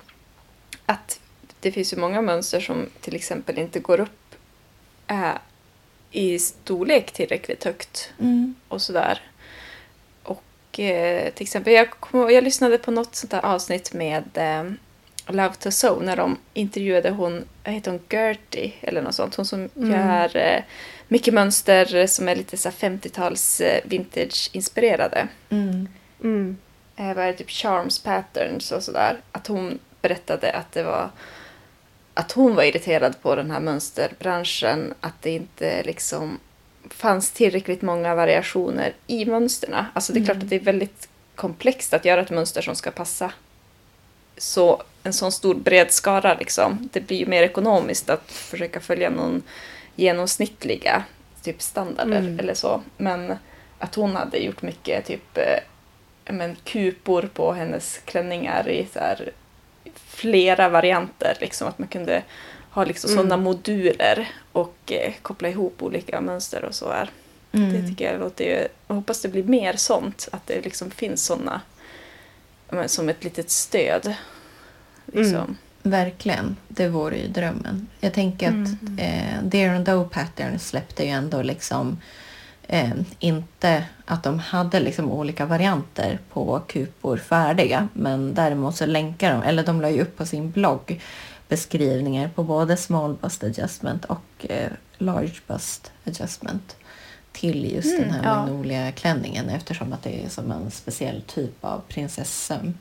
[0.86, 1.20] Att
[1.60, 4.34] det finns ju många mönster som till exempel inte går upp
[5.06, 5.30] äh,
[6.10, 8.54] i storlek tillräckligt högt Mm.
[8.68, 9.20] och sådär.
[10.78, 14.64] Eh, till exempel, jag, kom, jag lyssnade på något sånt där avsnitt med eh,
[15.34, 19.34] Love to Sew när de intervjuade hon, vad heter hon, Gertie eller något sånt.
[19.34, 19.90] Hon som Mm.
[19.90, 20.62] gör eh,
[21.08, 25.28] mycket mönster som är lite så här 50-tals eh, vintage-inspirerade.
[25.50, 25.88] Mm.
[26.22, 26.56] Mm.
[26.96, 29.16] Eh, vad är det, typ charms patterns och sådär.
[29.32, 31.10] Att hon berättade att det var
[32.14, 34.94] att hon var irriterad på den här mönsterbranschen.
[35.00, 36.38] Att det inte liksom
[36.90, 39.86] fanns tillräckligt många variationer i mönsterna.
[39.94, 42.90] Alltså det är klart att det är väldigt komplext att göra ett mönster som ska
[42.90, 43.32] passa
[44.36, 46.88] så en sån stor bred skara liksom.
[46.92, 49.42] Det blir ju mer ekonomiskt att försöka följa någon
[49.96, 51.04] genomsnittliga
[51.42, 52.38] typ standarder Mm.
[52.38, 52.82] eller så.
[52.96, 53.34] Men
[53.78, 55.58] att hon hade gjort mycket typ eh,
[56.34, 59.30] men, kupor på hennes klänningar i så här,
[59.94, 61.36] flera varianter.
[61.40, 62.22] Liksom, att man kunde
[62.78, 63.22] ha liksom, Mm.
[63.22, 67.10] sådana moduler och eh, koppla ihop olika mönster och så här.
[67.52, 67.72] Mm.
[67.72, 68.68] Det tycker jag låter ju...
[68.86, 70.28] Jag hoppas det blir mer sånt.
[70.32, 71.32] Att det liksom finns
[72.70, 74.14] men som ett litet stöd.
[75.06, 75.34] Liksom.
[75.34, 75.56] Mm.
[75.82, 77.86] Verkligen, det vore ju drömmen.
[78.00, 78.98] Jag tänker att Mm.
[78.98, 82.00] eh, Dear and Doe Pattern släppte ju ändå liksom
[82.68, 89.32] eh, inte att de hade liksom olika varianter på kupor färdiga men däremot så länkar
[89.32, 91.00] de, eller de la ju upp på sin blogg
[91.48, 96.76] beskrivningar på både small bust adjustment och eh, large bust adjustment
[97.32, 98.34] till just Mm, den här ja.
[98.34, 102.74] magnolia klänningen eftersom att det är som en speciell typ av prinsessöm.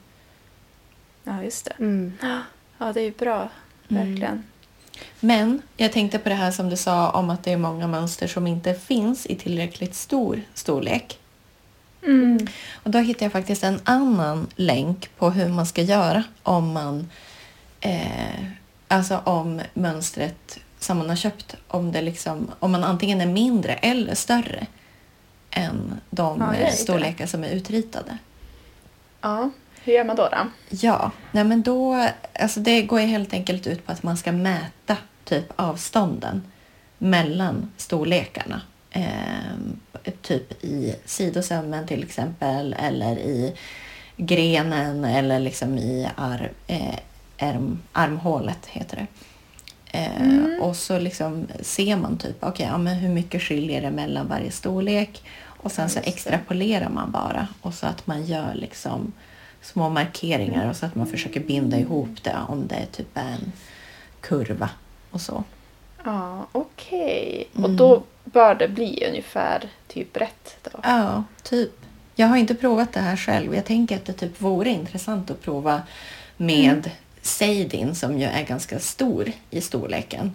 [1.23, 1.73] Ja, just det.
[1.79, 2.13] Mm.
[2.77, 3.49] Ja, det är ju bra.
[3.89, 4.09] Mm.
[4.09, 4.43] Verkligen.
[5.19, 8.27] Men jag tänkte på det här som du sa om att det är många mönster
[8.27, 11.19] som inte finns i tillräckligt stor storlek.
[12.03, 12.47] Mm.
[12.83, 17.09] Och då hittade jag faktiskt en annan länk på hur man ska göra om man
[17.79, 18.45] eh,
[18.87, 23.73] alltså om mönstret som man har köpt om det liksom om man antingen är mindre
[23.73, 24.67] eller större
[25.51, 28.17] än de Ja, eh, storlekar som är utritade.
[29.21, 29.49] Ja,
[29.83, 30.29] hur gör man då?
[30.31, 30.47] då?
[30.69, 32.09] Ja, nej men då,
[32.39, 36.43] alltså det går ju helt enkelt ut på att man ska mäta typ avstånden
[36.97, 38.61] mellan storlekarna.
[38.91, 39.79] Ehm,
[40.21, 43.53] typ i sidosömmen till exempel eller i
[44.17, 46.95] grenen eller liksom i ar, eh,
[47.39, 49.07] arm, armhålet heter det.
[49.97, 50.61] Eh, Mm.
[50.61, 54.51] Och så liksom ser man typ, okej, ja, men hur mycket skiljer det mellan varje
[54.51, 55.23] storlek?
[55.45, 59.11] Och sen så extrapolerar man bara och så att man gör liksom
[59.61, 63.51] små markeringar och så att man försöker binda ihop det om det typ är en
[64.21, 64.69] kurva
[65.11, 65.43] och så.
[66.05, 67.47] Ja, okej.
[67.53, 67.77] Och Mm.
[67.77, 70.79] då bör det bli ungefär typ rätt då?
[70.83, 71.71] Ja, typ.
[72.15, 73.55] Jag har inte provat det här själv.
[73.55, 75.81] Jag tänker att det typ vore intressant att prova
[76.37, 76.91] med
[77.27, 80.31] Seidin som ju är ganska stor i storleken.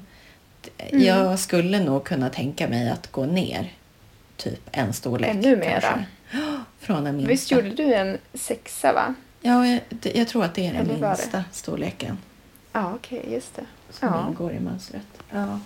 [0.79, 1.05] Mm.
[1.05, 3.73] Jag skulle nog kunna tänka mig att gå ner
[4.37, 5.31] typ en storlek.
[5.31, 5.81] Ännu mera?
[5.81, 6.05] kanske.
[6.81, 7.29] Från den minsta.
[7.33, 9.15] Visst gjorde du en sexa va?
[9.41, 9.81] Ja, jag,
[10.17, 11.09] jag tror att det är den Eller det?
[11.09, 12.19] minsta storleken
[12.73, 13.65] Ja, okej, just det.
[13.91, 14.27] som Ja.
[14.29, 15.03] ingår i mönstret.
[15.31, 15.59] Ja.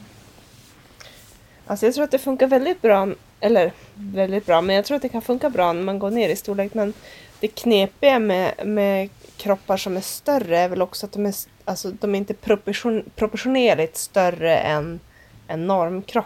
[1.66, 3.08] Alltså jag tror att det funkar väldigt bra,
[3.40, 6.28] eller väldigt bra, men jag tror att det kan funka bra när man går ner
[6.28, 6.74] i storlek.
[6.74, 6.92] Men
[7.40, 11.34] det knepiga med, med kroppar som är större är väl också att de är,
[11.64, 15.00] alltså, de är inte proportion, proportionerligt större än
[15.48, 16.24] en normkropp.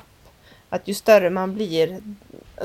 [0.68, 1.98] Att ju större man blir,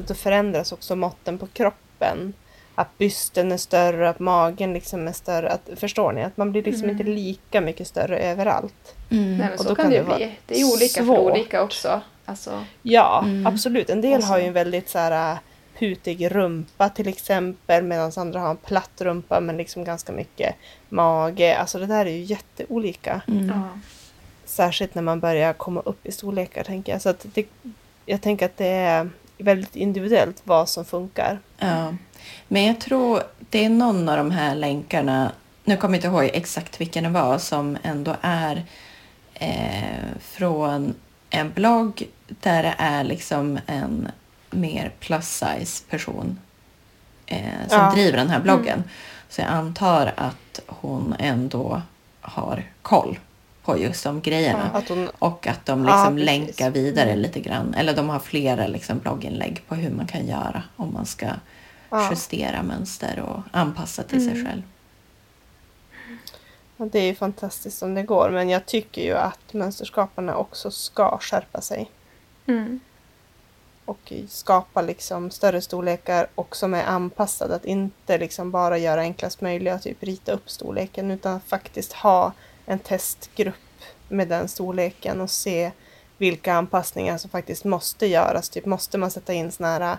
[0.08, 2.34] då förändras också måtten på kroppen.
[2.76, 5.50] Att bysten är större, att magen liksom är större.
[5.50, 6.24] Att, förstår ni?
[6.24, 6.98] Att man blir liksom Mm.
[7.00, 8.96] inte lika mycket större överallt.
[9.12, 9.38] Mm.
[9.38, 10.38] Nej, men Och så då kan kan det ju vara bli.
[10.46, 11.32] Det är olika för svårt.
[11.32, 12.02] olika också.
[12.26, 13.48] Alltså, Ja, Mm.
[13.48, 13.90] absolut.
[13.90, 15.38] En del Och så- har ju en väldigt så här
[15.80, 20.56] putig rumpa till exempel medan andra har en platt rumpa men liksom ganska mycket
[20.90, 21.58] mage.
[21.58, 23.22] Alltså det där är ju jätteolika.
[23.28, 23.48] Mm.
[23.48, 23.80] ja.
[24.46, 27.02] Särskilt när man börjar komma upp i storlekar tänker jag.
[27.02, 27.48] Så att det,
[28.06, 31.40] jag tänker att det är väldigt individuellt vad som funkar.
[31.58, 31.96] Ja,
[32.48, 35.32] men jag tror det är någon av de här länkarna,
[35.64, 38.66] nu kommer jag inte ihåg exakt vilken det var, som ändå är
[39.34, 40.94] eh, från
[41.30, 44.08] en blogg där det är liksom en
[44.56, 46.40] mer plus size person
[47.26, 47.92] eh, som Ja.
[47.92, 48.84] driver den här bloggen.
[49.30, 51.82] Så jag antar att hon ändå
[52.22, 53.20] har koll
[53.64, 54.70] på just de grejerna.
[54.74, 56.26] Att hon, Och att de Ja, liksom precis.
[56.26, 57.22] länkar vidare Mm.
[57.22, 57.74] lite grann.
[57.74, 61.28] Eller de har flera liksom blogginlägg på hur man kan göra om man ska
[61.90, 64.46] ja, justera mönster och anpassa till sig Mm.
[64.46, 64.62] själv.
[66.78, 70.72] och det är ju fantastiskt om det går men jag tycker ju att mönsterskaparna också
[70.72, 71.92] ska skärpa sig.
[72.48, 72.80] Mm.
[73.86, 77.56] Och skapa liksom större storlekar och som är anpassade.
[77.56, 82.32] Att inte liksom bara göra enklast möjliga typ rita upp storleken utan faktiskt ha
[82.66, 83.56] en testgrupp
[84.10, 85.72] med den storleken och se
[86.18, 88.50] vilka anpassningar som faktiskt måste göras.
[88.50, 89.98] Typ måste man sätta in såna här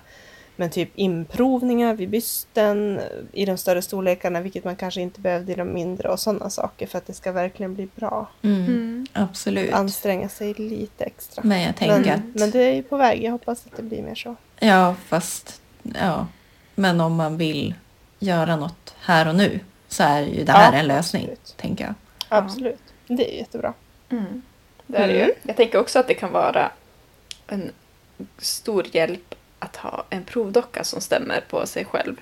[0.56, 3.00] men typ improvningar vid bysten
[3.32, 6.86] i de större storlekarna vilket man kanske inte behövde i de mindre och sådana saker
[6.86, 8.28] för att det ska verkligen bli bra.
[8.42, 8.95] Mm.
[9.16, 9.72] Absolut.
[9.72, 11.42] Anstränga sig lite extra.
[11.44, 12.40] Men jag tänker Men, att...
[12.40, 13.24] men det är ju på väg.
[13.24, 14.36] Jag hoppas att det blir mer så.
[14.58, 15.60] Ja, fast...
[15.82, 16.26] Ja.
[16.74, 17.74] Men om man vill
[18.18, 21.54] göra något här och nu så är ju det här Ja, en lösning, absolut.
[21.56, 21.94] tänker jag.
[22.28, 22.82] Absolut.
[23.06, 23.72] Det är jättebra.
[24.08, 24.42] Mm.
[24.86, 25.22] Det är det ju.
[25.22, 25.34] Mm.
[25.42, 26.70] Jag tänker också att det kan vara
[27.46, 27.72] en
[28.38, 32.16] stor hjälp att ha en provdocka som stämmer på sig själv.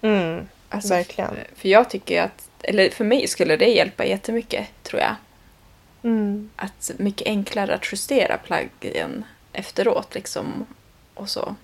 [0.00, 0.48] Mm.
[0.68, 1.36] Alltså, Verkligen.
[1.56, 5.14] För jag tycker att, eller för mig skulle det hjälpa jättemycket tror jag.
[6.02, 6.50] Mm.
[6.56, 10.66] Att mycket enklare att justera plaggen efteråt liksom.
[11.14, 11.54] Och så.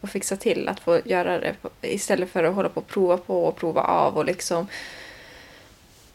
[0.00, 3.16] Och fixa till att få göra det på, istället för att hålla på och prova
[3.16, 4.66] på och prova av och liksom.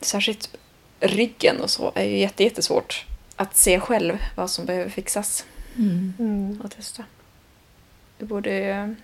[0.01, 0.57] Särskilt
[0.99, 6.13] ryggen och så är ju jätte, jättesvårt att se själv vad som behöver fixas Mm.
[6.19, 6.61] Mm.
[6.63, 7.03] och testa.
[8.17, 8.95] Vi borde...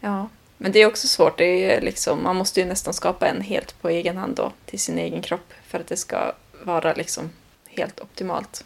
[0.00, 0.28] Ja.
[0.58, 1.38] Men det är också svårt.
[1.38, 4.80] Det är liksom, man måste ju nästan skapa en helt på egen hand då, till
[4.80, 6.32] sin egen kropp för att det ska
[6.64, 7.30] vara liksom
[7.66, 8.64] helt optimalt.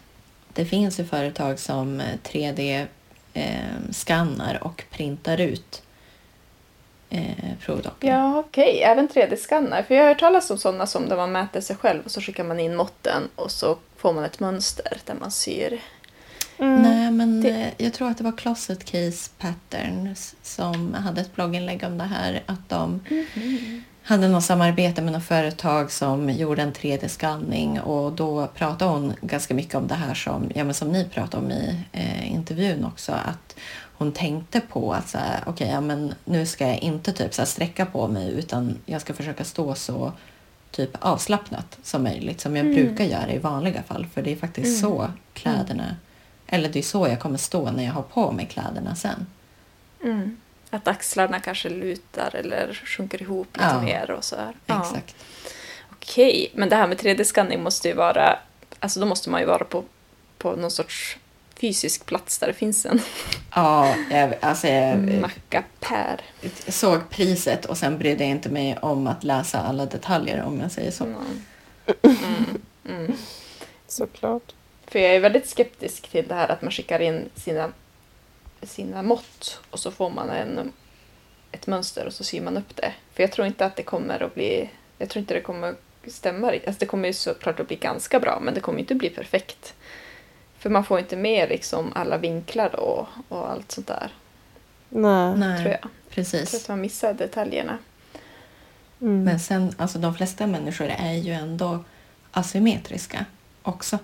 [0.52, 5.82] Det finns ju företag som 3D-skannar eh, och printar ut
[7.10, 8.10] eh, provdockor.
[8.10, 8.74] Ja, okej.
[8.74, 8.80] Okay.
[8.80, 9.82] Även 3D-skannar.
[9.82, 12.20] För jag har hört talas om sådana som där man mäter sig själv och så
[12.20, 15.80] skickar man in måtten och så får man ett mönster där man syr.
[16.58, 16.82] Mm.
[16.82, 17.50] Nej, men det...
[17.50, 22.04] Eh, jag tror att det var Closet Case Patterns som hade ett blogginlägg om det
[22.04, 22.42] här.
[22.46, 23.84] Att de mm.
[24.06, 29.54] Hade något samarbete med något företag som gjorde en 3D-skanning och då pratade hon ganska
[29.54, 33.12] mycket om det här som, ja, men som ni pratade om i eh, intervjun också.
[33.12, 33.56] Att
[33.98, 37.42] hon tänkte på att så här, okay, ja, men nu ska jag inte typ så
[37.42, 40.12] här, sträcka på mig utan jag ska försöka stå så
[40.70, 42.76] typ avslappnat som möjligt som jag mm.
[42.76, 44.06] brukar göra i vanliga fall.
[44.14, 44.92] För det är faktiskt mm.
[44.92, 45.96] så kläderna, mm.
[46.46, 49.26] eller det är så jag kommer stå när jag har på mig kläderna sen.
[50.04, 50.36] Mm.
[50.70, 53.80] Att axlarna kanske lutar eller sjunker ihop lite ja.
[53.80, 54.54] mer och så här.
[54.66, 55.14] Exakt.
[55.18, 55.50] Ja.
[55.90, 58.38] Okej, men det här med 3D-skanning måste ju vara,
[58.80, 59.84] alltså då måste man ju vara på,
[60.38, 61.18] på någon sorts
[61.60, 63.00] fysisk plats där det finns en.
[63.54, 66.20] Ja, jag, alltså jag, Mackapär.
[66.68, 70.72] Såg priset och sen brydde jag inte mig om att läsa alla detaljer om jag
[70.72, 71.04] säger så.
[71.04, 71.16] Mm.
[72.02, 72.62] Mm.
[72.88, 73.12] Mm.
[73.88, 74.52] Såklart.
[74.86, 77.72] För jag är väldigt skeptisk till det här att man skickar in sina,
[78.62, 80.72] sina mått och så får man en,
[81.52, 82.92] ett mönster och så syr man upp det.
[83.12, 85.74] För jag tror inte att det kommer att bli, jag tror inte det kommer
[86.06, 86.50] stämma.
[86.50, 89.10] Alltså det kommer ju såklart att bli ganska bra men det kommer inte att bli
[89.10, 89.74] perfekt.
[90.58, 94.10] För man får inte med liksom alla vinklar då och allt sånt där.
[94.88, 95.36] Nej.
[95.36, 95.90] Nej tror jag.
[96.10, 96.40] Precis.
[96.40, 97.78] Jag tror att man missar detaljerna.
[99.00, 99.24] Mm.
[99.24, 101.84] Men sen, alltså de flesta människor är ju ändå
[102.30, 103.24] asymmetriska
[103.62, 103.98] också.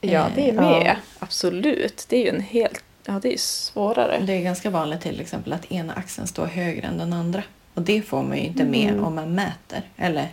[0.00, 0.86] Ja, det är med.
[0.86, 0.96] Ja.
[1.18, 2.06] Absolut.
[2.08, 2.84] Det är ju en helt...
[3.10, 4.20] Ja, det är svårare.
[4.20, 7.42] Det är ganska vanligt till exempel att ena axeln står högre än den andra.
[7.74, 9.04] Och det får man ju inte med mm.
[9.04, 10.28] om man mäter, eller?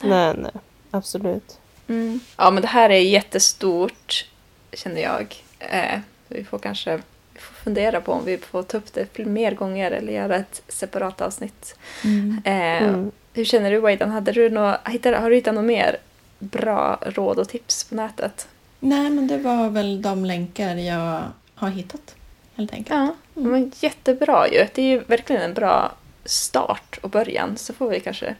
[0.00, 0.52] Nej, nej.
[0.90, 1.58] Absolut.
[1.88, 2.20] Mm.
[2.36, 4.26] Ja, men det här är jättestort,
[4.72, 5.36] känner jag.
[5.58, 5.98] Eh,
[6.28, 6.96] vi får kanske
[7.32, 10.62] vi får fundera på om vi får ta upp det mer gånger eller göra ett
[10.68, 11.76] separat avsnitt.
[12.04, 12.42] Mm.
[12.44, 13.10] Eh, mm.
[13.32, 14.10] Hur känner du, Waidan?
[14.10, 15.96] Hade du nå, har du hittat något mer
[16.38, 18.48] bra råd och tips på nätet?
[18.80, 21.22] Nej, men det var väl de länkar jag
[21.62, 22.14] har hittat,
[22.54, 22.90] helt enkelt.
[22.90, 23.52] Ja, mm.
[23.52, 24.66] men jättebra ju.
[24.74, 25.92] Det är ju verkligen en bra
[26.24, 27.56] start och början.
[27.56, 28.36] Så får vi kanske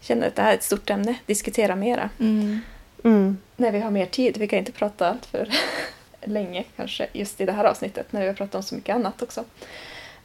[0.00, 2.10] känner att det här är ett stort ämne, diskutera mera.
[2.20, 2.60] Mm.
[3.04, 3.38] Mm.
[3.56, 5.48] När vi har mer tid, vi kan inte prata allt för
[6.24, 9.22] länge kanske just i det här avsnittet när vi har pratat om så mycket annat
[9.22, 9.44] också.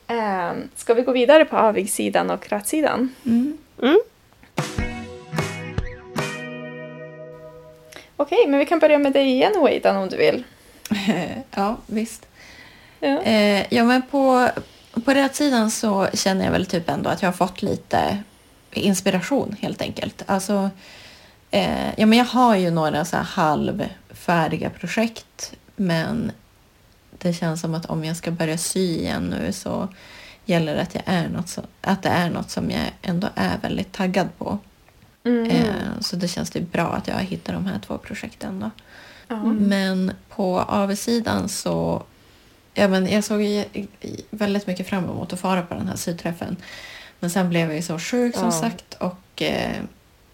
[0.07, 3.15] Eh, ska vi gå vidare på avigsidan och rätsidan?
[3.25, 3.57] Mm.
[3.81, 3.99] Mm.
[8.15, 10.43] Okej, men vi kan börja med dig igen Wadan om du vill.
[11.55, 12.27] ja, visst.
[12.99, 13.21] Ja.
[13.21, 14.49] Eh, ja, men på,
[15.05, 18.17] på rätsidan så känner jag väl typ ändå att jag har fått lite
[18.71, 20.23] inspiration helt enkelt.
[20.25, 20.69] Alltså,
[21.51, 26.31] eh, ja, men jag har ju några så här halvfärdiga projekt men
[27.17, 29.89] det känns som att om jag ska börja sy igen nu så
[30.45, 33.57] gäller det att, jag är något så, att det är något som jag ändå är
[33.57, 34.59] väldigt taggad på.
[35.23, 35.49] Mm.
[35.51, 38.59] Eh, så det känns det bra att jag hittar de här två projekten.
[38.59, 38.69] Då.
[39.33, 39.55] Mm.
[39.55, 42.03] Men på AV-sidan så
[42.73, 43.65] ja, men jag såg
[44.29, 46.55] väldigt mycket fram emot att fara på den här syträffen.
[47.19, 48.51] Men sen blev jag ju så sjuk som ja.
[48.51, 49.83] sagt och eh,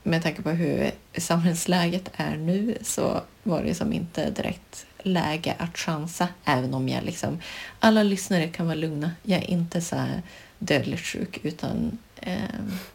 [0.03, 5.77] med tanke på hur samhällsläget är nu så var det som inte direkt läge att
[5.77, 6.27] chansa.
[6.45, 7.39] Även om jag liksom,
[7.79, 9.11] alla lyssnare kan vara lugna.
[9.23, 10.21] Jag är inte så här
[10.59, 12.37] dödligt sjuk utan eh,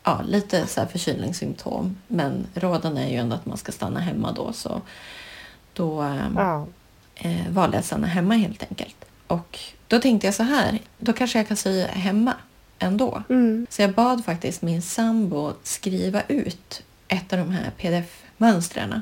[0.05, 1.97] ja, lite så här förkylningssymptom.
[2.09, 4.53] Men råden är ju ändå att man ska stanna hemma då.
[4.53, 4.83] Så
[5.75, 6.67] då eh, ja.
[7.15, 9.05] eh, valde jag att stanna hemma helt enkelt.
[9.27, 9.59] Och
[9.89, 12.35] då tänkte jag så här, då kanske jag kan sy hemma
[12.79, 13.23] ändå.
[13.29, 13.67] Mm.
[13.71, 19.01] Så jag bad faktiskt min sambo skriva ut ett av de här pdf-mönstren.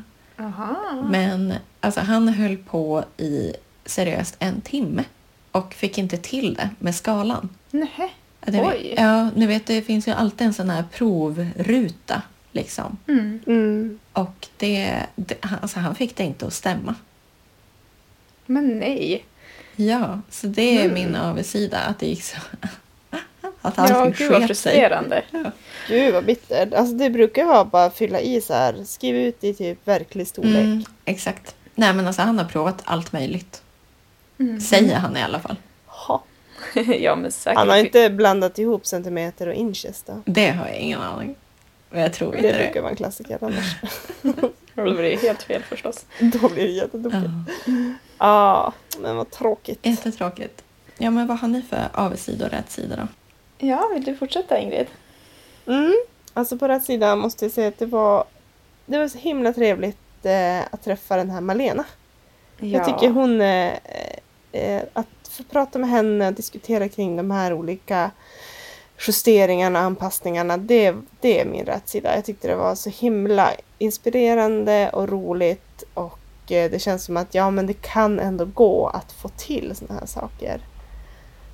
[1.11, 3.53] Men alltså, han höll på i
[3.85, 5.05] seriöst en timme
[5.53, 7.49] och fick inte till det med skalan.
[7.71, 8.15] Nej.
[8.47, 8.95] Oj.
[8.97, 12.23] Ja, ni vet det finns ju alltid en sån här provruta
[12.53, 12.99] liksom.
[13.09, 13.41] Mm.
[13.47, 13.99] Mm.
[14.13, 16.95] Och det, det, alltså, han fick det inte att stämma.
[18.47, 19.25] Men nej.
[19.77, 20.95] Ja, så det är mm.
[20.95, 22.37] min avigsida att det gick så.
[23.65, 25.23] Att allting ja, gud vad frustrerande.
[25.31, 25.51] Ja.
[25.89, 26.75] Gud vad bitter.
[26.75, 28.85] Alltså det brukar vara bara fylla i så här.
[28.85, 30.65] Skriv ut i typ verklig storlek.
[30.65, 31.55] Mm, exakt.
[31.75, 33.63] Nej men alltså han har provat allt möjligt.
[34.39, 34.61] Mm.
[34.61, 35.57] Säger han i alla fall.
[35.87, 36.25] Ha.
[37.01, 37.59] ja men säkert.
[37.59, 40.23] Han har inte blandat ihop centimeter och inches då?
[40.25, 41.35] Det har jag ingen aning.
[41.95, 42.59] Jag tror inte det.
[42.59, 43.77] Det brukar vara en klassiker annars.
[44.75, 46.07] Då blir det helt fel förstås.
[46.21, 47.31] Då blir det jättetokigt.
[47.65, 47.75] Ja,
[48.19, 49.87] ah, men vad tråkigt.
[49.87, 50.65] Jättetråkigt.
[50.99, 53.09] Ja, men vad har ni för avigsida och rätsida då?
[53.67, 54.87] Ja, vill du fortsätta Ingrid?
[55.67, 55.95] Mm.
[56.35, 58.25] Alltså på rätt sida måste jag säga att det var,
[58.87, 61.85] det var så himla trevligt eh, att träffa den här Malena.
[62.59, 63.41] Jag tycker hon...
[63.41, 63.73] Eh,
[64.53, 68.11] eh, att få prata med henne och diskutera kring de här olika
[69.07, 72.15] justeringarna, anpassningarna, det, det är min rättsida.
[72.15, 77.35] Jag tyckte det var så himla inspirerande och roligt och eh, det känns som att
[77.35, 80.61] ja, men det kan ändå gå att få till sådana här saker.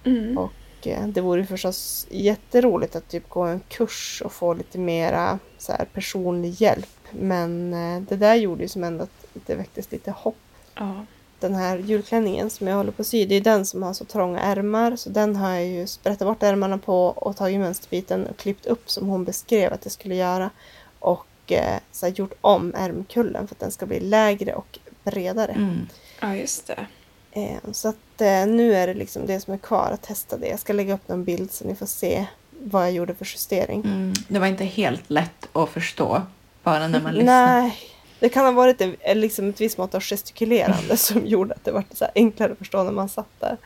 [0.05, 0.39] Mm.
[0.39, 5.39] Och eh, det vore förstås jätteroligt att typ gå en kurs och få lite mera
[5.59, 6.99] så här, personlig hjälp.
[7.11, 10.37] Men eh, det där gjorde ju som ändå att det väcktes lite hopp
[10.79, 11.05] Ja.
[11.41, 14.05] Den här julklänningen som jag håller på att sy, det är den som har så
[14.05, 14.97] trånga ärmar.
[14.97, 18.91] Så den har jag ju sprättat bort ärmarna på och tagit mönsterbiten och klippt upp
[18.91, 20.51] som hon beskrev att jag skulle göra.
[20.99, 25.53] Och eh, så här, gjort om ärmkullen för att den ska bli lägre och bredare.
[25.53, 25.89] Mm.
[26.21, 26.87] ja, just det.
[27.33, 30.47] Eh, så att eh, nu är det liksom det som är kvar att testa det.
[30.47, 33.81] Jag ska lägga upp en bild så ni får se vad jag gjorde för justering.
[33.85, 34.13] Mm.
[34.29, 36.23] Det var inte helt lätt att förstå
[36.63, 37.61] bara när man lyssnar.
[37.61, 37.77] Nej,
[38.21, 41.73] det kan ha varit en, liksom ett visst mått av gestikulerande som gjorde att det
[41.73, 43.57] var så enklare att förstå när man satt där.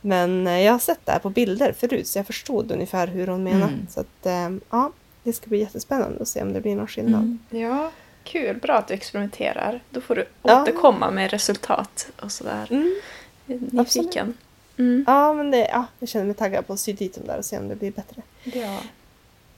[0.00, 3.26] Men eh, jag har sett det här på bilder förut så jag förstod ungefär hur
[3.26, 3.68] hon menar.
[3.68, 3.86] Mm.
[3.90, 7.20] Så att eh, ja, det ska bli jättespännande att se om det blir någon skillnad.
[7.50, 7.62] Mm.
[7.70, 7.90] Ja,
[8.24, 8.56] kul.
[8.56, 9.80] Bra att du experimenterar.
[9.90, 10.62] Då får du Ja.
[10.62, 12.66] återkomma med resultat och sådär.
[12.70, 13.00] Mm.
[13.46, 14.34] Nyfiken.
[14.76, 15.04] Mm.
[15.06, 17.44] Ja, men det, ja, jag känner mig taggad på att sy dit dem där och
[17.44, 18.22] se om det blir bättre.
[18.42, 18.78] Ja.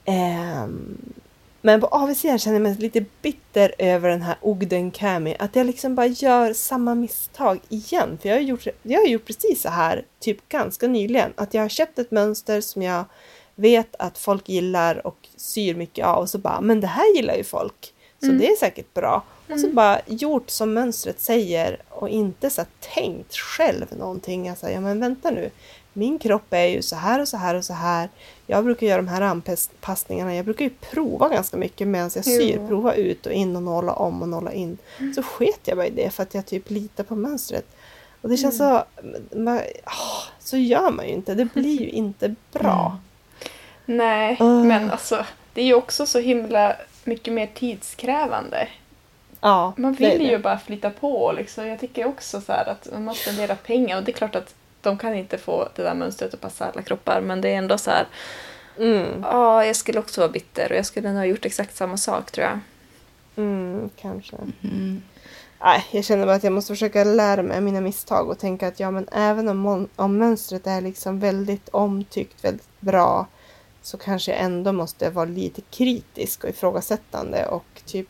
[0.05, 0.97] Ehm,
[1.65, 5.35] men på avsidan känner jag mig lite bitter över den här Ogden Cami.
[5.39, 8.17] Att jag liksom bara gör samma misstag igen.
[8.21, 11.33] För jag har gjort, jag har gjort precis så här typ ganska nyligen.
[11.35, 13.05] Att jag har köpt ett mönster som jag
[13.55, 16.21] vet att folk gillar och syr mycket av.
[16.21, 17.93] Och så bara, men det här gillar ju folk.
[18.19, 19.23] Så det är säkert bra.
[19.51, 24.49] Och så bara gjort som mönstret säger och inte så tänkt själv någonting.
[24.49, 25.49] Alltså, ja men vänta nu.
[25.93, 28.09] Min kropp är ju så här och så här och så här.
[28.47, 30.35] Jag brukar göra de här anpassningarna.
[30.35, 32.55] Jag brukar ju prova ganska mycket medan jag syr.
[32.55, 32.67] Jo.
[32.67, 34.77] Prova ut och in och nåla om och nåla in.
[35.15, 37.65] Så sket jag bara i det för att jag typ litar på mönstret.
[38.21, 38.83] Och det känns så...
[39.35, 41.35] Man, ah, så gör man ju inte.
[41.35, 42.97] Det blir ju inte bra.
[43.85, 44.63] Nej, Ah.
[44.63, 48.67] men alltså det är ju också så himla mycket mer tidskrävande.
[49.41, 51.67] Ja, Man vill ju bara flytta på liksom.
[51.67, 54.55] Jag tycker också så här att man måste spendera pengar och det är klart att
[54.83, 57.77] de kan inte få det där mönstret att passa alla kroppar men det är ändå
[57.77, 58.07] så här
[58.79, 61.97] Mm, ja, jag skulle också vara bitter och jag skulle nog ha gjort exakt samma
[61.97, 62.59] sak tror jag.
[63.35, 64.35] mm, kanske.
[64.63, 65.01] Mm.
[65.61, 68.79] Nej, jag känner bara att jag måste försöka lära mig mina misstag och tänka att
[68.79, 73.27] ja, men även om, om mönstret är liksom väldigt omtyckt, väldigt bra,
[73.81, 78.09] så kanske jag ändå måste vara lite kritisk och ifrågasättande och typ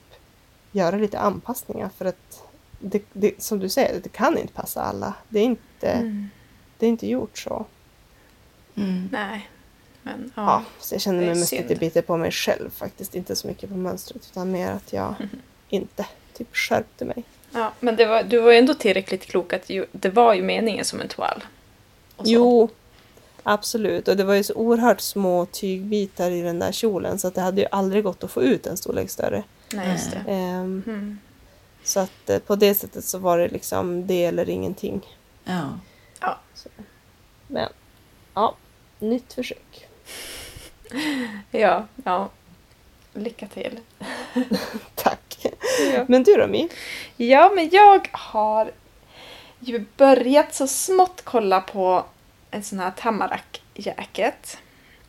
[0.71, 2.43] göra lite anpassningar för att
[2.79, 5.13] det, det, som du säger, det kan inte passa alla.
[5.29, 6.29] Det är inte, Mm.
[6.83, 7.65] Det är inte gjort så.
[8.75, 9.09] Mm.
[9.11, 9.49] Nej,
[10.01, 10.63] men Ja, ja.
[10.79, 11.61] så jag känner mig mest synd.
[11.69, 13.15] lite bitter på mig själv faktiskt.
[13.15, 15.15] Inte så mycket på mönstret utan mer att jag
[15.69, 17.23] inte typ skärpte mig.
[17.51, 20.41] ja men det var, du var ju ändå tillräckligt klok att ju, det var ju
[20.43, 21.43] meningen som en toal.
[22.23, 22.69] Jo,
[23.43, 24.07] absolut.
[24.07, 27.41] Och det var ju så oerhört små tygbitar i den där kjolen så att det
[27.41, 29.43] hade ju aldrig gått att få ut en storlek större.
[29.73, 30.31] Nej, just det.
[30.31, 31.19] Ehm, Mm.
[31.83, 35.01] så att eh, på det sättet så var det liksom det eller ingenting.
[35.43, 35.69] Ja.
[36.23, 36.39] Ja.
[37.47, 37.69] Men
[38.33, 38.55] ja,
[38.99, 39.87] nytt försök.
[41.51, 42.29] ja, ja.
[43.13, 43.79] Lycka till.
[44.95, 45.45] Tack.
[45.93, 46.05] Ja.
[46.07, 46.69] Men du då My?
[47.17, 48.71] Ja, men jag har
[49.59, 52.05] ju börjat så smått kolla på
[52.51, 54.57] en sån här Tamarack jacket.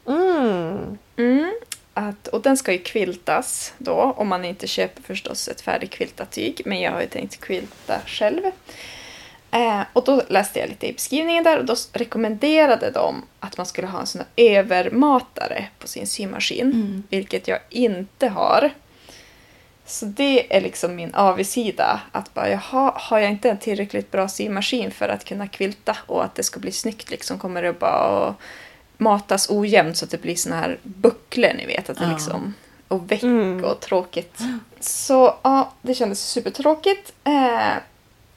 [0.07, 0.99] Mm.
[1.17, 1.53] Mm.
[1.95, 6.63] Att, och den ska ju kviltas då, om man inte köper förstås ett färdigkviltat tyg.
[6.65, 8.43] Men jag har ju tänkt kvilta själv.
[9.55, 13.67] Eh, och då läste jag lite i beskrivningen där och då rekommenderade de att man
[13.67, 16.73] skulle ha en sån här övermatare på sin symaskin.
[16.73, 17.03] Mm.
[17.11, 18.71] Vilket jag inte har.
[19.87, 22.01] Så det är liksom min avigsida.
[22.13, 26.25] Att bara, jaha, har jag inte en tillräckligt bra symaskin för att kunna kvilta och
[26.25, 28.37] att det ska bli snyggt liksom kommer det bara att
[28.97, 31.91] matas ojämnt så att det blir såna här bucklor ni vet.
[31.91, 32.13] Att det Ja.
[32.13, 32.55] liksom,
[32.89, 33.65] och väck Mm.
[33.65, 34.39] och tråkigt.
[34.81, 37.13] Så ja, det kändes supertråkigt.
[37.25, 37.73] Eh,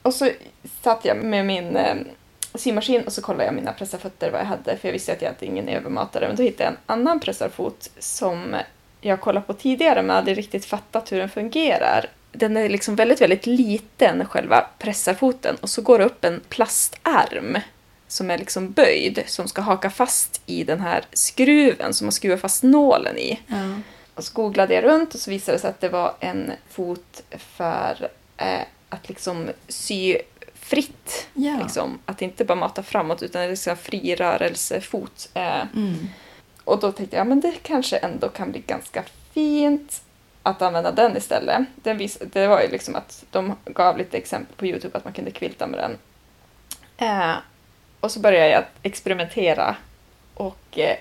[0.08, 0.30] och så
[0.82, 1.96] satt jag med min eh,
[2.54, 5.28] symaskin och så kollade jag mina pressarfötter vad jag hade för jag visste att jag
[5.28, 6.26] hade ingen övermatare.
[6.26, 8.56] Men då hittade jag en annan pressarfot som
[9.00, 12.06] jag kollat på tidigare men aldrig riktigt fattat hur den fungerar.
[12.32, 17.58] Den är liksom väldigt, väldigt liten, själva pressarfoten, och så går det upp en plastarm
[18.06, 22.36] som är liksom böjd som ska haka fast i den här skruven som man skruvar
[22.36, 23.40] fast nålen i.
[23.46, 23.80] Ja.
[24.14, 27.22] Och så googlade jag runt och så visade det sig att det var en fot
[27.38, 30.18] för eh, att liksom sy
[30.54, 31.28] fritt.
[31.34, 31.58] Ja.
[31.62, 35.28] Liksom, att inte bara mata framåt utan liksom fri rörelsefot.
[35.34, 36.08] Eh, Mm.
[36.64, 40.02] och då tänkte jag, men det kanske ändå kan bli ganska fint
[40.42, 41.60] att använda den istället.
[41.74, 45.12] Den vis- det var ju liksom att de gav lite exempel på Youtube att man
[45.12, 45.98] kunde quilta med den.
[47.08, 47.34] Eh,
[48.00, 49.76] och så började jag experimentera
[50.34, 50.96] och eh,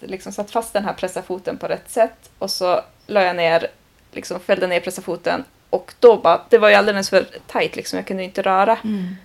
[0.00, 3.66] liksom satt fast den här pressafoten på rätt sätt och så la jag ner,
[4.12, 8.06] liksom fällde ner pressafoten och då bara, det var ju alldeles för tajt liksom, jag
[8.06, 9.16] kunde inte röra Mm.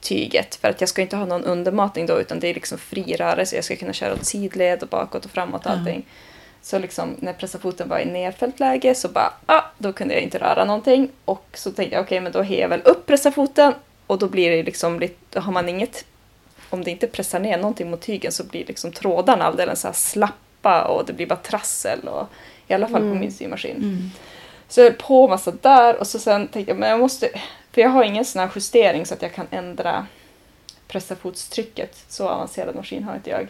[0.00, 3.16] tyget för att jag ska inte ha någon undermatning då utan det är liksom fri
[3.16, 3.56] rörelse.
[3.56, 6.06] Jag ska kunna köra åt sidled och bakåt och framåt och allting.
[6.62, 10.38] Så liksom när pressafoten var i nedfällt läge så bara, ah, då kunde jag inte
[10.38, 11.10] röra någonting.
[11.24, 13.72] Och så tänkte jag, okej men då häver jag väl upp pressafoten
[14.06, 16.04] och då blir det liksom då har man inget,
[16.70, 19.94] om det inte pressar ner någonting mot tygen så blir liksom trådarna alldeles så här
[19.94, 22.26] slappa och det blir bara trassel och
[22.68, 24.10] i alla fall på min symaskin.
[24.70, 27.28] Så jag höll på massa där och så sen tänkte jag, men jag måste,
[27.72, 30.06] för jag har ingen sån här justering så att jag kan ändra
[30.88, 32.04] pressafotstrycket.
[32.08, 33.46] Så avancerad maskin har inte jag.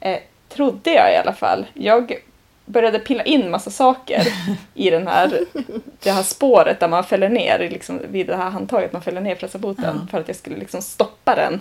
[0.00, 0.18] Eh,
[0.48, 1.66] trodde jag i alla fall.
[1.74, 2.16] Jag
[2.64, 4.26] började pilla in massa saker
[4.74, 5.44] i den här,
[6.02, 9.34] det här spåret där man fäller ner, liksom, vid det här handtaget man fäller ner
[9.34, 10.06] pressafoten Ja.
[10.10, 11.60] för att jag skulle liksom stoppa den.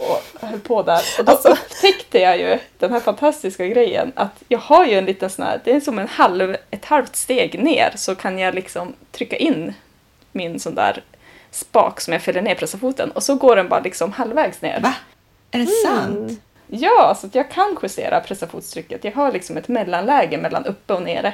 [0.00, 1.00] Och höll på där.
[1.18, 5.30] Och då upptäckte jag ju den här fantastiska grejen att jag har ju en liten
[5.30, 8.94] sån här, det är som en halv, ett halvt steg ner så kan jag liksom
[9.12, 9.74] trycka in
[10.32, 11.02] min sån där
[11.50, 14.80] spak som jag fäller ner pressafoten och så går den bara liksom halvvägs ner.
[14.80, 14.94] Va?
[15.50, 15.96] Är det Mm.
[16.28, 16.40] sant?
[16.72, 19.04] Ja, så jag kan justera pressafotstrycket.
[19.04, 21.32] Jag har liksom ett mellanläge mellan uppe och nere.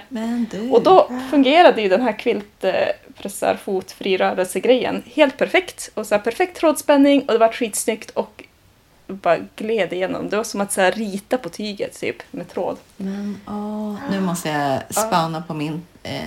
[0.50, 0.70] Du.
[0.70, 5.90] Och då fungerade ju den här quiltpressarfot frirörelsegrejen helt perfekt.
[5.94, 8.44] Och så perfekt trådspänning och det var skitsnyggt och
[9.06, 10.28] bara gled igenom.
[10.28, 12.76] Det var som att så här rita på tyget typ med tråd.
[12.96, 16.20] Men, åh, nu måste jag spana på min eh,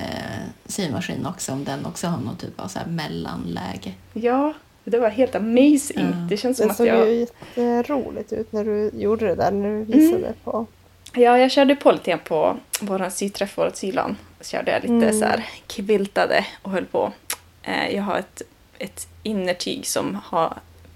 [0.65, 3.93] symaskin också om den också har någon typ av så här mellanläge.
[4.13, 4.53] Ja,
[4.83, 5.81] det var helt amazing.
[6.11, 6.27] Ja.
[6.29, 7.09] Det känns som Det att såg jag...
[7.11, 10.65] ju jätteroligt ut när du gjorde det där, när du visade på.
[11.13, 14.17] Ja, jag körde på lite grann på vår syträff, vårt sylan.
[14.41, 15.19] Så körde jag lite Mm.
[15.19, 17.11] så här kviltade och höll på.
[17.63, 18.41] Eh, jag har ett,
[18.79, 20.53] ett innertyg som har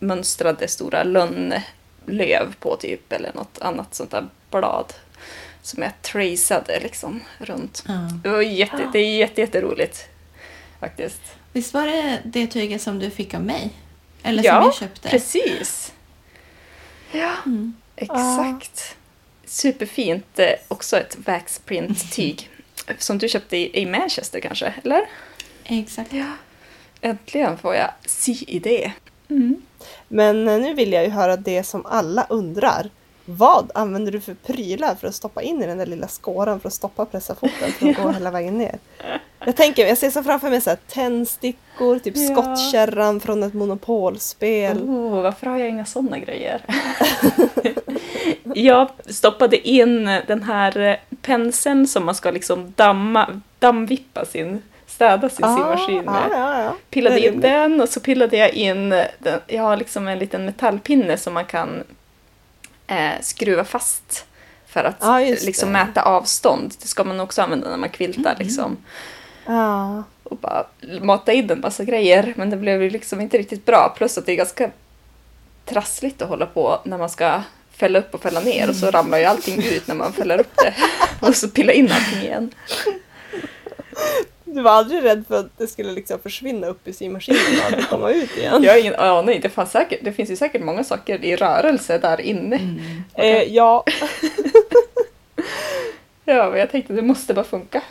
[0.07, 4.93] mönstrade stora lönnlöv på typ eller något annat sånt där blad
[5.61, 7.84] som jag traceade liksom runt.
[7.88, 7.93] Ja.
[8.23, 10.05] Det, var jätte, det är jätte, jätteroligt
[10.80, 11.21] faktiskt.
[11.53, 13.69] Visst var det det tyget som du fick av mig?
[14.23, 15.09] Eller Ja, som jag köpte?
[15.09, 15.93] Precis.
[17.11, 17.73] Ja, Mm.
[17.95, 18.95] exakt.
[19.45, 20.39] Superfint.
[20.39, 22.49] eh, Också ett waxprint-tyg.
[22.97, 25.05] Som du köpte i, i Manchester kanske, eller?
[25.63, 26.13] Exakt.
[26.13, 26.25] Ja.
[27.01, 28.91] Äntligen får jag sy i det.
[29.30, 29.61] Mm.
[30.07, 32.89] Men eh, nu vill jag ju höra det som alla undrar.
[33.26, 36.68] Vad använder du för prylar för att stoppa in i den där lilla skåran för
[36.68, 38.77] att stoppa pressafoten för att gå hela vägen ner?
[39.45, 42.35] Jag tänker, jag ser så framför mig så här, tändstickor, typ Ja.
[42.35, 44.77] skottkärran från ett monopolspel.
[44.77, 46.61] Oh, varför har jag inga sådana grejer?
[48.55, 55.45] jag stoppade in den här penseln som man ska liksom damma, dammvippa sin, städa sin
[55.45, 56.14] symaskin med.
[56.14, 56.76] Ah, ja, ja.
[56.89, 58.89] pillade in den och så pillade jag in,
[59.19, 61.84] den, jag har liksom en liten metallpinne som man kan
[62.88, 64.26] eh, skruva fast
[64.68, 66.73] för att just liksom mäta avstånd.
[66.81, 68.77] Det ska man också använda när man quiltar liksom.
[69.45, 70.03] Ja.
[70.23, 70.65] Och bara
[71.01, 73.93] mata in en massa grejer men det blev ju liksom inte riktigt bra.
[73.97, 74.69] Plus att det är ganska
[75.65, 77.41] trassligt att hålla på när man ska
[77.72, 80.53] fälla upp och fälla ner och så ramlar ju allting ut när man fäller upp
[80.55, 80.73] det.
[81.27, 82.51] Och så pilla in allting igen.
[84.53, 87.88] Du var aldrig rädd för att det skulle liksom försvinna upp i symaskinen och aldrig
[87.89, 88.63] komma ut igen?
[88.63, 91.97] Jag har ingen aning, det, fanns säkert, det finns ju säkert många saker i rörelse
[91.97, 92.55] där inne.
[92.55, 93.03] Mm.
[93.13, 93.84] Eh, ja.
[96.25, 97.81] Ja, men jag tänkte det måste bara funka.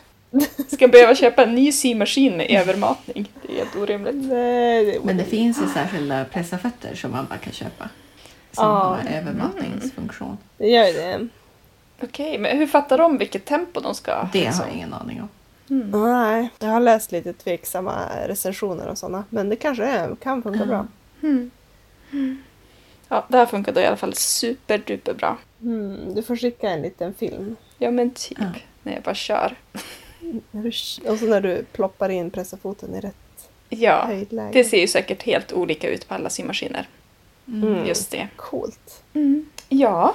[0.67, 3.29] Ska jag behöva köpa en ny symaskin med övermatning?
[3.43, 4.15] Det är helt orimligt.
[4.15, 7.89] Nej, det är Men det finns ju särskilda pressafötter som man bara kan köpa.
[8.53, 8.71] Som Ja.
[8.71, 10.39] har övermatningsfunktion.
[10.59, 11.29] Det gör det.
[12.03, 14.29] Okej, men hur fattar de vilket tempo de ska?
[14.33, 14.61] Det liksom?
[14.61, 15.29] har jag ingen aning om.
[15.93, 19.25] Nej, jag har läst lite tveksamma recensioner och sådana.
[19.31, 20.87] Men det kanske är, kan funka bra.
[21.23, 21.51] Mm.
[23.09, 25.39] Ja, det här funkade i alla fall superduper bra.
[25.63, 27.57] Mm, du får skicka en liten film.
[27.79, 28.39] Ja, men typ.
[28.41, 28.47] Ja.
[28.83, 29.57] När jag bara kör.
[30.51, 30.69] När du,
[31.11, 34.51] och så när du ploppar in pressafoten i rätt Ja, höjdläge.
[34.53, 36.89] det ser ju säkert helt olika ut på alla symaskiner.
[37.47, 37.87] Mm.
[37.87, 38.29] Just det.
[38.37, 39.03] Coolt.
[39.69, 40.15] Ja.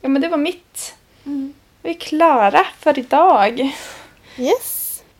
[0.00, 0.94] ja, men det var mitt.
[1.26, 1.52] Mm.
[1.82, 3.72] Vi är klara för idag.
[4.38, 4.77] Yes!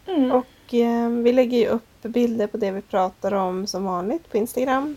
[0.08, 0.32] Mm.
[0.32, 4.36] Och eh, vi lägger ju upp bilder på det vi pratar om som vanligt på
[4.36, 4.96] Instagram.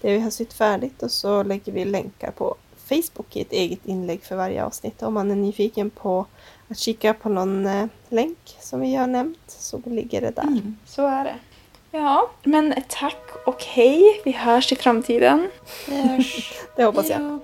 [0.00, 2.54] Det vi har sytt färdigt och så lägger vi länkar på
[2.88, 5.02] Facebook i ett eget inlägg för varje avsnitt.
[5.02, 6.26] Om man är nyfiken på
[6.68, 10.42] att kika på någon eh, länk som vi har nämnt så ligger det där.
[10.42, 10.76] Mm.
[10.86, 11.36] Så är det.
[11.90, 14.20] Ja, men tack och hej.
[14.24, 15.50] Vi hörs i framtiden.
[15.88, 16.52] Hörs.
[16.76, 17.40] Det hoppas jag.